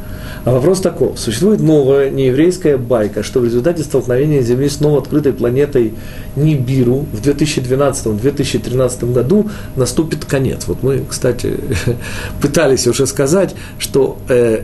а 0.45 0.51
вопрос 0.51 0.81
такой. 0.81 1.15
Существует 1.15 1.61
новая 1.61 2.09
нееврейская 2.09 2.77
байка, 2.77 3.23
что 3.23 3.39
в 3.39 3.45
результате 3.45 3.83
столкновения 3.83 4.41
Земли 4.41 4.67
с 4.67 4.79
новой 4.79 4.99
открытой 4.99 5.31
планетой 5.31 5.93
Нибиру 6.35 7.05
в 7.13 7.21
2012-2013 7.21 9.13
году 9.13 9.49
наступит 9.75 10.25
конец. 10.25 10.65
Вот 10.67 10.83
мы, 10.83 11.05
кстати, 11.09 11.59
пытались 12.41 12.87
уже 12.87 13.07
сказать, 13.07 13.55
что 13.79 14.17
э, 14.27 14.63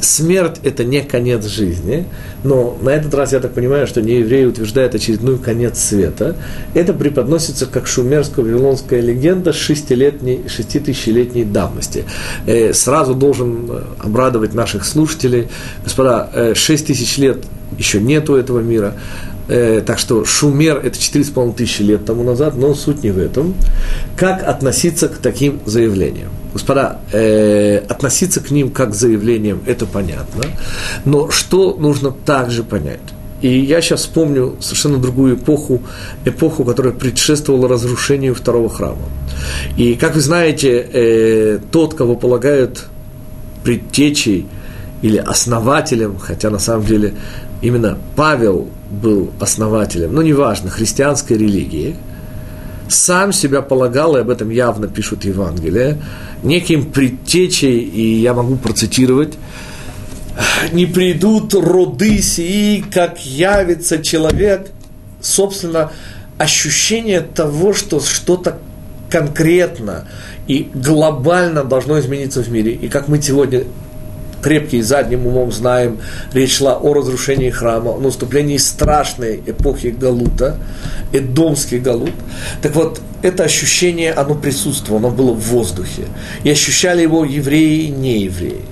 смерть– 0.00 0.56
это 0.62 0.84
не 0.84 1.02
конец 1.02 1.44
жизни, 1.46 2.06
но 2.44 2.76
на 2.80 2.90
этот 2.90 3.14
раз 3.14 3.32
я 3.32 3.40
так 3.40 3.52
понимаю, 3.52 3.86
что 3.86 4.00
не 4.02 4.18
евреи 4.18 4.44
утверждают 4.44 4.94
очередной 4.94 5.38
конец 5.38 5.78
света. 5.78 6.36
Это 6.74 6.92
преподносится 6.92 7.66
как 7.66 7.86
шумерско-вавилонская 7.86 9.00
легенда 9.00 9.52
шестилетней, 9.52 10.48
шеститысячелетней 10.48 11.44
давности. 11.44 12.04
Э, 12.46 12.72
сразу 12.72 13.14
должен 13.14 13.70
э, 13.70 13.82
обрадовать 13.98 14.54
наших 14.54 14.84
слушателей. 14.84 15.48
Господа, 15.84 16.30
э, 16.32 16.54
шесть 16.54 16.86
тысяч 16.86 17.18
лет 17.18 17.44
еще 17.76 18.00
нету 18.00 18.36
этого 18.36 18.60
мира. 18.60 18.94
Э, 19.48 19.82
так 19.84 19.98
что 19.98 20.24
Шумер– 20.24 20.76
это 20.84 20.98
4,5 20.98 21.54
тысячи 21.54 21.82
лет 21.82 22.04
тому 22.04 22.22
назад, 22.22 22.56
но 22.56 22.74
суть 22.74 23.02
не 23.02 23.10
в 23.10 23.18
этом. 23.18 23.54
Как 24.16 24.46
относиться 24.46 25.08
к 25.08 25.18
таким 25.18 25.60
заявлениям? 25.64 26.28
Господа, 26.58 26.98
э, 27.12 27.78
относиться 27.88 28.40
к 28.40 28.50
ним 28.50 28.70
как 28.70 28.90
к 28.90 28.94
заявлениям– 28.94 29.60
это 29.66 29.86
понятно, 29.86 30.42
но 31.04 31.30
что 31.30 31.76
нужно 31.78 32.10
также 32.10 32.64
понять? 32.64 33.00
И 33.42 33.60
я 33.60 33.80
сейчас 33.80 34.00
вспомню 34.00 34.56
совершенно 34.60 34.98
другую 34.98 35.36
эпоху, 35.36 35.80
эпоху, 36.24 36.64
которая 36.64 36.92
предшествовала 36.92 37.68
разрушению 37.68 38.34
второго 38.34 38.68
храма. 38.68 39.08
И, 39.76 39.94
как 39.94 40.16
вы 40.16 40.20
знаете, 40.20 40.84
э, 40.92 41.58
тот, 41.70 41.94
кого 41.94 42.16
полагают 42.16 42.86
предтечей 43.62 44.46
или 45.02 45.18
основателем, 45.18 46.18
хотя 46.18 46.50
на 46.50 46.58
самом 46.58 46.86
деле 46.86 47.14
именно 47.62 47.96
Павел 48.16 48.68
был 48.90 49.30
основателем, 49.38 50.12
но 50.12 50.22
неважно, 50.22 50.70
христианской 50.70 51.38
религии, 51.38 51.94
сам 52.88 53.32
себя 53.32 53.62
полагал, 53.62 54.16
и 54.16 54.20
об 54.20 54.30
этом 54.30 54.50
явно 54.50 54.88
пишут 54.88 55.24
Евангелие, 55.24 55.98
неким 56.42 56.90
предтечей, 56.90 57.78
и 57.80 58.20
я 58.20 58.34
могу 58.34 58.56
процитировать, 58.56 59.34
«Не 60.72 60.86
придут 60.86 61.54
роды 61.54 62.22
сии, 62.22 62.80
как 62.80 63.24
явится 63.24 64.02
человек». 64.02 64.70
Собственно, 65.20 65.90
ощущение 66.38 67.20
того, 67.20 67.74
что 67.74 67.98
что-то 67.98 68.58
конкретно 69.10 70.06
и 70.46 70.70
глобально 70.72 71.64
должно 71.64 71.98
измениться 71.98 72.42
в 72.42 72.50
мире. 72.50 72.72
И 72.72 72.88
как 72.88 73.08
мы 73.08 73.20
сегодня 73.20 73.64
крепкие 74.42 74.82
задним 74.82 75.26
умом 75.26 75.52
знаем, 75.52 75.98
речь 76.32 76.56
шла 76.56 76.76
о 76.76 76.94
разрушении 76.94 77.50
храма, 77.50 77.92
о 77.92 77.98
наступлении 77.98 78.56
страшной 78.56 79.42
эпохи 79.46 79.88
Галута, 79.88 80.58
Эдомский 81.12 81.78
Галут. 81.78 82.14
Так 82.62 82.74
вот, 82.74 83.00
это 83.22 83.44
ощущение, 83.44 84.12
оно 84.12 84.34
присутствовало, 84.34 85.08
оно 85.08 85.16
было 85.16 85.32
в 85.32 85.40
воздухе. 85.40 86.04
И 86.44 86.50
ощущали 86.50 87.02
его 87.02 87.24
евреи 87.24 87.86
и 87.86 87.88
неевреи. 87.88 88.62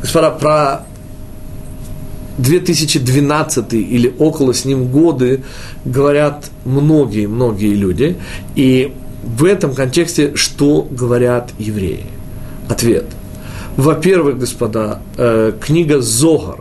Господа, 0.00 0.30
про 0.30 0.86
2012 2.38 3.72
или 3.72 4.14
около 4.18 4.52
с 4.52 4.64
ним 4.64 4.88
годы 4.88 5.42
говорят 5.84 6.50
многие-многие 6.64 7.74
люди. 7.74 8.16
И 8.54 8.92
в 9.24 9.44
этом 9.44 9.74
контексте 9.74 10.32
что 10.36 10.86
говорят 10.90 11.50
евреи? 11.58 12.04
Ответ. 12.68 13.06
Во-первых, 13.76 14.38
господа, 14.38 15.00
э, 15.18 15.52
книга 15.60 16.00
Зогар, 16.00 16.60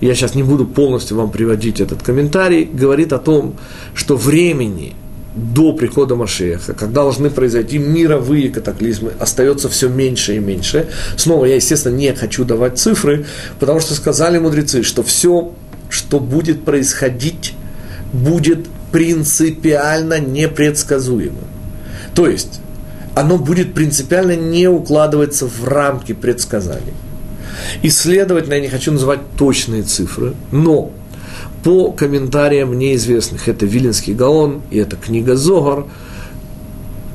я 0.00 0.14
сейчас 0.14 0.34
не 0.34 0.42
буду 0.42 0.66
полностью 0.66 1.16
вам 1.16 1.30
приводить 1.30 1.80
этот 1.80 2.02
комментарий, 2.02 2.64
говорит 2.64 3.12
о 3.12 3.18
том, 3.18 3.54
что 3.94 4.16
времени 4.16 4.94
до 5.34 5.72
прихода 5.72 6.16
Машеха, 6.16 6.74
когда 6.74 7.02
должны 7.02 7.30
произойти 7.30 7.78
мировые 7.78 8.48
катаклизмы, 8.50 9.12
остается 9.20 9.68
все 9.68 9.88
меньше 9.88 10.36
и 10.36 10.38
меньше. 10.40 10.88
Снова 11.16 11.44
я, 11.44 11.54
естественно, 11.54 11.94
не 11.94 12.12
хочу 12.14 12.44
давать 12.44 12.78
цифры, 12.78 13.26
потому 13.60 13.78
что 13.78 13.94
сказали 13.94 14.38
мудрецы, 14.38 14.82
что 14.82 15.04
все, 15.04 15.52
что 15.88 16.18
будет 16.18 16.64
происходить, 16.64 17.54
будет 18.12 18.66
принципиально 18.90 20.18
непредсказуемым. 20.18 21.44
То 22.14 22.26
есть, 22.26 22.60
оно 23.14 23.38
будет 23.38 23.74
принципиально 23.74 24.36
не 24.36 24.68
укладываться 24.68 25.46
в 25.46 25.66
рамки 25.66 26.12
предсказаний. 26.12 26.94
И, 27.82 27.90
следовательно, 27.90 28.54
я 28.54 28.60
не 28.60 28.68
хочу 28.68 28.92
называть 28.92 29.20
точные 29.36 29.82
цифры, 29.82 30.34
но 30.52 30.92
по 31.62 31.92
комментариям 31.92 32.78
неизвестных, 32.78 33.48
это 33.48 33.66
Виленский 33.66 34.14
Гаон 34.14 34.62
и 34.70 34.78
это 34.78 34.96
книга 34.96 35.36
Зогар, 35.36 35.84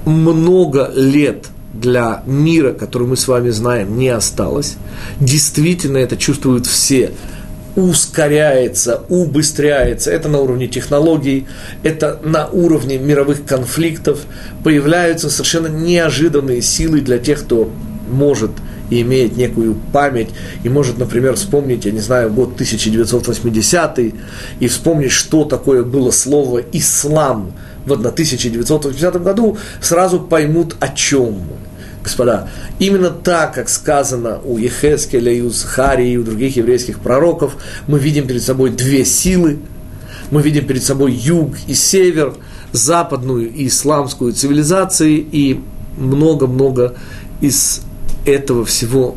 много 0.06 0.92
лет 0.96 1.48
для 1.74 2.24
мира, 2.26 2.74
который 2.74 3.08
мы 3.08 3.18
с 3.18 3.28
вами 3.28 3.50
знаем, 3.50 3.98
не 3.98 4.10
осталось. 4.10 4.76
Действительно, 5.20 5.98
это 5.98 6.16
чувствуют 6.16 6.68
все. 6.68 7.12
Ускоряется, 7.76 9.02
убыстряется. 9.10 10.12
Это 10.12 10.30
на 10.30 10.40
уровне 10.40 10.68
технологий, 10.68 11.46
это 11.84 12.20
на 12.24 12.48
уровне 12.48 12.98
мировых 12.98 13.46
конфликтов. 13.46 14.22
Появляются 14.64 15.30
совершенно 15.30 15.68
неожиданные 15.68 16.62
силы 16.62 17.02
для 17.02 17.20
тех, 17.20 17.42
кто 17.42 17.70
может 18.10 18.52
и 18.90 19.02
имеет 19.02 19.36
некую 19.36 19.76
память, 19.92 20.30
и 20.64 20.70
может, 20.70 20.98
например, 20.98 21.36
вспомнить, 21.36 21.86
я 21.86 21.92
не 21.92 22.00
знаю, 22.00 22.32
год 22.32 22.54
1980 22.54 24.00
и 24.60 24.68
вспомнить, 24.68 25.12
что 25.12 25.44
такое 25.44 25.84
было 25.84 26.12
слово 26.12 26.62
«ислам» 26.72 27.54
в 27.86 27.94
1980 27.94 29.24
году, 29.24 29.58
сразу 29.82 30.20
поймут, 30.20 30.76
о 30.80 30.90
чем 30.90 31.34
мы. 31.34 31.65
Господа, 32.06 32.48
именно 32.78 33.10
так, 33.10 33.56
как 33.56 33.68
сказано 33.68 34.40
у 34.44 34.60
Ехескеля, 34.60 35.34
и 35.34 35.42
у 35.42 35.50
Захарии, 35.50 36.12
и 36.12 36.18
у 36.18 36.24
других 36.24 36.56
еврейских 36.56 37.00
пророков, 37.00 37.58
мы 37.88 37.98
видим 37.98 38.28
перед 38.28 38.44
собой 38.44 38.70
две 38.70 39.04
силы, 39.04 39.58
мы 40.30 40.44
видим 40.44 40.68
перед 40.68 40.84
собой 40.84 41.14
юг 41.14 41.56
и 41.66 41.74
север, 41.74 42.36
западную 42.72 43.52
и 43.52 43.66
исламскую 43.66 44.34
цивилизации, 44.34 45.18
и 45.18 45.60
много-много 45.98 46.94
из 47.42 47.82
этого 48.24 48.66
всего 48.66 49.16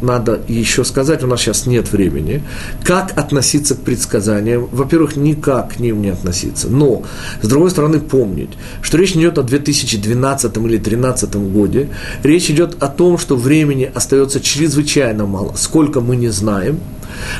надо 0.00 0.40
еще 0.48 0.84
сказать, 0.84 1.22
у 1.24 1.26
нас 1.26 1.40
сейчас 1.40 1.66
нет 1.66 1.92
времени, 1.92 2.42
как 2.84 3.16
относиться 3.16 3.74
к 3.74 3.80
предсказаниям. 3.80 4.68
Во-первых, 4.70 5.16
никак 5.16 5.74
к 5.74 5.80
ним 5.80 6.02
не 6.02 6.10
относиться. 6.10 6.68
Но, 6.68 7.02
с 7.42 7.48
другой 7.48 7.70
стороны, 7.70 8.00
помнить, 8.00 8.50
что 8.82 8.98
речь 8.98 9.14
не 9.14 9.22
идет 9.22 9.38
о 9.38 9.42
2012 9.42 10.56
или 10.56 10.78
2013 10.78 11.34
годе. 11.34 11.88
Речь 12.22 12.50
идет 12.50 12.82
о 12.82 12.88
том, 12.88 13.18
что 13.18 13.36
времени 13.36 13.90
остается 13.92 14.40
чрезвычайно 14.40 15.26
мало. 15.26 15.54
Сколько 15.56 16.00
мы 16.00 16.16
не 16.16 16.28
знаем– 16.28 16.80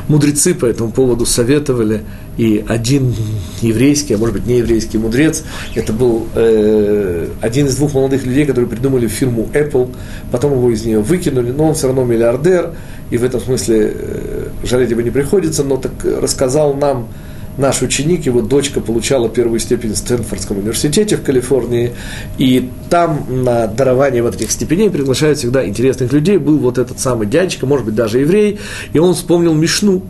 Мудрецы 0.09 0.55
по 0.55 0.67
этому 0.67 0.91
поводу 0.91 1.27
советовали, 1.27 2.03
и 2.37 2.65
один 2.69 3.15
еврейский, 3.61 4.15
а 4.15 4.19
может 4.19 4.37
быть 4.37 4.47
не 4.47 4.59
еврейский 4.59 4.99
мудрец, 4.99 5.45
это 5.75 5.93
был 5.93 6.27
э, 6.35 7.29
один 7.41 7.67
из 7.67 7.77
двух 7.77 7.95
молодых 7.95 8.25
людей, 8.25 8.47
которые 8.47 8.69
придумали 8.69 9.09
фирму 9.09 9.49
Apple, 9.53 9.95
потом 10.31 10.53
его 10.53 10.71
из 10.71 10.85
нее 10.85 11.01
выкинули, 11.01 11.51
но 11.51 11.69
он 11.69 11.75
все 11.75 11.89
равно 11.89 12.05
миллиардер, 12.05 12.75
и 13.11 13.19
в 13.19 13.25
этом 13.25 13.41
смысле 13.41 13.93
э, 13.95 14.49
жалеть 14.65 14.91
его 14.91 15.01
не 15.01 15.11
приходится, 15.11 15.65
но 15.65 15.77
так 15.77 15.93
рассказал 16.05 16.75
нам, 16.75 17.09
наш 17.59 17.83
ученик, 17.83 18.25
его 18.25 18.41
дочка 18.41 18.81
получала 18.81 19.29
первую 19.29 19.59
степень 19.59 19.93
в 19.93 19.99
Стэнфордском 19.99 20.59
университете 20.59 21.17
в 21.17 21.23
Калифорнии, 21.23 21.93
и 22.39 22.71
там 22.89 23.27
на 23.45 23.67
дарование 23.67 24.23
вот 24.23 24.37
этих 24.37 24.51
степеней 24.51 24.89
приглашают 24.89 25.39
всегда 25.39 25.67
интересных 25.67 26.13
людей. 26.13 26.39
Был 26.39 26.59
вот 26.59 26.79
этот 26.79 27.01
самый 27.01 27.27
дядечка, 27.27 27.67
может 27.67 27.85
быть, 27.85 27.95
даже 27.97 28.21
еврей, 28.21 28.61
и 28.93 28.99
он 28.99 29.15
вспомнил 29.15 29.55
Мишну 29.55 30.03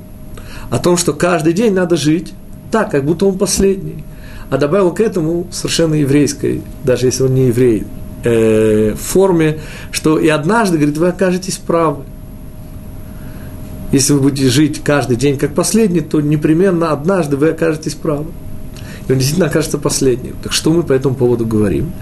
о 0.70 0.78
том, 0.78 0.96
что 0.96 1.14
каждый 1.14 1.54
день 1.54 1.72
надо 1.72 1.96
жить 1.96 2.34
так, 2.70 2.90
как 2.90 3.04
будто 3.04 3.26
он 3.26 3.38
последний. 3.38 4.04
А 4.50 4.58
добавил 4.58 4.92
к 4.92 5.00
этому 5.00 5.46
совершенно 5.50 5.94
еврейской, 5.94 6.62
даже 6.84 7.06
если 7.06 7.24
он 7.24 7.34
не 7.34 7.48
еврей, 7.48 7.84
э, 8.24 8.94
форме, 8.94 9.58
что 9.90 10.18
и 10.18 10.28
однажды, 10.28 10.76
говорит, 10.76 10.98
вы 10.98 11.08
окажетесь 11.08 11.56
правы. 11.56 12.04
Если 13.92 14.12
вы 14.12 14.20
будете 14.20 14.50
жить 14.50 14.82
каждый 14.84 15.16
день 15.16 15.38
как 15.38 15.54
последний, 15.54 16.00
то 16.00 16.20
непременно 16.20 16.92
однажды 16.92 17.36
вы 17.36 17.50
окажетесь 17.50 17.94
правы. 17.94 18.26
И 19.08 19.12
он 19.12 19.18
действительно 19.18 19.46
окажется 19.46 19.78
последним. 19.78 20.36
Так 20.42 20.52
что 20.52 20.72
мы 20.72 20.82
по 20.82 20.92
этому 20.92 21.14
поводу 21.14 21.46
говорим? 21.46 21.92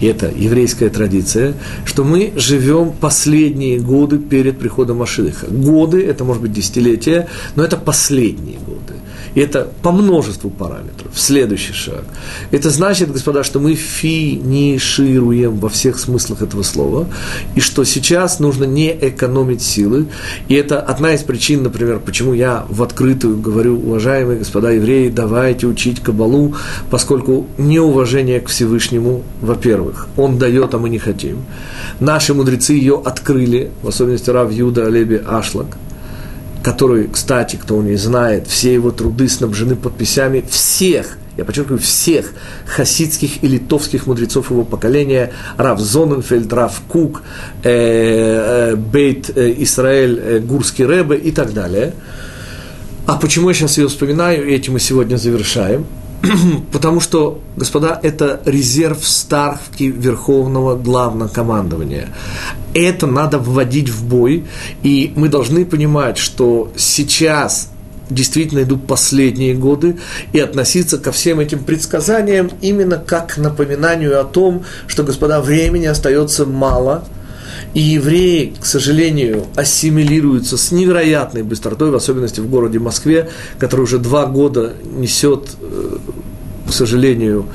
И 0.00 0.06
это 0.06 0.30
еврейская 0.34 0.88
традиция, 0.88 1.54
что 1.84 2.04
мы 2.04 2.32
живем 2.36 2.92
последние 2.92 3.78
годы 3.78 4.18
перед 4.18 4.58
приходом 4.58 4.98
Машиха. 4.98 5.46
Годы, 5.46 6.02
это 6.02 6.24
может 6.24 6.42
быть 6.42 6.52
десятилетия, 6.52 7.28
но 7.54 7.64
это 7.64 7.76
последние 7.76 8.58
годы. 8.58 8.99
И 9.34 9.40
это 9.40 9.68
по 9.82 9.92
множеству 9.92 10.50
параметров. 10.50 11.12
Следующий 11.14 11.72
шаг. 11.72 12.04
Это 12.50 12.70
значит, 12.70 13.12
господа, 13.12 13.44
что 13.44 13.60
мы 13.60 13.74
финишируем 13.74 15.56
во 15.58 15.68
всех 15.68 15.98
смыслах 15.98 16.42
этого 16.42 16.62
слова, 16.62 17.06
и 17.54 17.60
что 17.60 17.84
сейчас 17.84 18.40
нужно 18.40 18.64
не 18.64 18.90
экономить 18.90 19.62
силы. 19.62 20.06
И 20.48 20.54
это 20.54 20.80
одна 20.80 21.14
из 21.14 21.22
причин, 21.22 21.62
например, 21.62 22.00
почему 22.00 22.34
я 22.34 22.66
в 22.68 22.82
открытую 22.82 23.40
говорю, 23.40 23.78
уважаемые 23.78 24.38
господа 24.38 24.70
евреи, 24.70 25.08
давайте 25.08 25.66
учить 25.66 26.00
Кабалу, 26.00 26.54
поскольку 26.90 27.46
неуважение 27.58 28.40
к 28.40 28.48
Всевышнему, 28.48 29.22
во-первых, 29.40 30.08
он 30.16 30.38
дает, 30.38 30.74
а 30.74 30.78
мы 30.78 30.88
не 30.88 30.98
хотим. 30.98 31.44
Наши 32.00 32.34
мудрецы 32.34 32.72
ее 32.72 33.00
открыли, 33.04 33.70
в 33.82 33.88
особенности 33.88 34.30
Рав 34.30 34.52
Юда 34.52 34.86
Алеби 34.86 35.22
Ашлак– 35.26 35.76
который, 36.62 37.08
кстати, 37.08 37.56
кто 37.56 37.82
не 37.82 37.96
знает, 37.96 38.46
все 38.46 38.74
его 38.74 38.90
труды 38.90 39.28
снабжены 39.28 39.76
подписями 39.76 40.44
всех, 40.48 41.18
я 41.36 41.44
подчеркиваю, 41.44 41.78
всех 41.78 42.32
хасидских 42.66 43.42
и 43.42 43.48
литовских 43.48 44.06
мудрецов 44.06 44.50
его 44.50 44.64
поколения, 44.64 45.32
Рав 45.56 45.80
Зоненфельд, 45.80 46.52
Рав 46.52 46.80
Кук, 46.88 47.22
э, 47.62 48.72
э, 48.72 48.76
Бейт 48.76 49.30
э, 49.34 49.54
Исраэль, 49.58 50.20
э, 50.22 50.38
Гурский 50.40 50.84
Рэбе 50.84 51.16
и 51.16 51.30
так 51.30 51.52
далее. 51.54 51.94
А 53.06 53.16
почему 53.16 53.48
я 53.48 53.54
сейчас 53.54 53.78
ее 53.78 53.88
вспоминаю, 53.88 54.46
и 54.46 54.54
этим 54.54 54.74
мы 54.74 54.80
сегодня 54.80 55.16
завершаем? 55.16 55.86
Потому 56.72 57.00
что, 57.00 57.40
господа, 57.56 57.98
это 58.02 58.40
резерв 58.44 59.06
ставки 59.06 59.84
Верховного 59.84 60.76
Главного 60.76 61.28
Командования. 61.28 62.08
Это 62.74 63.06
надо 63.06 63.38
вводить 63.38 63.88
в 63.88 64.04
бой, 64.04 64.46
и 64.82 65.12
мы 65.16 65.28
должны 65.28 65.64
понимать, 65.64 66.18
что 66.18 66.70
сейчас 66.76 67.70
действительно 68.10 68.62
идут 68.62 68.86
последние 68.86 69.54
годы, 69.54 69.98
и 70.32 70.40
относиться 70.40 70.98
ко 70.98 71.12
всем 71.12 71.38
этим 71.38 71.60
предсказаниям 71.60 72.50
именно 72.60 72.96
как 72.96 73.34
к 73.34 73.38
напоминанию 73.38 74.20
о 74.20 74.24
том, 74.24 74.64
что, 74.88 75.04
господа, 75.04 75.40
времени 75.40 75.86
остается 75.86 76.44
мало– 76.44 77.04
и 77.74 77.80
евреи, 77.80 78.54
к 78.60 78.66
сожалению, 78.66 79.46
ассимилируются 79.54 80.56
с 80.56 80.72
невероятной 80.72 81.42
быстротой, 81.42 81.90
в 81.90 81.94
особенности 81.94 82.40
в 82.40 82.48
городе 82.48 82.78
Москве, 82.78 83.30
который 83.58 83.82
уже 83.82 83.98
два 83.98 84.26
года 84.26 84.74
несет, 84.84 85.50
э, 85.60 85.96
к 86.68 86.72
сожалению, 86.72 87.46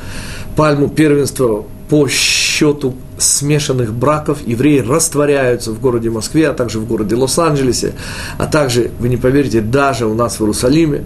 пальму 0.55 0.87
первенства 0.87 1.65
по 1.89 2.07
счету 2.07 2.95
смешанных 3.17 3.93
браков. 3.93 4.39
Евреи 4.45 4.79
растворяются 4.79 5.71
в 5.71 5.81
городе 5.81 6.09
Москве, 6.09 6.49
а 6.49 6.53
также 6.53 6.79
в 6.79 6.87
городе 6.87 7.15
Лос-Анджелесе, 7.15 7.93
а 8.37 8.47
также, 8.47 8.91
вы 8.99 9.09
не 9.09 9.17
поверите, 9.17 9.61
даже 9.61 10.05
у 10.05 10.13
нас 10.13 10.39
в 10.39 10.41
Иерусалиме. 10.41 11.03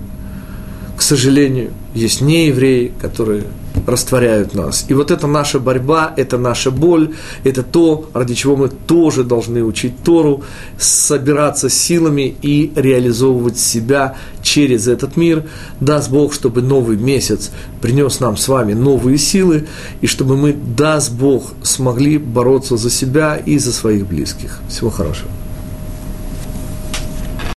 К 0.99 1.01
сожалению, 1.01 1.71
есть 1.95 2.19
неевреи, 2.19 2.91
которые 2.99 3.43
растворяют 3.87 4.53
нас. 4.53 4.83
И 4.89 4.93
вот 4.93 5.11
это 5.11 5.27
наша 5.27 5.57
борьба, 5.57 6.13
это 6.17 6.37
наша 6.37 6.71
боль, 6.71 7.15
это 7.45 7.63
то, 7.63 8.09
ради 8.13 8.33
чего 8.33 8.57
мы 8.57 8.67
тоже 8.67 9.23
должны 9.23 9.63
учить 9.63 9.93
Тору, 10.03 10.43
собираться 10.77 11.69
силами 11.69 12.35
и 12.41 12.73
реализовывать 12.75 13.57
себя 13.57 14.17
через 14.43 14.89
этот 14.89 15.15
мир. 15.15 15.45
Даст 15.79 16.09
Бог, 16.09 16.33
чтобы 16.33 16.61
новый 16.61 16.97
месяц 16.97 17.51
принес 17.81 18.19
нам 18.19 18.35
с 18.35 18.49
вами 18.49 18.73
новые 18.73 19.17
силы, 19.17 19.67
и 20.01 20.05
чтобы 20.05 20.35
мы, 20.35 20.51
даст 20.51 21.13
Бог, 21.13 21.53
смогли 21.63 22.17
бороться 22.17 22.75
за 22.75 22.89
себя 22.89 23.37
и 23.37 23.57
за 23.57 23.71
своих 23.71 24.05
близких. 24.05 24.59
Всего 24.67 24.89
хорошего. 24.89 25.29